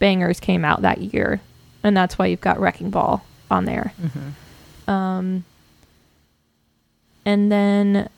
Bangerz 0.00 0.40
came 0.40 0.64
out 0.64 0.82
that 0.82 0.98
year. 0.98 1.40
And 1.82 1.96
that's 1.96 2.18
why 2.18 2.26
you've 2.26 2.40
got 2.40 2.60
Wrecking 2.60 2.90
Ball 2.90 3.24
on 3.50 3.64
there. 3.64 3.92
Um 4.86 5.44
and 7.24 7.50
then 7.50 8.08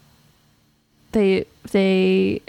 they 1.12 1.46
they 1.70 2.42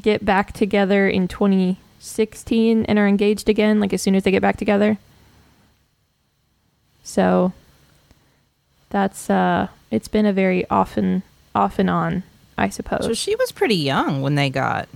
get 0.00 0.24
back 0.24 0.52
together 0.52 1.08
in 1.08 1.28
2016 1.28 2.84
and 2.86 2.98
are 2.98 3.06
engaged 3.06 3.48
again 3.48 3.78
like 3.80 3.92
as 3.92 4.02
soon 4.02 4.14
as 4.14 4.22
they 4.24 4.30
get 4.30 4.42
back 4.42 4.56
together 4.56 4.98
so 7.02 7.52
that's 8.88 9.28
uh 9.30 9.68
it's 9.90 10.08
been 10.08 10.26
a 10.26 10.32
very 10.32 10.68
often 10.70 11.22
off 11.54 11.78
and 11.78 11.90
on 11.90 12.22
i 12.60 12.68
suppose 12.68 13.04
So 13.04 13.14
she 13.14 13.34
was 13.36 13.50
pretty 13.52 13.76
young 13.76 14.22
when 14.22 14.34
they 14.36 14.50
got 14.50 14.88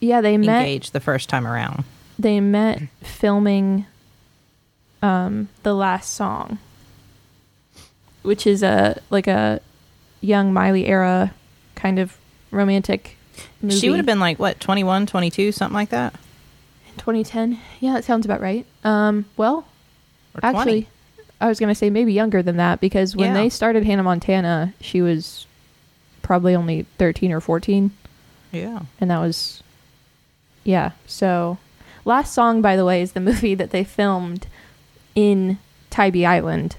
yeah 0.00 0.20
they 0.20 0.36
met 0.36 0.60
engaged 0.60 0.92
the 0.92 1.00
first 1.00 1.28
time 1.28 1.46
around. 1.46 1.84
they 2.18 2.40
met 2.40 2.82
filming 3.02 3.86
um 5.02 5.48
the 5.62 5.74
last 5.74 6.12
song 6.14 6.58
which 8.22 8.46
is 8.46 8.62
a 8.62 9.00
like 9.10 9.26
a 9.26 9.60
young 10.20 10.52
miley 10.52 10.86
era 10.86 11.32
kind 11.74 11.98
of 11.98 12.16
romantic 12.50 13.16
movie 13.60 13.74
She 13.76 13.88
would 13.90 13.96
have 13.96 14.06
been 14.06 14.20
like 14.20 14.38
what 14.38 14.60
21, 14.60 15.06
22, 15.06 15.50
something 15.52 15.74
like 15.74 15.88
that. 15.88 16.14
2010 16.98 17.58
yeah 17.80 17.94
that 17.94 18.04
sounds 18.04 18.26
about 18.26 18.40
right 18.40 18.66
um 18.84 19.24
well 19.38 19.66
actually 20.42 20.86
i 21.40 21.48
was 21.48 21.58
gonna 21.58 21.74
say 21.74 21.88
maybe 21.90 22.12
younger 22.12 22.42
than 22.42 22.58
that 22.58 22.80
because 22.80 23.16
when 23.16 23.28
Yeah. 23.34 23.40
they 23.42 23.48
started 23.48 23.82
hannah 23.84 24.02
montana 24.02 24.74
she 24.80 25.00
was 25.00 25.46
probably 26.22 26.54
only 26.54 26.86
13 26.98 27.32
or 27.32 27.40
14 27.40 27.90
yeah. 28.52 28.80
and 29.00 29.10
that 29.10 29.18
was 29.18 29.62
yeah 30.64 30.92
so 31.06 31.58
last 32.04 32.32
song 32.32 32.62
by 32.62 32.76
the 32.76 32.84
way 32.84 33.02
is 33.02 33.12
the 33.12 33.20
movie 33.30 33.54
that 33.54 33.70
they 33.70 33.84
filmed 33.84 34.46
in 35.14 35.58
tybee 35.90 36.24
island 36.26 36.76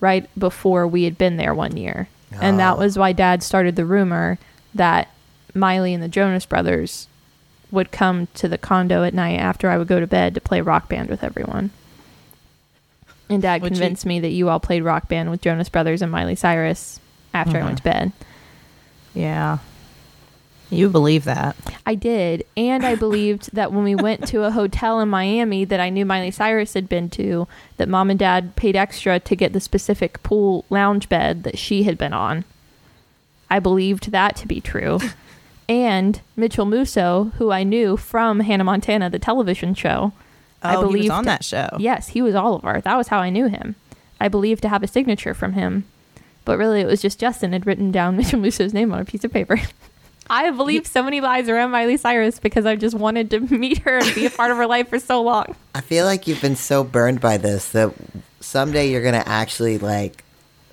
right 0.00 0.28
before 0.38 0.86
we 0.86 1.04
had 1.04 1.16
been 1.16 1.36
there 1.36 1.54
one 1.54 1.76
year 1.76 2.08
And 2.40 2.58
that 2.58 2.74
Oh. 2.76 2.80
was 2.80 2.98
why 2.98 3.12
dad 3.12 3.42
started 3.42 3.76
the 3.76 3.84
rumor 3.86 4.38
that 4.74 5.08
Miley 5.54 5.94
and 5.94 6.02
the 6.02 6.08
Jonas 6.08 6.44
brothers 6.46 7.06
would 7.70 7.92
come 7.92 8.26
to 8.34 8.48
the 8.48 8.58
condo 8.58 9.04
at 9.04 9.14
night 9.14 9.38
after 9.38 9.70
I 9.70 9.78
would 9.78 9.86
go 9.86 10.00
to 10.00 10.06
bed 10.06 10.34
to 10.34 10.40
play 10.40 10.60
rock 10.60 10.88
band 10.88 11.08
with 11.10 11.22
everyone. 11.22 11.70
And 13.30 13.40
dad 13.40 13.62
Would 13.62 13.72
you- 13.72 13.78
convinced 13.78 14.04
me 14.04 14.18
that 14.20 14.30
you 14.30 14.48
all 14.48 14.58
played 14.60 14.82
rock 14.82 15.08
band 15.08 15.30
with 15.30 15.40
Jonas 15.42 15.68
Brothers 15.68 16.02
and 16.02 16.10
Miley 16.10 16.34
Cyrus 16.34 16.98
after 17.34 17.58
I 17.58 17.64
went 17.64 17.78
to 17.78 17.84
bed. 17.84 18.12
Yeah. 19.12 19.58
You 20.70 20.88
believe 20.88 21.24
that. 21.24 21.56
I 21.86 21.94
did, 21.94 22.44
and 22.56 22.84
I 22.84 22.94
believed 22.94 23.54
that 23.54 23.72
when 23.72 23.84
we 23.84 23.94
went 24.08 24.26
to 24.28 24.44
a 24.44 24.50
hotel 24.50 24.98
in 25.00 25.08
Miami 25.08 25.64
that 25.64 25.78
I 25.78 25.90
knew 25.90 26.04
Miley 26.06 26.30
Cyrus 26.30 26.74
had 26.74 26.88
been 26.88 27.10
to, 27.10 27.46
that 27.76 27.88
mom 27.88 28.10
and 28.10 28.18
dad 28.18 28.56
paid 28.56 28.74
extra 28.74 29.20
to 29.20 29.36
get 29.36 29.52
the 29.52 29.60
specific 29.60 30.22
pool 30.22 30.64
lounge 30.70 31.08
bed 31.08 31.42
that 31.44 31.58
she 31.58 31.82
had 31.82 31.98
been 31.98 32.12
on. 32.12 32.44
I 33.50 33.58
believed 33.58 34.10
that 34.10 34.36
to 34.36 34.48
be 34.48 34.60
true. 34.60 34.98
And 35.68 36.20
Mitchell 36.36 36.66
Musso, 36.66 37.32
who 37.38 37.50
I 37.50 37.62
knew 37.62 37.96
from 37.96 38.40
Hannah 38.40 38.64
Montana, 38.64 39.08
the 39.10 39.18
television 39.18 39.74
show, 39.74 40.12
I 40.62 40.76
Oh, 40.76 40.88
he 40.88 41.02
was 41.02 41.10
on 41.10 41.24
that 41.24 41.44
show. 41.44 41.68
Yes, 41.78 42.08
he 42.08 42.22
was 42.22 42.34
Oliver. 42.34 42.80
That 42.80 42.96
was 42.96 43.08
how 43.08 43.20
I 43.20 43.30
knew 43.30 43.46
him. 43.46 43.76
I 44.20 44.28
believed 44.28 44.62
to 44.62 44.68
have 44.68 44.82
a 44.82 44.86
signature 44.86 45.34
from 45.34 45.52
him, 45.52 45.84
but 46.44 46.58
really 46.58 46.80
it 46.80 46.86
was 46.86 47.00
just 47.02 47.18
Justin 47.18 47.52
had 47.52 47.66
written 47.66 47.90
down 47.90 48.16
Mitchell 48.18 48.38
Musso's 48.40 48.72
name 48.74 48.92
on 48.92 49.00
a 49.00 49.04
piece 49.04 49.24
of 49.24 49.32
paper. 49.32 49.60
I 50.30 50.44
have 50.44 50.56
believed 50.56 50.86
so 50.86 51.02
many 51.02 51.20
lies 51.20 51.50
around 51.50 51.70
Miley 51.70 51.98
Cyrus 51.98 52.38
because 52.38 52.64
I've 52.64 52.78
just 52.78 52.96
wanted 52.96 53.30
to 53.30 53.40
meet 53.54 53.78
her 53.80 53.98
and 53.98 54.14
be 54.14 54.24
a 54.26 54.30
part 54.30 54.50
of 54.50 54.56
her 54.56 54.66
life 54.66 54.88
for 54.88 54.98
so 54.98 55.20
long. 55.22 55.54
I 55.74 55.80
feel 55.82 56.06
like 56.06 56.26
you've 56.26 56.40
been 56.40 56.56
so 56.56 56.82
burned 56.82 57.20
by 57.20 57.36
this 57.36 57.70
that 57.72 57.92
someday 58.40 58.90
you're 58.90 59.02
gonna 59.02 59.22
actually 59.26 59.76
like 59.78 60.24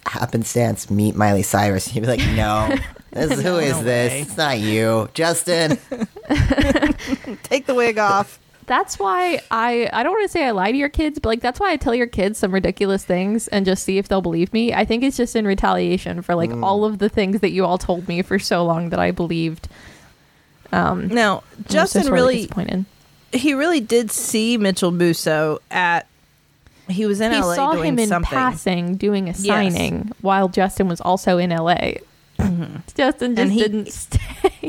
happenstance 0.05 0.89
meet 0.89 1.15
Miley 1.15 1.43
Cyrus. 1.43 1.87
and 1.87 1.95
You'll 1.95 2.03
be 2.05 2.07
like, 2.23 2.35
no, 2.35 2.73
this, 3.11 3.41
who 3.41 3.57
is 3.57 3.73
No 3.77 3.83
this? 3.83 4.11
way. 4.11 4.21
It's 4.21 4.37
not 4.37 4.59
you, 4.59 5.09
Justin. 5.13 5.77
Take 7.43 7.65
the 7.65 7.73
wig 7.75 7.97
off. 7.97 8.39
That's 8.71 8.97
why 8.97 9.41
I 9.51 9.89
I 9.91 10.01
don't 10.01 10.13
want 10.13 10.23
to 10.23 10.31
say 10.31 10.45
I 10.45 10.51
lie 10.51 10.71
to 10.71 10.77
your 10.77 10.87
kids, 10.87 11.19
but 11.19 11.27
like 11.27 11.41
that's 11.41 11.59
why 11.59 11.71
I 11.73 11.75
tell 11.75 11.93
your 11.93 12.07
kids 12.07 12.39
some 12.39 12.53
ridiculous 12.53 13.03
things 13.03 13.49
and 13.49 13.65
just 13.65 13.83
see 13.83 13.97
if 13.97 14.07
they'll 14.07 14.21
believe 14.21 14.53
me. 14.53 14.73
I 14.73 14.85
think 14.85 15.03
it's 15.03 15.17
just 15.17 15.35
in 15.35 15.45
retaliation 15.45 16.21
for 16.21 16.35
like 16.35 16.51
all 16.63 16.85
of 16.85 16.99
the 16.99 17.09
things 17.09 17.41
that 17.41 17.51
you 17.51 17.65
all 17.65 17.77
told 17.77 18.07
me 18.07 18.21
for 18.21 18.39
so 18.39 18.63
long 18.63 18.87
that 18.91 18.97
I 18.97 19.11
believed. 19.11 19.67
Um, 20.71 21.09
No, 21.09 21.43
I 21.57 21.57
was 21.57 21.65
Justin 21.67 22.01
just 22.03 22.11
really 22.13 22.35
disappointed. 22.43 22.85
he 23.33 23.53
really 23.53 23.81
did 23.81 24.09
see 24.09 24.57
Mitchell 24.57 24.91
Musso 24.91 25.59
at 25.69 26.07
he 26.87 27.05
was 27.05 27.19
in 27.19 27.33
he 27.33 27.39
LA 27.39 27.55
saw 27.55 27.73
doing 27.73 27.89
him 27.89 27.99
in 27.99 28.07
something. 28.07 28.29
passing 28.29 28.95
doing 28.95 29.27
a 29.27 29.33
signing 29.33 30.13
while 30.21 30.47
Justin 30.47 30.87
was 30.87 31.01
also 31.01 31.37
in 31.37 31.49
LA. 31.49 31.95
Mm-hmm. 32.61 32.77
Justin 32.95 33.35
just 33.35 33.41
And 33.43 33.51
he- 33.53 33.59
didn't 33.61 33.91
stay. 33.91 34.19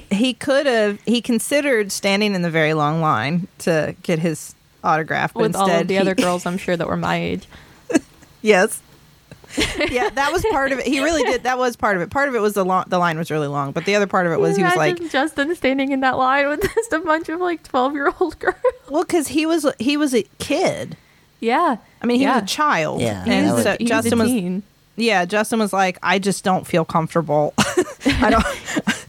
He 0.10 0.34
could 0.34 0.66
have 0.66 1.00
he 1.06 1.20
considered 1.22 1.90
standing 1.90 2.34
in 2.34 2.42
the 2.42 2.50
very 2.50 2.74
long 2.74 3.00
line 3.00 3.48
to 3.60 3.94
get 4.02 4.18
his 4.18 4.54
autograph, 4.84 5.32
but 5.34 5.40
with 5.42 5.56
all 5.56 5.62
instead 5.64 5.82
of 5.82 5.88
the 5.88 5.94
he- 5.94 6.00
other 6.00 6.14
girls, 6.26 6.44
I'm 6.46 6.58
sure 6.58 6.76
that 6.76 6.86
were 6.86 6.96
my 6.96 7.16
age. 7.16 7.46
Yes. 8.42 8.80
yeah, 9.90 10.08
that 10.10 10.32
was 10.32 10.44
part 10.50 10.72
of 10.72 10.78
it. 10.78 10.86
He 10.86 11.00
really 11.02 11.22
did. 11.24 11.42
That 11.44 11.58
was 11.58 11.76
part 11.76 11.96
of 11.96 12.02
it. 12.02 12.10
Part 12.10 12.28
of 12.28 12.34
it 12.34 12.38
was 12.40 12.54
the 12.54 12.64
long, 12.64 12.84
the 12.88 12.98
line 12.98 13.18
was 13.18 13.30
really 13.30 13.48
long, 13.48 13.72
but 13.72 13.84
the 13.84 13.94
other 13.96 14.06
part 14.06 14.26
of 14.26 14.32
it 14.32 14.40
was 14.40 14.56
he 14.56 14.62
was 14.62 14.74
like, 14.76 15.10
Justin 15.10 15.54
standing 15.54 15.92
in 15.92 16.00
that 16.00 16.16
line 16.16 16.48
with 16.48 16.62
just 16.74 16.92
a 16.92 17.00
bunch 17.00 17.28
of 17.28 17.38
like 17.40 17.62
12 17.62 17.92
year 17.94 18.12
old 18.20 18.38
girls. 18.38 18.56
well, 18.88 19.02
because 19.04 19.28
he 19.28 19.44
was 19.44 19.66
he 19.78 19.96
was 19.96 20.14
a 20.14 20.22
kid. 20.38 20.96
Yeah, 21.40 21.76
I 22.00 22.06
mean, 22.06 22.18
he 22.18 22.22
yeah. 22.24 22.34
was 22.40 22.44
a 22.44 22.46
child. 22.46 23.00
Yeah, 23.02 23.24
and 23.26 23.46
that 23.48 23.54
was, 23.54 23.54
would- 23.56 23.62
so 23.64 23.70
was 23.72 23.80
a 23.80 23.84
Justin 23.84 24.18
was 24.20 24.28
teen. 24.28 24.62
Yeah. 24.96 25.24
Justin 25.24 25.58
was 25.58 25.72
like, 25.72 25.98
I 26.02 26.18
just 26.18 26.44
don't 26.44 26.66
feel 26.66 26.84
comfortable. 26.84 27.54
I 27.58 28.30
don't. 28.30 28.44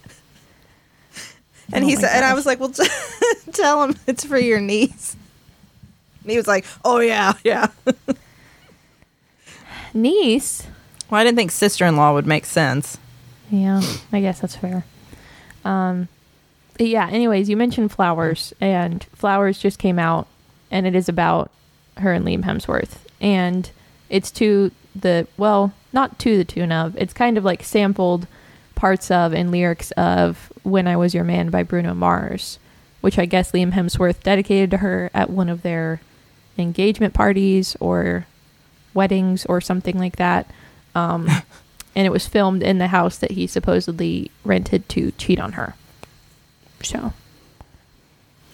and 1.73 1.83
Oh 1.83 1.87
he 1.87 1.95
said, 1.95 2.15
and 2.15 2.25
I 2.25 2.33
was 2.33 2.45
like, 2.45 2.59
well, 2.59 2.73
tell 3.53 3.83
him 3.83 3.95
it's 4.07 4.25
for 4.25 4.37
your 4.37 4.59
niece. 4.59 5.15
And 6.21 6.31
he 6.31 6.37
was 6.37 6.47
like, 6.47 6.65
oh 6.83 6.99
yeah, 6.99 7.33
yeah. 7.43 7.67
niece. 9.93 10.67
Well, 11.09 11.21
I 11.21 11.23
didn't 11.23 11.37
think 11.37 11.51
sister 11.51 11.85
in 11.85 11.97
law 11.97 12.13
would 12.13 12.25
make 12.25 12.45
sense. 12.45 12.97
Yeah, 13.51 13.81
I 14.11 14.21
guess 14.21 14.39
that's 14.39 14.55
fair. 14.55 14.85
Um, 15.63 16.07
yeah. 16.79 17.07
Anyways, 17.07 17.49
you 17.49 17.57
mentioned 17.57 17.91
Flowers, 17.91 18.53
and 18.59 19.03
Flowers 19.13 19.59
just 19.59 19.79
came 19.79 19.99
out, 19.99 20.27
and 20.71 20.87
it 20.87 20.95
is 20.95 21.07
about 21.07 21.51
her 21.97 22.13
and 22.13 22.25
Liam 22.25 22.43
Hemsworth, 22.43 22.97
and 23.21 23.69
it's 24.09 24.31
to 24.31 24.71
the 24.95 25.27
well, 25.37 25.73
not 25.91 26.19
to 26.19 26.37
the 26.37 26.45
tune 26.45 26.71
of. 26.71 26.95
It's 26.97 27.13
kind 27.13 27.37
of 27.37 27.43
like 27.43 27.63
sampled 27.63 28.27
parts 28.75 29.11
of 29.11 29.33
and 29.33 29.51
lyrics 29.51 29.91
of 29.91 30.51
"When 30.63 30.87
I 30.87 30.97
Was 30.97 31.13
Your 31.13 31.23
Man" 31.23 31.49
by 31.49 31.63
Bruno 31.63 31.93
Mars, 31.93 32.59
which 33.01 33.19
I 33.19 33.25
guess 33.25 33.51
Liam 33.51 33.73
Hemsworth 33.73 34.23
dedicated 34.23 34.71
to 34.71 34.77
her 34.77 35.09
at 35.13 35.29
one 35.29 35.49
of 35.49 35.61
their 35.61 36.01
engagement 36.57 37.13
parties 37.13 37.75
or 37.79 38.25
weddings 38.93 39.45
or 39.47 39.61
something 39.61 39.97
like 39.97 40.17
that. 40.17 40.49
Um, 40.95 41.27
and 41.95 42.05
it 42.05 42.11
was 42.11 42.27
filmed 42.27 42.63
in 42.63 42.77
the 42.77 42.87
house 42.87 43.17
that 43.17 43.31
he 43.31 43.47
supposedly 43.47 44.31
rented 44.43 44.87
to 44.89 45.11
cheat 45.11 45.39
on 45.39 45.53
her. 45.53 45.75
So, 46.83 47.13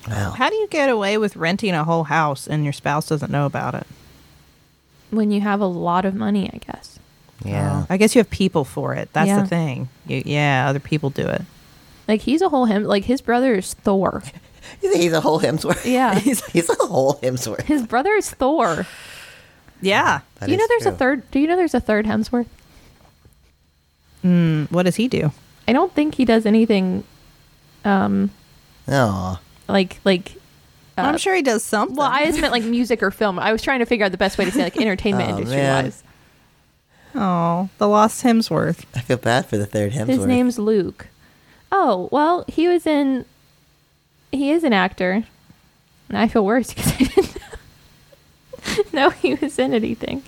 Wow. 0.08 0.32
How 0.32 0.50
do 0.50 0.56
you 0.56 0.68
get 0.68 0.90
away 0.90 1.18
with 1.18 1.36
renting 1.36 1.74
a 1.74 1.84
whole 1.84 2.06
house 2.06 2.48
and 2.48 2.64
your 2.64 2.74
spouse 2.74 3.08
doesn't 3.08 3.32
know 3.32 3.46
about 3.46 3.76
it? 3.76 3.86
When 5.12 5.32
you 5.32 5.42
have 5.42 5.62
a 5.62 5.66
lot 5.66 6.06
of 6.06 6.16
money, 6.16 6.50
I 6.54 6.58
guess. 6.58 7.00
Yeah. 7.44 7.86
I 7.90 7.98
guess 7.98 8.16
you 8.16 8.20
have 8.20 8.30
people 8.30 8.66
for 8.66 8.94
it. 8.96 9.10
That's 9.14 9.28
Yeah. 9.28 9.42
the 9.42 9.48
thing. 9.48 9.90
You, 10.06 10.22
yeah, 10.26 10.68
other 10.70 10.80
people 10.80 11.10
do 11.10 11.26
it. 11.28 11.42
Like 12.08 12.22
he's 12.22 12.42
a 12.42 12.50
whole 12.50 12.66
him. 12.66 12.84
Like 12.84 13.06
his 13.06 13.22
brother 13.22 13.54
is 13.56 13.74
Thor. 13.74 14.24
You 14.84 14.92
think 14.92 15.02
he's 15.02 15.14
a 15.14 15.22
whole 15.22 15.40
Hemsworth? 15.40 15.84
Yeah. 15.90 16.14
he's, 16.20 16.46
he's 16.48 16.70
a 16.70 16.76
whole 16.76 17.16
Hemsworth. 17.24 17.64
His 17.64 17.88
brother 17.88 18.12
is 18.14 18.30
Thor. 18.30 18.86
Yeah. 19.82 20.20
That 20.36 20.46
do 20.46 20.52
you 20.52 20.58
know 20.58 20.64
is 20.66 20.70
there's 20.70 20.86
a 20.86 20.92
third? 20.96 21.30
Do 21.32 21.40
you 21.40 21.48
know 21.48 21.56
there's 21.56 21.74
a 21.74 21.80
third 21.80 22.06
Hemsworth? 22.06 22.46
Mm, 24.24 24.70
what 24.72 24.84
does 24.84 24.96
he 24.98 25.08
do? 25.08 25.32
I 25.68 25.74
don't 25.74 25.94
think 25.94 26.16
he 26.16 26.26
does 26.26 26.46
anything. 26.46 27.04
Um, 27.86 28.32
Aw. 28.88 29.40
like 29.68 30.00
like. 30.04 30.34
Uh, 31.06 31.08
I'm 31.08 31.18
sure 31.18 31.36
he 31.36 31.42
does 31.42 31.64
something. 31.64 31.96
Well, 31.96 32.10
I 32.12 32.26
just 32.26 32.40
meant 32.42 32.52
like 32.52 32.64
music 32.64 33.02
or 33.04 33.12
film. 33.12 33.40
I 33.40 33.52
was 33.52 33.62
trying 33.62 33.80
to 33.80 33.86
figure 33.86 34.06
out 34.06 34.12
the 34.12 34.18
best 34.18 34.38
way 34.38 34.46
to 34.46 34.52
say 34.52 34.64
like 34.64 34.78
entertainment 34.82 35.30
Oh, 35.32 35.38
industry 35.38 35.58
man. 35.58 35.84
wise. 35.86 36.04
oh, 37.16 37.70
the 37.78 37.88
lost 37.88 38.24
Hemsworth. 38.24 38.84
I 38.96 39.02
feel 39.02 39.18
bad 39.18 39.46
for 39.48 39.58
the 39.58 39.66
third 39.66 39.94
Hemsworth. 39.94 40.08
His 40.08 40.26
name's 40.26 40.60
Luke. 40.60 41.08
Oh 41.72 42.10
well, 42.12 42.46
he 42.48 42.68
was 42.68 42.86
in. 42.88 43.26
He 44.32 44.52
is 44.52 44.64
an 44.64 44.74
actor. 44.74 45.24
And 46.10 46.18
I 46.18 46.28
feel 46.28 46.44
worse 46.44 46.74
because 46.74 46.98
I 47.02 48.76
didn't 48.76 48.94
know 48.94 49.10
he 49.12 49.36
was 49.36 49.60
in 49.60 49.74
anything. 49.74 50.24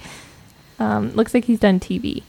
Um, 0.80 1.12
looks 1.14 1.34
like 1.34 1.46
he's 1.46 1.60
done 1.60 1.80
TV. 1.80 2.24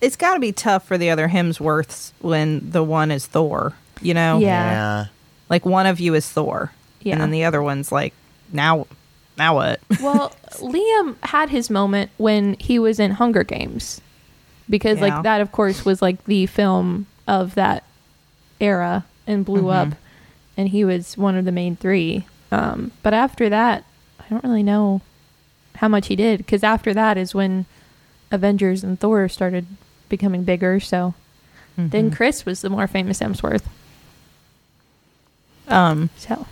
It's 0.00 0.16
got 0.16 0.34
to 0.34 0.40
be 0.40 0.52
tough 0.52 0.86
for 0.86 0.98
the 0.98 1.10
other 1.10 1.28
Hemsworths 1.28 2.12
when 2.20 2.70
the 2.70 2.82
one 2.82 3.10
is 3.10 3.26
Thor. 3.26 3.74
You 4.02 4.14
know, 4.14 4.38
Yeah. 4.38 4.70
Yeah. 4.70 5.06
like 5.48 5.64
one 5.64 5.86
of 5.86 5.98
you 6.00 6.14
is 6.14 6.28
Thor, 6.28 6.70
Yeah. 7.06 7.14
and 7.14 7.22
then 7.22 7.30
the 7.30 7.44
other 7.44 7.62
one's 7.62 7.92
like, 7.92 8.12
now, 8.52 8.86
now 9.38 9.54
what? 9.54 9.80
Well, 10.02 10.32
Liam 10.58 11.16
had 11.22 11.50
his 11.50 11.70
moment 11.70 12.10
when 12.16 12.54
he 12.58 12.78
was 12.78 12.98
in 12.98 13.12
Hunger 13.12 13.44
Games, 13.44 14.00
because 14.68 14.98
Yeah. 14.98 15.04
like 15.14 15.22
that, 15.22 15.40
of 15.40 15.52
course, 15.52 15.84
was 15.84 16.02
like 16.02 16.24
the 16.24 16.46
film 16.46 17.06
of 17.28 17.54
that 17.54 17.84
era 18.60 19.04
and 19.26 19.44
blew 19.44 19.62
Mhm. 19.64 19.74
up, 19.92 19.98
and 20.56 20.68
he 20.70 20.84
was 20.84 21.16
one 21.16 21.36
of 21.36 21.44
the 21.44 21.52
main 21.52 21.76
three. 21.76 22.26
Um, 22.50 22.90
but 23.02 23.14
after 23.14 23.48
that, 23.48 23.84
I 24.20 24.24
don't 24.30 24.42
really 24.42 24.62
know 24.64 25.00
how 25.76 25.88
much 25.88 26.08
he 26.08 26.16
did, 26.16 26.38
because 26.38 26.64
after 26.64 26.92
that 26.94 27.16
is 27.16 27.34
when 27.34 27.66
Avengers 28.32 28.82
and 28.82 28.98
Thor 28.98 29.28
started 29.28 29.66
becoming 30.08 30.42
bigger. 30.42 30.80
So 30.80 31.14
then 31.76 32.10
Mhm. 32.10 32.16
Chris 32.16 32.44
was 32.46 32.62
the 32.62 32.70
more 32.70 32.86
famous 32.88 33.20
Hemsworth. 33.20 33.62
um, 35.68 36.10
So 36.16 36.46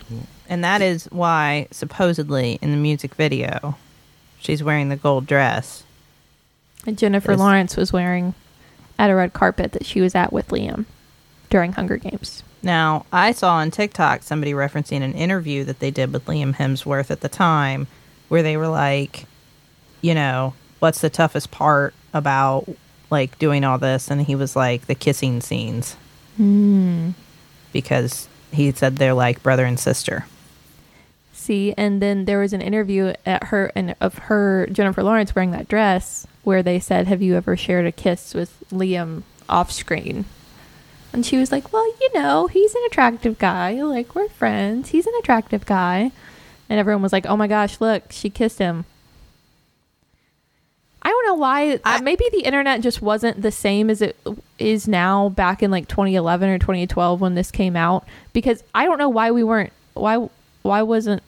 and 0.49 0.63
that 0.63 0.81
is 0.81 1.05
why 1.05 1.67
supposedly 1.71 2.59
in 2.61 2.71
the 2.71 2.77
music 2.77 3.15
video, 3.15 3.77
she's 4.39 4.61
wearing 4.63 4.89
the 4.89 4.95
gold 4.95 5.25
dress. 5.25 5.83
and 6.85 6.97
Jennifer. 6.97 7.35
Lawrence 7.35 7.75
was 7.75 7.91
wearing 7.91 8.33
at 8.99 9.09
a 9.09 9.15
red 9.15 9.33
carpet 9.33 9.71
that 9.73 9.85
she 9.85 10.01
was 10.01 10.15
at 10.15 10.31
with 10.31 10.47
Liam 10.49 10.85
during 11.49 11.73
Hunger 11.73 11.97
Games. 11.97 12.43
Now, 12.63 13.05
I 13.11 13.31
saw 13.31 13.55
on 13.55 13.69
TikTok 13.71 14.23
somebody 14.23 14.53
referencing 14.53 15.01
an 15.01 15.13
interview 15.13 15.63
that 15.65 15.79
they 15.79 15.91
did 15.91 16.11
with 16.13 16.25
Liam 16.25 16.55
Hemsworth 16.55 17.11
at 17.11 17.21
the 17.21 17.29
time 17.29 17.87
where 18.29 18.41
they 18.41 18.57
were 18.57 18.67
like, 18.67 19.25
you 20.01 20.15
know, 20.15 20.53
what's 20.79 21.01
the 21.01 21.09
toughest 21.09 21.51
part 21.51 21.93
about 22.13 22.67
like 23.11 23.37
doing 23.37 23.63
all 23.63 23.77
this? 23.77 24.09
And 24.09 24.21
he 24.21 24.35
was 24.35 24.55
like, 24.55 24.87
the 24.87 24.95
kissing 24.95 25.41
scenes 25.41 25.95
Hmm. 26.37 27.11
because 27.71 28.27
he 28.51 28.71
said 28.71 28.97
they're 28.97 29.13
like 29.13 29.43
brother 29.43 29.65
and 29.65 29.79
sister. 29.79 30.25
See, 31.45 31.75
and 31.77 32.01
then 32.01 32.25
there 32.25 32.39
was 32.39 32.53
an 32.53 32.61
interview 32.61 33.13
at 33.23 33.45
her 33.45 33.71
and 33.75 33.95
of 34.01 34.15
her 34.17 34.67
Jennifer 34.71 35.03
Lawrence 35.03 35.35
wearing 35.35 35.51
that 35.51 35.67
dress 35.67 36.25
where 36.43 36.63
they 36.63 36.79
said, 36.79 37.05
"Have 37.07 37.21
you 37.21 37.35
ever 37.35 37.55
shared 37.55 37.85
a 37.85 37.91
kiss 37.91 38.33
with 38.33 38.51
Liam 38.71 39.21
off 39.47 39.71
screen. 39.71 40.25
And 41.13 41.23
she 41.23 41.37
was 41.37 41.51
like, 41.51 41.71
"Well, 41.71 41.85
you 42.01 42.09
know, 42.15 42.47
he's 42.47 42.73
an 42.73 42.81
attractive 42.87 43.37
guy. 43.37 43.79
Like 43.83 44.15
we're 44.15 44.27
friends. 44.27 44.89
He's 44.89 45.05
an 45.05 45.13
attractive 45.19 45.67
guy." 45.67 46.11
And 46.67 46.79
everyone 46.79 47.03
was 47.03 47.13
like, 47.13 47.27
"Oh 47.27 47.37
my 47.37 47.45
gosh, 47.47 47.79
look, 47.79 48.11
she 48.11 48.31
kissed 48.31 48.57
him." 48.57 48.85
I 51.03 51.09
don't 51.09 51.25
know 51.27 51.35
why. 51.35 51.79
I- 51.85 51.97
uh, 51.97 52.01
maybe 52.01 52.25
the 52.31 52.41
internet 52.41 52.81
just 52.81 53.03
wasn't 53.03 53.43
the 53.43 53.51
same 53.51 53.91
as 53.91 54.01
it 54.01 54.17
is 54.57 54.87
now 54.87 55.29
back 55.29 55.61
in 55.61 55.69
like 55.69 55.87
2011 55.87 56.49
or 56.49 56.57
2012 56.57 57.21
when 57.21 57.35
this 57.35 57.51
came 57.51 57.75
out 57.75 58.07
because 58.33 58.63
I 58.73 58.85
don't 58.85 58.97
know 58.97 59.09
why 59.09 59.29
we 59.29 59.43
weren't 59.43 59.71
why 59.93 60.27
why 60.63 60.81
wasn't 60.81 61.21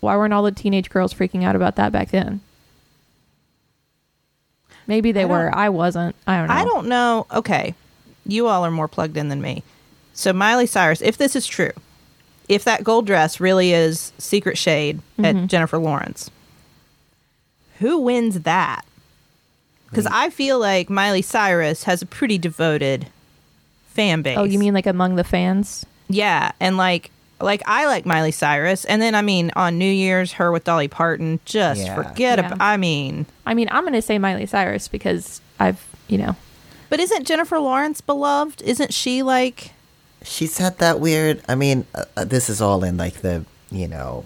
why 0.00 0.16
weren't 0.16 0.32
all 0.32 0.42
the 0.42 0.52
teenage 0.52 0.90
girls 0.90 1.12
freaking 1.14 1.44
out 1.44 1.56
about 1.56 1.76
that 1.76 1.92
back 1.92 2.10
then? 2.10 2.40
Maybe 4.86 5.12
they 5.12 5.22
I 5.22 5.26
were. 5.26 5.54
I 5.54 5.68
wasn't. 5.68 6.16
I 6.26 6.38
don't 6.38 6.48
know. 6.48 6.54
I 6.54 6.64
don't 6.64 6.86
know. 6.88 7.26
Okay, 7.34 7.74
you 8.26 8.46
all 8.46 8.64
are 8.64 8.70
more 8.70 8.88
plugged 8.88 9.16
in 9.16 9.28
than 9.28 9.40
me. 9.42 9.62
So 10.14 10.32
Miley 10.32 10.66
Cyrus, 10.66 11.02
if 11.02 11.16
this 11.18 11.36
is 11.36 11.46
true, 11.46 11.72
if 12.48 12.64
that 12.64 12.84
gold 12.84 13.06
dress 13.06 13.38
really 13.40 13.72
is 13.72 14.12
secret 14.18 14.56
shade 14.58 15.00
Mm-hmm. 15.18 15.24
at 15.24 15.46
Jennifer 15.48 15.78
Lawrence, 15.78 16.30
who 17.80 17.98
wins 17.98 18.40
that? 18.40 18.84
Because 19.90 20.06
I 20.06 20.30
feel 20.30 20.58
like 20.58 20.88
Miley 20.90 21.22
Cyrus 21.22 21.84
has 21.84 22.02
a 22.02 22.06
pretty 22.06 22.38
devoted 22.38 23.08
fan 23.88 24.22
base. 24.22 24.36
Oh, 24.38 24.44
you 24.44 24.58
mean 24.58 24.74
like 24.74 24.86
among 24.86 25.16
the 25.16 25.24
fans? 25.24 25.84
Yeah, 26.08 26.52
and 26.60 26.76
like 26.76 27.10
like 27.40 27.62
I 27.66 27.86
like 27.86 28.04
Miley 28.06 28.32
Cyrus, 28.32 28.84
and 28.84 29.00
then 29.00 29.14
I 29.14 29.22
mean 29.22 29.50
on 29.56 29.78
New 29.78 29.90
Year's, 29.90 30.32
her 30.32 30.50
with 30.52 30.64
Dolly 30.64 30.88
Parton, 30.88 31.40
just 31.44 31.80
Yeah. 31.82 31.94
forget 31.94 32.38
Yeah. 32.38 32.46
about. 32.46 32.60
I 32.60 32.76
mean, 32.76 33.26
I 33.46 33.54
mean, 33.54 33.68
I'm 33.70 33.82
going 33.84 33.92
to 33.94 34.02
say 34.02 34.18
Miley 34.18 34.46
Cyrus 34.46 34.88
because 34.88 35.40
I've, 35.60 35.84
you 36.08 36.18
know, 36.18 36.36
but 36.90 37.00
isn't 37.00 37.26
Jennifer 37.26 37.58
Lawrence 37.60 38.00
beloved? 38.00 38.62
Isn't 38.62 38.92
she 38.92 39.22
like? 39.22 39.72
She's 40.24 40.58
had 40.58 40.78
that 40.78 40.98
weird. 40.98 41.42
I 41.48 41.54
mean, 41.54 41.86
uh, 41.94 42.04
uh, 42.16 42.24
this 42.24 42.50
is 42.50 42.60
all 42.60 42.82
in 42.82 42.96
like 42.96 43.20
the 43.22 43.44
you 43.70 43.86
know 43.86 44.24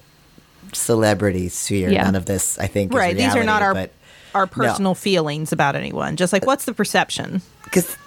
celebrity 0.73 1.49
sphere. 1.49 1.91
Yeah. 1.91 2.05
None 2.05 2.15
of 2.15 2.25
this, 2.27 2.59
I 2.59 2.67
think, 2.67 2.93
is 2.93 2.97
right 2.97 3.17
these 3.17 3.35
are 3.37 3.45
not 3.45 3.63
our 3.63 3.75
but 3.75 3.91
our 4.35 4.47
personal 4.47 4.95
feelings 4.95 5.53
about 5.53 5.77
anyone 5.77 6.17
just 6.17 6.33
like 6.33 6.47
what's 6.47 6.65
the 6.65 6.73
perception 6.73 7.43
because 7.65 7.99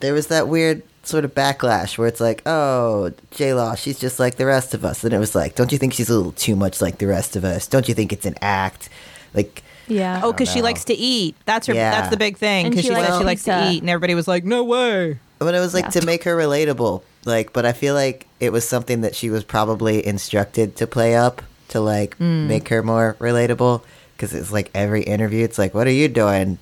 there 0.00 0.12
was 0.12 0.26
that 0.26 0.48
weird 0.48 0.82
sort 1.08 1.24
of 1.24 1.34
backlash 1.34 1.96
where 1.98 2.06
it's 2.06 2.20
like, 2.20 2.42
oh, 2.46 3.10
J 3.32 3.54
Law, 3.54 3.74
she's 3.74 3.98
just 3.98 4.18
like 4.20 4.36
the 4.36 4.46
rest 4.46 4.74
of 4.74 4.84
us, 4.84 5.02
and 5.04 5.12
it 5.12 5.18
was 5.18 5.34
like, 5.34 5.54
don't 5.54 5.72
you 5.72 5.78
think 5.78 5.92
she's 5.94 6.10
a 6.10 6.16
little 6.16 6.32
too 6.32 6.54
much 6.56 6.80
like 6.80 6.98
the 6.98 7.06
rest 7.06 7.34
of 7.36 7.44
us? 7.44 7.66
Don't 7.66 7.88
you 7.88 7.94
think 7.94 8.12
it's 8.12 8.26
an 8.26 8.34
act? 8.42 8.88
Like, 9.34 9.62
yeah. 9.88 10.20
oh 10.22 10.32
because 10.32 10.50
she 10.50 10.60
likes 10.60 10.84
to 10.84 10.94
eat 10.94 11.34
that's 11.46 11.66
her 11.66 11.72
Yeah. 11.72 11.90
that's 11.92 12.10
the 12.10 12.18
big 12.18 12.36
thing 12.36 12.68
because 12.68 12.82
she 12.82 12.88
she, 12.88 12.94
likes 12.94 13.08
says 13.08 13.18
she 13.18 13.24
likes 13.24 13.44
to 13.44 13.70
eat 13.70 13.80
and 13.80 13.88
everybody 13.88 14.14
was 14.14 14.28
like 14.28 14.44
no 14.44 14.62
way 14.62 15.18
but 15.38 15.54
it 15.54 15.60
was 15.60 15.72
like 15.72 15.84
Yeah. 15.86 16.00
to 16.00 16.04
make 16.06 16.24
her 16.24 16.36
relatable. 16.36 17.02
Like, 17.24 17.52
but 17.54 17.64
I 17.64 17.72
feel 17.72 17.94
like 17.94 18.26
it 18.40 18.52
was 18.52 18.68
something 18.68 19.00
that 19.02 19.14
she 19.14 19.30
was 19.30 19.44
probably 19.44 20.04
instructed 20.06 20.76
to 20.76 20.86
play 20.86 21.14
up 21.16 21.40
to 21.68 21.80
like 21.80 22.16
Hmm. 22.16 22.48
make 22.48 22.68
her 22.68 22.82
more 22.82 23.16
relatable. 23.20 23.82
Because 24.16 24.34
it's 24.34 24.50
like 24.50 24.70
every 24.74 25.02
interview, 25.02 25.44
it's 25.44 25.58
like, 25.58 25.74
what 25.74 25.86
are 25.86 25.92
you 25.92 26.08
doing? 26.08 26.58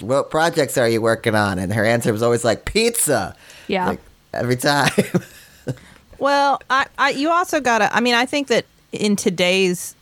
What 0.00 0.30
projects 0.30 0.76
are 0.78 0.88
you 0.88 1.00
working 1.00 1.34
on? 1.34 1.58
And 1.58 1.72
her 1.72 1.84
answer 1.84 2.12
was 2.12 2.22
always 2.22 2.44
like 2.44 2.64
pizza. 2.64 3.34
Yeah. 3.68 3.88
Like 3.88 4.00
every 4.32 4.56
time. 4.56 4.90
well 6.18 6.60
I, 6.68 6.86
I 6.98 7.10
you 7.10 7.30
also 7.30 7.60
gotta 7.60 7.94
i 7.96 8.00
mean 8.00 8.14
i 8.14 8.26
think 8.26 8.48
that 8.48 8.66
in 8.92 9.16
today's 9.16 9.94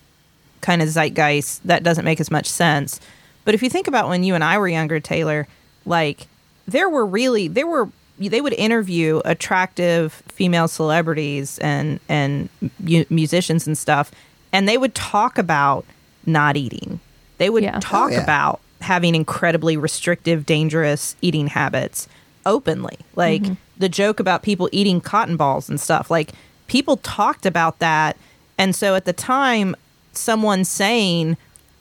kind 0.61 0.83
of 0.83 0.89
zeitgeist 0.89 1.61
that 1.65 1.83
doesn't 1.85 2.05
make 2.05 2.19
as 2.21 2.29
much 2.31 2.47
sense 2.47 3.01
but 3.45 3.55
if 3.55 3.63
you 3.63 3.71
think 3.71 3.87
about 3.87 4.09
when 4.09 4.25
you 4.25 4.35
and 4.35 4.43
i 4.43 4.59
were 4.59 4.67
younger 4.69 5.01
teylor 5.01 5.47
like 5.87 6.27
there 6.67 6.89
were 6.89 7.07
really 7.07 7.47
there 7.47 7.67
were 7.69 7.89
they 8.19 8.41
would 8.41 8.53
interview 8.55 9.21
attractive 9.25 10.13
female 10.29 10.67
celebrities 10.67 11.59
and 11.61 12.01
and 12.09 12.49
mu- 12.81 13.05
musicians 13.11 13.67
and 13.69 13.79
stuff 13.79 14.11
and 14.53 14.69
they 14.69 14.77
would 14.77 14.95
talk 14.97 15.39
about 15.39 15.85
not 16.27 16.57
eating 16.57 16.99
they 17.39 17.49
would 17.49 17.63
Yeah. 17.63 17.79
talk 17.81 18.11
Oh, 18.11 18.15
yeah. 18.15 18.23
about 18.25 18.61
having 18.81 19.15
incredibly 19.15 19.77
restrictive 19.77 20.47
dangerous 20.47 21.17
eating 21.21 21.49
habits 21.49 22.09
openly. 22.47 22.99
Like 23.17 23.43
the 23.77 23.89
joke 23.89 24.21
about 24.21 24.43
people 24.43 24.69
eating 24.73 25.01
cotton 25.01 25.37
balls 25.37 25.69
and 25.69 25.81
stuff 25.81 26.11
like 26.11 26.33
people 26.67 26.97
talked 26.99 27.47
about 27.47 27.79
that. 27.81 28.17
And 28.57 28.75
so 28.75 28.95
at 28.95 29.05
the 29.05 29.13
time 29.13 29.75
someone 30.13 30.65
saying 30.65 31.37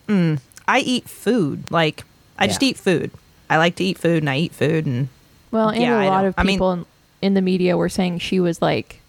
mm, 0.08 0.40
i 0.68 0.80
eat 0.80 1.10
food 1.10 1.72
like 1.72 2.04
i 2.38 2.46
just 2.46 2.62
eat 2.62 2.78
food. 2.78 3.10
I 3.50 3.58
like 3.58 3.76
to 3.78 3.84
eat 3.84 3.98
food 3.98 4.22
and 4.22 4.30
i 4.30 4.38
eat 4.38 4.54
food 4.54 4.86
and 4.86 5.10
well, 5.52 5.70
and 5.70 5.82
yeah, 5.82 6.04
a 6.04 6.10
lot 6.10 6.26
of 6.26 6.34
I 6.38 6.44
mean- 6.44 6.56
people 6.56 6.86
in, 7.22 7.34
the 7.34 7.42
media 7.42 7.78
were 7.78 7.90
saying 7.90 8.20
she 8.20 8.40
was 8.40 8.62
like, 8.62 9.02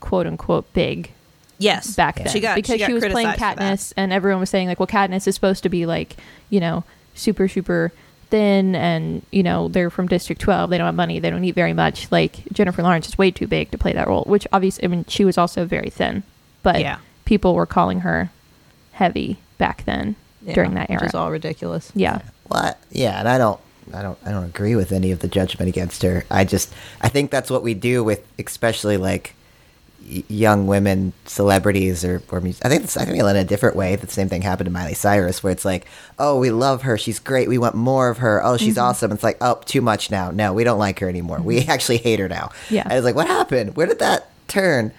quote 0.00 0.26
unquote, 0.26 0.72
big 0.72 1.10
yes. 1.58 1.94
back 1.94 2.16
Yeah. 2.18 2.24
then 2.24 2.32
she 2.32 2.40
got 2.40 2.56
because 2.56 2.78
got 2.78 2.86
she, 2.86 2.92
was 2.94 3.04
playing. 3.04 3.28
Katniss, 3.28 3.92
and 3.96 4.12
everyone 4.12 4.40
was 4.40 4.50
saying 4.50 4.66
like, 4.68 4.80
well, 4.80 4.86
Katniss 4.86 5.28
is 5.28 5.34
supposed 5.34 5.62
to 5.62 5.68
be 5.68 5.86
like, 5.86 6.16
you 6.50 6.58
know, 6.58 6.84
super 7.14 7.48
super 7.48 7.92
thin, 8.30 8.74
and 8.74 9.22
you 9.30 9.42
know 9.42 9.68
they're 9.68 9.90
from 9.90 10.08
District 10.08 10.40
12, 10.40 10.70
they 10.70 10.78
don't 10.78 10.86
have 10.86 10.94
money, 10.94 11.18
they 11.20 11.30
don't 11.30 11.44
eat 11.44 11.54
very 11.54 11.72
much. 11.72 12.10
Like 12.10 12.46
Jennifer 12.52 12.82
Lawrence 12.82 13.08
is 13.08 13.16
way 13.18 13.30
too 13.30 13.46
big 13.46 13.70
to 13.70 13.78
play 13.78 13.92
that 13.92 14.08
role, 14.08 14.24
which 14.24 14.46
obviously, 14.52 14.84
I 14.84 14.88
mean, 14.88 15.04
she 15.08 15.24
was 15.24 15.38
also 15.38 15.64
very 15.66 15.90
thin, 15.90 16.22
but 16.62 16.80
Yeah. 16.80 16.98
people 17.24 17.54
were 17.54 17.66
calling 17.66 18.00
her 18.00 18.30
heavy 18.92 19.38
back 19.58 19.84
then 19.84 20.16
Yeah, 20.42 20.54
during 20.54 20.74
that 20.74 20.90
era. 20.90 21.00
which 21.02 21.08
is 21.10 21.14
all 21.14 21.30
ridiculous 21.30 21.90
yeah, 21.94 22.20
Well, 22.48 22.62
I- 22.62 22.74
yeah, 22.90 23.18
and 23.20 23.28
I 23.28 23.38
don't, 23.38 23.60
I 23.92 24.02
don't, 24.02 24.18
I 24.24 24.30
don't 24.30 24.44
agree 24.44 24.74
with 24.74 24.92
any 24.92 25.10
of 25.12 25.18
the 25.20 25.28
judgment 25.28 25.68
against 25.68 26.02
her. 26.02 26.24
I 26.30 26.44
just, 26.44 26.72
I 27.02 27.08
think 27.08 27.30
that's 27.30 27.50
what 27.50 27.62
we 27.62 27.74
do 27.74 28.02
with, 28.02 28.22
especially 28.38 28.96
like 28.96 29.34
y- 29.34 29.43
young 30.28 30.66
women 30.66 31.12
celebrities 31.24 32.04
or, 32.04 32.22
or 32.30 32.38
I 32.38 32.68
think 32.68 32.84
it's, 32.84 32.96
I 32.96 33.06
feel 33.06 33.26
in 33.28 33.36
a 33.36 33.44
different 33.44 33.76
way. 33.76 33.96
The 33.96 34.06
same 34.06 34.28
thing 34.28 34.42
happened 34.42 34.66
to 34.66 34.70
Miley 34.70 34.94
Cyrus, 34.94 35.42
where 35.42 35.52
it's 35.52 35.64
like, 35.64 35.86
oh, 36.18 36.38
we 36.38 36.50
love 36.50 36.82
her, 36.82 36.98
she's 36.98 37.18
great, 37.18 37.48
we 37.48 37.58
want 37.58 37.74
more 37.74 38.10
of 38.10 38.18
her. 38.18 38.44
Oh, 38.44 38.56
she's 38.56 38.76
mm-hmm. 38.76 38.84
awesome. 38.84 39.12
It's 39.12 39.22
like, 39.22 39.38
oh, 39.40 39.60
too 39.64 39.80
much 39.80 40.10
now. 40.10 40.30
No, 40.30 40.52
we 40.52 40.64
don't 40.64 40.78
like 40.78 40.98
her 41.00 41.08
anymore. 41.08 41.40
We 41.40 41.60
mm-hmm. 41.60 41.70
actually 41.70 41.98
hate 41.98 42.18
her 42.18 42.28
now. 42.28 42.50
Yeah. 42.70 42.82
and 42.82 42.92
it's 42.92 43.04
like, 43.04 43.14
what 43.14 43.26
happened? 43.26 43.76
Where 43.76 43.86
did 43.86 43.98
that 44.00 44.30
turn? 44.48 44.92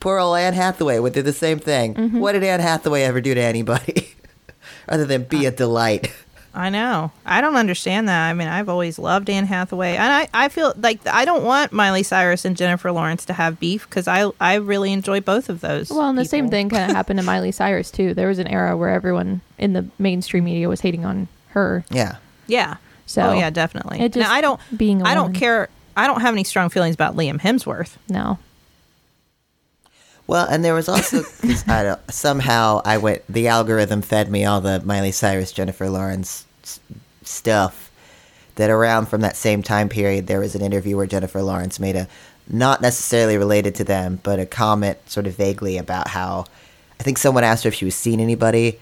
Poor 0.00 0.18
old 0.18 0.38
Anne 0.38 0.54
Hathaway 0.54 0.98
went 0.98 1.14
through 1.14 1.24
the 1.24 1.32
same 1.32 1.58
thing. 1.58 1.94
Mm-hmm. 1.94 2.18
What 2.20 2.32
did 2.32 2.44
Anne 2.44 2.60
Hathaway 2.60 3.02
ever 3.02 3.20
do 3.20 3.34
to 3.34 3.40
anybody? 3.40 4.14
Other 4.88 5.04
than 5.04 5.24
be 5.24 5.44
a 5.44 5.48
uh, 5.48 5.52
delight. 5.52 6.12
I 6.54 6.70
know. 6.70 7.12
I 7.24 7.40
don't 7.40 7.56
understand 7.56 8.08
that. 8.08 8.28
I 8.28 8.34
mean, 8.34 8.48
I've 8.48 8.68
always 8.68 8.98
loved 8.98 9.30
Anne 9.30 9.46
Hathaway, 9.46 9.96
and 9.96 10.12
I, 10.12 10.28
I 10.32 10.48
feel 10.48 10.72
like 10.76 11.06
I 11.06 11.24
don't 11.24 11.44
want 11.44 11.72
Miley 11.72 12.02
Cyrus 12.02 12.44
and 12.44 12.56
Jennifer 12.56 12.90
Lawrence 12.90 13.24
to 13.26 13.32
have 13.32 13.60
beef 13.60 13.88
because 13.88 14.08
I 14.08 14.30
I 14.40 14.54
really 14.54 14.92
enjoy 14.92 15.20
both 15.20 15.48
of 15.48 15.60
those. 15.60 15.90
Well, 15.90 16.08
and 16.08 16.18
the 16.18 16.24
same 16.24 16.48
thing 16.48 16.68
kind 16.68 16.90
of 16.90 16.96
happened 16.96 17.20
to 17.20 17.24
Miley 17.24 17.52
Cyrus 17.52 17.90
too. 17.90 18.14
There 18.14 18.28
was 18.28 18.38
an 18.38 18.48
era 18.48 18.76
where 18.76 18.90
everyone 18.90 19.40
in 19.58 19.72
the 19.72 19.86
mainstream 19.98 20.44
media 20.44 20.68
was 20.68 20.80
hating 20.80 21.04
on 21.04 21.28
her. 21.48 21.84
Yeah. 21.90 22.16
Yeah. 22.46 22.76
So 23.06 23.22
oh 23.22 23.32
yeah, 23.32 23.50
definitely. 23.50 24.00
it 24.00 24.12
just 24.12 24.28
now, 24.28 24.32
I 24.32 24.40
don't. 24.40 24.60
being 24.76 25.02
a 25.02 25.04
I 25.04 25.14
don't 25.14 25.32
care. 25.32 25.68
I 25.96 26.06
don't 26.06 26.20
have 26.20 26.34
any 26.34 26.44
strong 26.44 26.68
feelings 26.68 26.94
about 26.94 27.16
Liam 27.16 27.40
Hemsworth. 27.40 27.96
No, 28.08 28.38
Well, 30.28 30.46
and 30.46 30.62
there 30.64 30.74
was 30.74 30.88
also 30.88 31.22
I 31.66 31.82
don't, 31.82 32.12
somehow 32.12 32.82
I 32.84 32.98
went 32.98 33.22
the 33.28 33.48
algorithm 33.48 34.02
fed 34.02 34.30
me 34.30 34.44
all 34.44 34.60
the 34.60 34.80
Miley 34.84 35.10
Cyrus, 35.10 35.50
Jennifer 35.50 35.88
Lawrence 35.90 36.46
s- 36.62 36.78
stuff. 37.24 37.86
That 38.56 38.70
around 38.70 39.06
from 39.06 39.20
that 39.20 39.36
same 39.36 39.62
time 39.62 39.88
period, 39.88 40.26
there 40.26 40.40
was 40.40 40.56
an 40.56 40.62
interview 40.62 40.96
where 40.96 41.06
Jennifer 41.06 41.40
Lawrence 41.42 41.78
made 41.78 41.94
a 41.94 42.08
not 42.48 42.80
necessarily 42.82 43.36
related 43.38 43.74
to 43.76 43.84
them, 43.84 44.18
but 44.24 44.40
a 44.40 44.46
comment 44.46 44.98
sort 45.08 45.26
of 45.28 45.34
vaguely 45.34 45.78
about 45.78 46.08
how 46.08 46.44
I 46.98 47.04
think 47.04 47.18
someone 47.18 47.44
asked 47.44 47.62
her 47.64 47.68
if 47.68 47.74
she 47.74 47.84
was 47.84 47.94
seeing 47.94 48.20
anybody, 48.20 48.80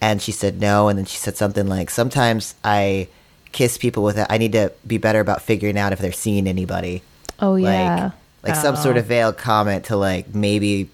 and 0.00 0.20
she 0.20 0.32
said 0.32 0.60
no, 0.60 0.88
and 0.88 0.98
then 0.98 1.06
she 1.06 1.16
said 1.16 1.36
something 1.36 1.68
like, 1.68 1.90
"Sometimes 1.90 2.56
I 2.64 3.06
kiss 3.52 3.78
people 3.78 4.02
with 4.02 4.18
it. 4.18 4.26
I 4.28 4.36
need 4.36 4.50
to 4.52 4.72
be 4.84 4.98
better 4.98 5.20
about 5.20 5.42
figuring 5.42 5.78
out 5.78 5.92
if 5.92 6.00
they're 6.00 6.12
seeing 6.12 6.46
anybody." 6.48 7.02
oh 7.38 7.54
yeah, 7.56 8.04
like 8.04 8.12
some 8.52 8.76
sort 8.76 8.96
Oh. 8.96 9.00
of 9.00 9.06
veiled 9.06 9.36
comment 9.38 9.84
to 9.86 9.96
like 9.96 10.34
maybe 10.34 10.90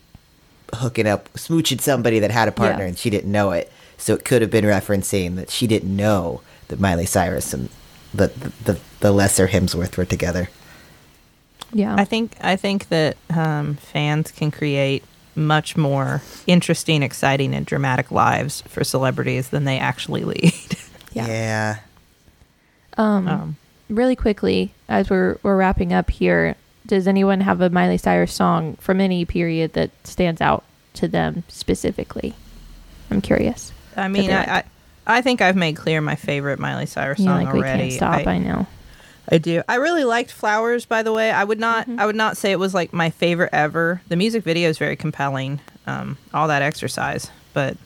hooking 0.75 1.07
up 1.07 1.33
smooching 1.35 1.81
somebody 1.81 2.21
that 2.21 2.31
had 2.31 2.47
a 2.49 2.53
partner 2.53 2.83
Yeah. 2.85 2.89
and 2.91 2.99
she 2.99 3.11
didn't 3.11 3.31
know 3.33 3.51
it 3.51 3.71
so 3.99 4.15
it 4.15 4.25
could 4.25 4.41
have 4.41 4.51
been 4.51 4.65
referencing 4.65 5.35
that 5.37 5.51
she 5.51 5.67
didn't 5.67 5.95
know 5.95 6.41
that 6.69 6.79
miley 6.79 7.07
cyrus 7.07 7.53
and 7.53 7.69
the 8.15 8.29
the, 8.29 8.53
the, 8.73 8.81
the 9.01 9.13
lesser 9.13 9.49
hemsworth 9.49 9.97
were 9.97 10.05
together 10.05 10.49
yeah. 11.73 11.95
I 11.97 12.05
think 12.05 12.37
I 12.41 12.57
think 12.57 12.89
that 12.89 13.17
um, 13.33 13.75
fans 13.77 14.33
can 14.33 14.51
create 14.51 15.05
much 15.37 15.77
more 15.77 16.21
interesting, 16.49 17.03
exciting, 17.05 17.55
and 17.55 17.65
dramatic 17.65 18.11
lives 18.11 18.63
for 18.63 18.83
celebrities 18.83 19.51
than 19.51 19.65
they 19.65 19.79
actually 19.79 20.25
lead. 20.25 20.53
yeah. 21.13 21.27
yeah 21.29 21.77
um, 22.99 23.57
Really 23.89 24.17
quickly, 24.17 24.73
as 24.89 25.11
we're 25.11 25.39
we're 25.45 25.57
wrapping 25.57 25.93
up 25.93 26.11
here, 26.11 26.57
does 26.87 27.07
anyone 27.07 27.41
have 27.43 27.61
a 27.61 27.71
Miley 27.71 27.99
Cyrus 27.99 28.33
song 28.33 28.77
from 28.77 29.01
any 29.01 29.25
period 29.25 29.73
that 29.75 29.91
stands 30.05 30.41
out 30.41 30.65
to 30.95 31.09
them 31.09 31.45
specifically? 31.49 32.35
I'm 33.11 33.21
curious. 33.21 33.73
I 33.97 34.09
mean, 34.09 34.31
I, 34.31 34.59
I 34.59 34.65
I 35.07 35.23
think 35.23 35.41
I've 35.41 35.57
made 35.57 35.77
clear 35.77 36.01
my 36.01 36.15
favorite 36.15 36.59
Miley 36.59 36.87
Cyrus 36.87 37.19
Yeah, 37.19 37.27
song 37.27 37.45
like 37.45 37.53
we 37.55 37.61
already. 37.61 37.83
can't 37.89 37.93
stop. 37.93 38.27
I, 38.27 38.39
know. 38.39 38.67
I 39.29 39.39
do. 39.39 39.63
I 39.69 39.77
really 39.77 40.05
liked 40.05 40.31
Flowers, 40.31 40.85
by 40.87 41.03
the 41.03 41.13
way. 41.13 41.31
I 41.31 41.43
would 41.45 41.59
not. 41.59 41.87
Mm-hmm. 41.89 42.01
I 42.01 42.07
would 42.07 42.17
not 42.17 42.37
say 42.37 42.53
it 42.53 42.59
was 42.59 42.75
like 42.75 42.93
my 42.93 43.11
favorite 43.11 43.51
ever. 43.53 44.01
The 44.09 44.17
music 44.17 44.45
video 44.45 44.69
is 44.69 44.79
very 44.79 44.97
compelling. 44.97 45.61
Um, 45.87 46.17
all 46.33 46.49
that 46.49 46.63
exercise, 46.63 47.31
but 47.53 47.77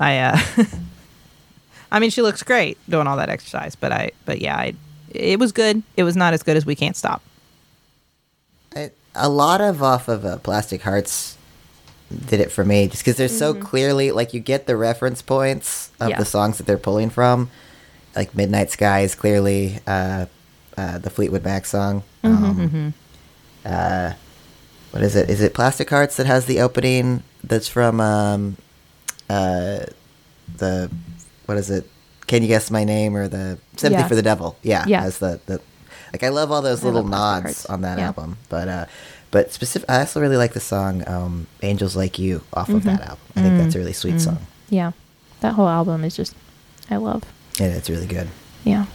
I. 0.00 0.18
uh 0.18 0.38
I 1.90 2.00
mean, 2.00 2.10
she 2.10 2.20
looks 2.20 2.42
great 2.42 2.76
doing 2.88 3.06
all 3.06 3.16
that 3.16 3.28
exercise, 3.30 3.74
but 3.76 3.92
I. 3.92 4.10
But 4.24 4.40
yeah, 4.40 4.56
I. 4.56 4.74
It 5.10 5.38
was 5.38 5.52
good. 5.52 5.82
It 5.96 6.04
was 6.04 6.16
not 6.16 6.34
as 6.34 6.42
good 6.42 6.56
as 6.56 6.66
We 6.66 6.74
Can't 6.74 6.96
Stop. 6.96 7.22
A 9.14 9.28
lot 9.28 9.60
of 9.60 9.82
off 9.82 10.08
of 10.08 10.24
uh, 10.24 10.36
Plastic 10.38 10.82
Hearts 10.82 11.36
did 12.26 12.40
it 12.40 12.50
for 12.52 12.64
me, 12.64 12.86
just 12.88 13.02
because 13.04 13.16
they're 13.16 13.28
so 13.28 13.52
clearly 13.54 14.10
like 14.12 14.32
you 14.32 14.40
get 14.40 14.66
the 14.66 14.76
reference 14.76 15.22
points 15.22 15.90
of 16.00 16.10
Yeah. 16.10 16.18
the 16.18 16.24
songs 16.24 16.58
that 16.58 16.66
they're 16.66 16.78
pulling 16.78 17.10
from. 17.10 17.50
Like 18.16 18.34
Midnight 18.34 18.70
Sky 18.70 19.00
is 19.00 19.14
clearly 19.14 19.80
uh, 19.86 20.26
uh, 20.76 20.98
the 20.98 21.10
Fleetwood 21.10 21.44
Mac 21.44 21.66
song. 21.66 22.02
Um, 22.24 22.94
uh, 23.64 24.12
what 24.92 25.02
is 25.02 25.16
it? 25.16 25.28
Is 25.28 25.40
it 25.42 25.52
Plastic 25.54 25.90
Hearts 25.90 26.16
that 26.16 26.26
has 26.26 26.46
the 26.46 26.60
opening 26.60 27.22
that's 27.44 27.68
from 27.68 28.00
um, 28.00 28.56
uh, 29.28 29.80
the 30.56 30.90
what 31.46 31.58
is 31.58 31.70
it? 31.70 31.88
Can 32.26 32.42
you 32.42 32.48
guess 32.48 32.70
my 32.70 32.84
name 32.84 33.16
or 33.16 33.26
the 33.28 33.58
Sympathy 33.76 34.02
Yeah. 34.02 34.08
for 34.08 34.14
the 34.14 34.22
Devil? 34.22 34.56
Yeah, 34.62 34.84
Yeah. 34.86 35.02
As 35.04 35.18
the, 35.18 35.40
the 35.46 35.60
like 36.12 36.22
I 36.22 36.28
love 36.30 36.50
all 36.52 36.62
those 36.62 36.82
I 36.82 36.86
little 36.86 37.04
nods 37.04 37.42
Hearts. 37.44 37.66
on 37.66 37.80
that 37.82 37.98
Yeah. 37.98 38.06
album, 38.06 38.38
but 38.48 38.68
uh, 38.68 38.86
but 39.30 39.52
specific. 39.52 39.88
I 39.90 40.00
also 40.00 40.20
really 40.20 40.36
like 40.36 40.52
the 40.54 40.60
song 40.60 41.06
um, 41.08 41.46
"Angels 41.62 41.94
Like 41.96 42.18
You" 42.18 42.42
off 42.54 42.68
of 42.68 42.76
Mm-hmm. 42.82 42.88
that 42.88 43.00
album. 43.02 43.18
I 43.36 43.42
think 43.42 43.58
that's 43.58 43.74
a 43.74 43.78
really 43.78 43.92
sweet 43.92 44.14
Mm. 44.16 44.20
song, 44.20 44.38
Yeah. 44.70 44.92
That 45.40 45.54
whole 45.54 45.68
album 45.68 46.02
is 46.04 46.16
just, 46.16 46.34
I 46.90 46.96
love. 46.96 47.22
and 47.60 47.72
it's 47.72 47.88
really 47.90 48.06
good. 48.06 48.28
Yeah. 48.64 48.86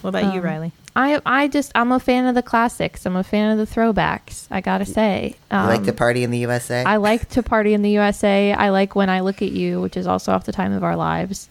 What 0.00 0.10
about 0.10 0.34
you, 0.34 0.40
Um, 0.40 0.46
Rileigh? 0.46 0.72
I 0.96 1.20
I 1.24 1.48
just 1.48 1.72
I'm 1.74 1.90
a 1.92 2.00
fan 2.00 2.26
of 2.26 2.34
the 2.34 2.42
classics. 2.42 3.06
I'm 3.06 3.16
a 3.16 3.22
fan 3.22 3.50
of 3.50 3.58
the 3.66 3.72
throwbacks. 3.72 4.46
I 4.50 4.60
gotta 4.60 4.84
say, 4.84 5.36
You 5.50 5.56
um, 5.58 5.66
like 5.68 5.84
to 5.84 5.92
party 5.92 6.22
in 6.24 6.30
the 6.30 6.38
USA? 6.38 6.84
I 6.84 6.96
like 6.96 7.28
to 7.30 7.42
party 7.42 7.72
in 7.72 7.82
the 7.82 7.90
USA. 7.90 8.52
I 8.52 8.68
like 8.70 8.94
when 8.96 9.08
I 9.08 9.20
look 9.20 9.40
at 9.42 9.52
you, 9.52 9.80
which 9.80 9.96
is 9.96 10.06
also 10.06 10.32
off 10.32 10.44
the 10.44 10.52
time 10.52 10.72
of 10.72 10.82
our 10.84 10.96
lives. 10.96 11.48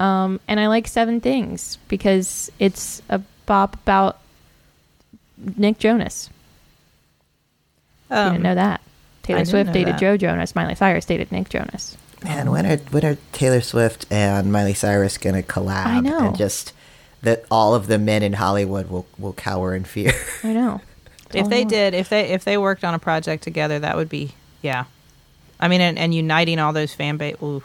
Um, 0.00 0.40
and 0.48 0.58
I 0.58 0.66
like 0.66 0.88
Seven 0.88 1.20
Things 1.20 1.78
because 1.88 2.50
it's 2.58 3.00
a 3.08 3.20
bop 3.46 3.74
about 3.76 4.18
Nick 5.56 5.78
Jonas. 5.78 6.30
you 8.10 8.16
didn't 8.16 8.42
know 8.42 8.54
that. 8.54 8.80
Taylor 9.22 9.40
Um, 9.40 9.44
Swift 9.46 9.72
dated 9.72 9.94
that. 9.94 10.00
Joe 10.00 10.16
Jonas. 10.16 10.54
Miley 10.54 10.74
Cyrus 10.74 11.04
dated 11.04 11.30
Nick 11.32 11.48
Jonas. 11.48 11.96
Man, 12.24 12.50
when 12.50 12.66
are 12.66 12.76
when 12.76 13.04
are 13.04 13.16
Taylor 13.32 13.60
Swift 13.60 14.06
and 14.10 14.52
Miley 14.52 14.74
Cyrus 14.74 15.18
gonna 15.18 15.42
collab? 15.42 15.86
I 15.86 16.00
know. 16.00 16.28
And 16.28 16.36
just 16.36 16.72
that 17.22 17.44
all 17.50 17.74
of 17.74 17.86
the 17.86 17.98
men 17.98 18.22
in 18.22 18.34
Hollywood 18.34 18.90
will 18.90 19.06
will 19.18 19.32
cower 19.32 19.74
in 19.74 19.84
fear. 19.84 20.12
I 20.42 20.52
know. 20.52 20.80
If 21.34 21.48
they 21.48 21.64
did, 21.64 21.94
if 21.94 22.10
they 22.10 22.28
if 22.28 22.44
they 22.44 22.58
worked 22.58 22.84
on 22.84 22.92
a 22.92 22.98
project 22.98 23.42
together, 23.42 23.78
that 23.78 23.96
would 23.96 24.10
be 24.10 24.32
yeah. 24.60 24.84
I 25.58 25.68
mean, 25.68 25.80
and, 25.80 25.98
and 25.98 26.12
uniting 26.14 26.58
all 26.58 26.74
those 26.74 26.92
fan 26.92 27.16
base, 27.16 27.36
oof. 27.42 27.64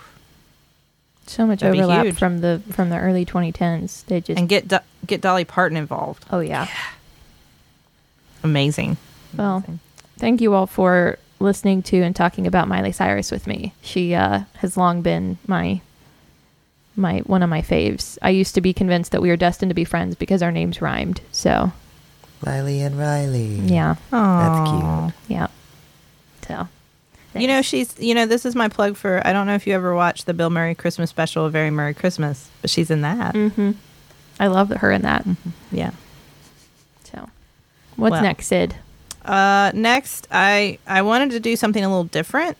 so 1.25 1.45
much 1.45 1.59
That'd 1.59 1.77
overlap 1.77 2.15
from 2.15 2.39
the 2.39 2.61
from 2.71 2.89
the 2.89 2.97
early 2.97 3.25
2010s. 3.25 4.05
They 4.05 4.21
just 4.21 4.39
and 4.39 4.47
get 4.47 4.69
Do- 4.69 4.79
get 5.05 5.19
Dolly 5.19 5.43
Parton 5.43 5.75
involved. 5.77 6.23
oh 6.31 6.39
yeah. 6.39 6.69
Amazing. 8.49 8.97
Well, 9.37 9.57
Amazing. 9.57 9.79
thank 10.17 10.41
you 10.41 10.53
all 10.53 10.67
for 10.67 11.17
listening 11.39 11.83
to 11.83 12.01
and 12.01 12.15
talking 12.15 12.47
about 12.47 12.67
Miley 12.67 12.91
Cyrus 12.91 13.29
with 13.31 13.45
me. 13.45 13.73
She 13.81 14.15
uh, 14.15 14.41
has 14.57 14.77
long 14.77 15.01
been 15.01 15.37
my 15.47 15.81
my 16.95 17.19
one 17.19 17.43
of 17.43 17.49
my 17.49 17.61
faves. 17.61 18.17
I 18.21 18.29
used 18.31 18.55
to 18.55 18.61
be 18.61 18.73
convinced 18.73 19.11
that 19.11 19.21
we 19.21 19.29
were 19.29 19.35
destined 19.37 19.69
to 19.69 19.75
be 19.75 19.83
friends 19.85 20.15
because 20.15 20.41
our 20.41 20.51
names 20.51 20.81
rhymed. 20.81 21.21
So 21.31 21.71
Riley 22.45 22.81
and 22.81 22.95
Rileigh. 22.95 23.69
yeah, 23.69 23.95
That's 24.11 24.69
cute. 24.71 25.13
yeah. 25.27 25.47
So 26.47 26.67
You 27.39 27.47
know, 27.47 27.61
she's. 27.61 27.93
You 27.99 28.15
know, 28.15 28.25
this 28.25 28.45
is 28.45 28.55
my 28.55 28.67
plug 28.69 28.95
for. 28.95 29.21
I 29.27 29.33
don't 29.33 29.45
know 29.45 29.55
if 29.55 29.67
you 29.67 29.73
ever 29.73 29.93
watched 29.93 30.25
the 30.25 30.33
Bill 30.33 30.49
Murray 30.49 30.73
Christmas 30.73 31.09
special, 31.11 31.45
A 31.45 31.49
Very 31.51 31.69
Merry 31.69 31.93
Christmas, 31.93 32.49
but 32.61 32.69
she's 32.71 32.89
in 32.89 33.01
that. 33.01 33.35
Mhm. 33.35 33.75
I 34.39 34.47
love 34.47 34.69
her 34.69 34.91
in 34.91 35.01
that. 35.03 35.25
Yeah. 35.71 35.91
So 37.97 38.01
what's 38.03 38.11
Well. 38.13 38.21
next, 38.23 38.47
Sid? 38.47 38.75
Uh, 39.25 39.71
next, 39.73 40.27
I 40.31 40.77
I 40.87 41.01
wanted 41.01 41.31
to 41.31 41.39
do 41.39 41.55
something 41.57 41.83
a 41.83 41.87
little 41.89 42.05
different. 42.05 42.55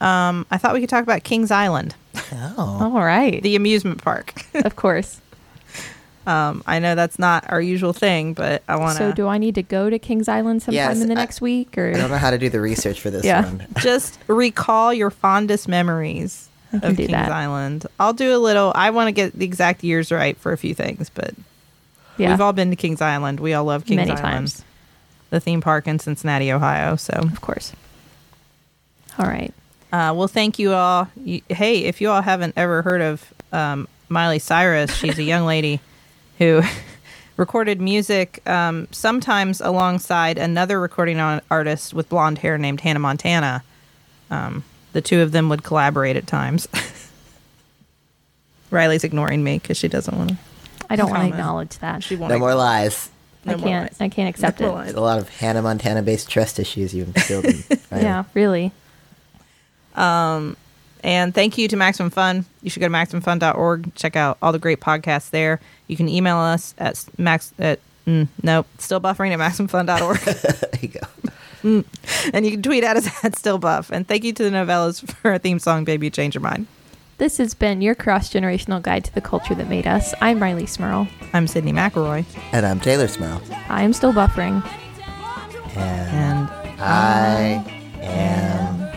Um, 0.00 0.46
I 0.50 0.56
thought 0.58 0.72
we 0.74 0.80
could 0.80 0.88
talk 0.88 1.02
about 1.02 1.24
Kings 1.24 1.50
Island, 1.50 1.94
Oh. 2.32 2.54
All 2.94 3.04
right, 3.04 3.42
the 3.42 3.56
amusement 3.56 4.02
park. 4.02 4.44
of 4.54 4.76
course. 4.76 5.20
um, 6.26 6.62
I 6.66 6.78
know 6.78 6.94
that's 6.94 7.18
not 7.18 7.50
our 7.50 7.60
usual 7.60 7.92
thing, 7.92 8.32
but 8.34 8.62
I 8.68 8.76
want 8.76 8.98
to. 8.98 9.10
So 9.10 9.12
do 9.12 9.26
I 9.28 9.38
need 9.38 9.54
to 9.56 9.62
go 9.62 9.90
to 9.90 9.98
Kings 9.98 10.28
Island 10.28 10.62
sometime 10.62 10.74
Yes, 10.90 11.00
in 11.00 11.08
the 11.08 11.14
I- 11.14 11.16
next 11.16 11.40
week, 11.40 11.76
or 11.76 11.88
I 11.94 11.98
don't 11.98 12.10
know 12.10 12.16
how 12.18 12.30
to 12.30 12.38
do 12.38 12.48
the 12.48 12.60
research 12.60 13.00
for 13.00 13.10
this 13.10 13.24
Yeah. 13.24 13.44
one. 13.44 13.66
just 13.80 14.18
recall 14.28 14.94
your 14.94 15.10
fondest 15.10 15.66
memories 15.68 16.48
of 16.72 16.96
Kings 16.96 17.10
that. 17.10 17.32
Island. 17.32 17.86
I'll 17.98 18.12
do 18.12 18.36
a 18.36 18.38
little. 18.38 18.72
I 18.74 18.90
want 18.90 19.08
to 19.08 19.12
get 19.12 19.36
the 19.38 19.44
exact 19.44 19.82
years 19.82 20.12
right 20.12 20.36
for 20.38 20.52
a 20.52 20.58
few 20.58 20.74
things, 20.74 21.10
but 21.10 21.34
yeah, 22.18 22.30
we've 22.30 22.40
all 22.40 22.52
been 22.52 22.70
to 22.70 22.76
Kings 22.76 23.00
Island. 23.00 23.40
We 23.40 23.54
all 23.54 23.64
love 23.64 23.84
Kings 23.84 23.96
many 23.96 24.10
Island, 24.10 24.22
times, 24.22 24.64
the 25.30 25.40
theme 25.40 25.60
park 25.60 25.86
in 25.86 25.98
Cincinnati, 25.98 26.52
Ohio. 26.52 26.96
So, 26.96 27.14
of 27.14 27.40
course. 27.40 27.72
All 29.18 29.26
right. 29.26 29.52
uh, 29.92 30.12
well, 30.16 30.28
thank 30.28 30.58
you 30.58 30.72
all. 30.72 31.08
You, 31.24 31.42
hey, 31.48 31.84
if 31.84 32.00
you 32.00 32.10
all 32.10 32.22
haven't 32.22 32.54
ever 32.56 32.82
heard 32.82 33.00
of 33.00 33.32
um, 33.52 33.88
Miley 34.08 34.38
Cyrus, 34.38 34.94
she's 34.94 35.18
a 35.18 35.22
young 35.22 35.44
lady 35.44 35.80
who 36.38 36.62
recorded 37.36 37.80
music 37.80 38.46
um, 38.48 38.86
sometimes 38.90 39.60
alongside 39.60 40.38
another 40.38 40.80
recording 40.80 41.18
artist 41.50 41.94
with 41.94 42.08
blonde 42.08 42.38
hair 42.38 42.58
named 42.58 42.80
Hannah 42.80 42.98
Montana. 43.00 43.62
Um, 44.30 44.64
the 44.92 45.00
two 45.00 45.20
of 45.20 45.32
them 45.32 45.48
would 45.48 45.62
collaborate 45.62 46.16
at 46.16 46.26
times. 46.26 46.68
Rileigh's 48.70 49.04
ignoring 49.04 49.42
me 49.42 49.58
because 49.58 49.76
she 49.78 49.88
doesn't 49.88 50.16
want 50.16 50.30
to. 50.30 50.36
I 50.90 50.96
don't 50.96 51.10
want 51.10 51.22
to 51.22 51.28
acknowledge 51.28 51.78
that. 51.78 52.02
She 52.02 52.16
won't. 52.16 52.32
No 52.32 52.38
more 52.38 52.54
lies. 52.54 53.10
I 53.46 53.56
more 53.56 53.66
can't. 53.66 53.90
lies. 53.92 54.00
I 54.00 54.08
can't 54.08 54.28
accept 54.28 54.60
No 54.60 54.78
it. 54.78 54.84
There's 54.84 54.94
a 54.96 55.00
lot 55.00 55.18
of 55.18 55.28
Hannah 55.28 55.62
Montana 55.62 56.02
based 56.02 56.28
trust 56.28 56.58
issues 56.58 56.92
you've 56.94 57.08
instilled 57.14 57.44
in. 57.46 57.52
Rileigh. 57.90 58.02
Yeah, 58.02 58.24
really. 58.34 58.72
Um, 59.94 60.56
And 61.04 61.34
thank 61.34 61.56
you 61.58 61.68
to 61.68 61.76
Maximum 61.76 62.10
Fun. 62.10 62.44
You 62.62 62.70
should 62.70 62.80
go 62.80 62.88
to 62.88 62.92
maximumfun.org. 62.92 63.94
Check 63.94 64.16
out 64.16 64.36
all 64.42 64.52
the 64.52 64.58
great 64.58 64.80
podcasts 64.80 65.30
there. 65.30 65.60
You 65.86 65.96
can 65.96 66.08
email 66.08 66.36
us 66.38 66.74
at 66.78 67.04
max 67.16 67.52
at 67.58 67.78
mm, 68.06 68.26
nope, 68.42 68.66
still 68.78 69.00
buffering 69.00 69.32
at 69.32 69.38
maximumfun.org. 69.38 70.18
there 70.20 70.80
you 70.80 70.88
go. 70.88 71.84
and 72.32 72.44
you 72.44 72.52
can 72.52 72.62
tweet 72.62 72.84
at 72.84 72.96
us 72.96 73.06
at 73.24 73.32
stillbuff. 73.32 73.90
And 73.90 74.06
thank 74.06 74.24
you 74.24 74.32
to 74.32 74.42
the 74.44 74.50
Nouvellas 74.50 75.08
for 75.14 75.30
our 75.32 75.38
theme 75.38 75.58
song, 75.58 75.84
Baby 75.84 76.10
Change 76.10 76.34
Your 76.34 76.42
Mind. 76.42 76.66
This 77.18 77.38
has 77.38 77.52
been 77.52 77.80
your 77.82 77.96
cross 77.96 78.32
generational 78.32 78.80
guide 78.80 79.04
to 79.06 79.12
the 79.12 79.20
culture 79.20 79.54
that 79.56 79.68
made 79.68 79.88
us. 79.88 80.14
I'm 80.20 80.38
Rileigh 80.38 80.68
Smirl. 80.68 81.08
I'm 81.32 81.48
Sydney 81.48 81.72
McElroy. 81.72 82.24
And 82.52 82.64
I'm 82.64 82.78
Teylor 82.78 83.10
Smirl. 83.10 83.42
I'm 83.68 83.92
still 83.92 84.12
buffering. 84.12 84.64
And 85.74 86.48
And 86.48 86.48
I 86.80 87.64
am 88.02 88.88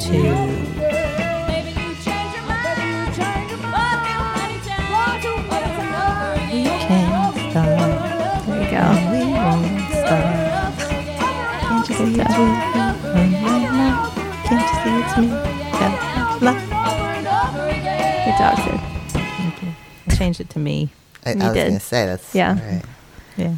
two. 0.00 0.22
Can't 6.86 7.34
stop. 7.50 8.46
There 8.46 8.62
you 8.62 8.70
go. 8.70 8.84
We 9.12 9.20
won't 9.34 9.66
stop. 9.92 10.78
Can't 11.60 11.88
you 11.90 11.94
see 11.94 12.14
Good 12.14 12.26
it's 12.26 12.95
Good 18.36 18.42
job, 18.42 18.58
Sid. 18.58 18.80
Thank 19.12 19.62
you. 19.62 19.68
I 20.08 20.14
changed 20.14 20.40
it 20.40 20.50
to 20.50 20.58
me. 20.58 20.90
I, 21.24 21.30
I 21.30 21.32
You 21.32 21.38
was 21.38 21.52
did. 21.54 21.66
gonna 21.68 21.80
say 21.80 22.06
that's 22.06 22.34
Yeah. 22.34 22.50
all 22.50 22.70
right. 22.72 22.82
Yeah. 23.38 23.54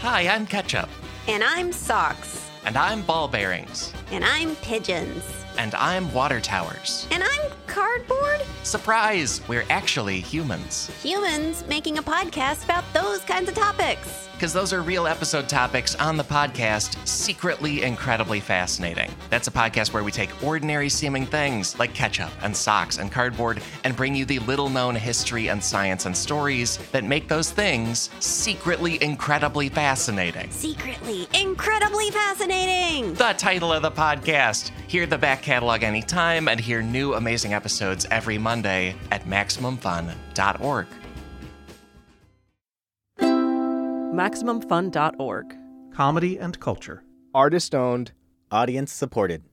Hi, 0.00 0.28
I'm 0.28 0.46
Ketchup. 0.46 0.88
And 1.26 1.42
I'm 1.42 1.72
Socks. 1.72 2.48
And 2.64 2.76
I'm 2.76 3.02
Ball 3.02 3.26
Bearings. 3.28 3.92
And 4.12 4.24
I'm 4.24 4.54
Pigeons. 4.56 5.24
And 5.56 5.74
I'm 5.76 6.12
Water 6.12 6.40
Towers. 6.40 7.06
And 7.10 7.22
I'm 7.22 7.50
Cardboard. 7.66 8.42
Surprise! 8.64 9.40
We're 9.48 9.64
actually 9.70 10.20
humans. 10.20 10.90
Humans 11.02 11.64
making 11.68 11.98
a 11.98 12.02
podcast 12.02 12.64
about 12.64 12.84
those 12.92 13.20
kinds 13.20 13.48
of 13.48 13.54
topics. 13.54 14.28
Because 14.34 14.52
those 14.52 14.72
are 14.72 14.82
real 14.82 15.06
episode 15.06 15.48
topics 15.48 15.94
on 15.94 16.16
the 16.16 16.24
podcast, 16.24 16.96
Secretly 17.06 17.82
Incredibly 17.84 18.40
Fascinating. 18.40 19.10
That's 19.30 19.46
a 19.46 19.50
podcast 19.52 19.92
where 19.92 20.02
we 20.02 20.10
take 20.10 20.42
ordinary 20.42 20.88
seeming 20.88 21.24
things 21.24 21.78
like 21.78 21.94
ketchup 21.94 22.30
and 22.42 22.54
socks 22.54 22.98
and 22.98 23.12
cardboard 23.12 23.62
and 23.84 23.96
bring 23.96 24.14
you 24.14 24.24
the 24.24 24.40
little 24.40 24.68
known 24.68 24.96
history 24.96 25.48
and 25.48 25.62
science 25.62 26.06
and 26.06 26.16
stories 26.16 26.78
that 26.90 27.04
make 27.04 27.28
those 27.28 27.52
things 27.52 28.10
secretly 28.18 29.00
incredibly 29.02 29.68
fascinating. 29.68 30.50
Secretly 30.50 31.28
incredibly 31.32 32.10
fascinating. 32.10 33.14
The 33.14 33.34
title 33.38 33.72
of 33.72 33.82
the 33.82 33.92
podcast. 33.92 34.72
Hear 34.88 35.06
the 35.06 35.18
back 35.18 35.43
catalog 35.44 35.82
anytime 35.82 36.48
and 36.48 36.58
hear 36.58 36.82
new 36.82 37.14
amazing 37.14 37.54
episodes 37.54 38.06
every 38.10 38.38
Monday 38.38 38.96
at 39.12 39.24
MaximumFun.org. 39.24 40.86
MaximumFun.org. 43.20 45.56
Comedy 45.92 46.38
and 46.38 46.58
culture. 46.58 47.04
Artist 47.34 47.74
owned. 47.74 48.12
Audience 48.50 48.92
supported. 48.92 49.44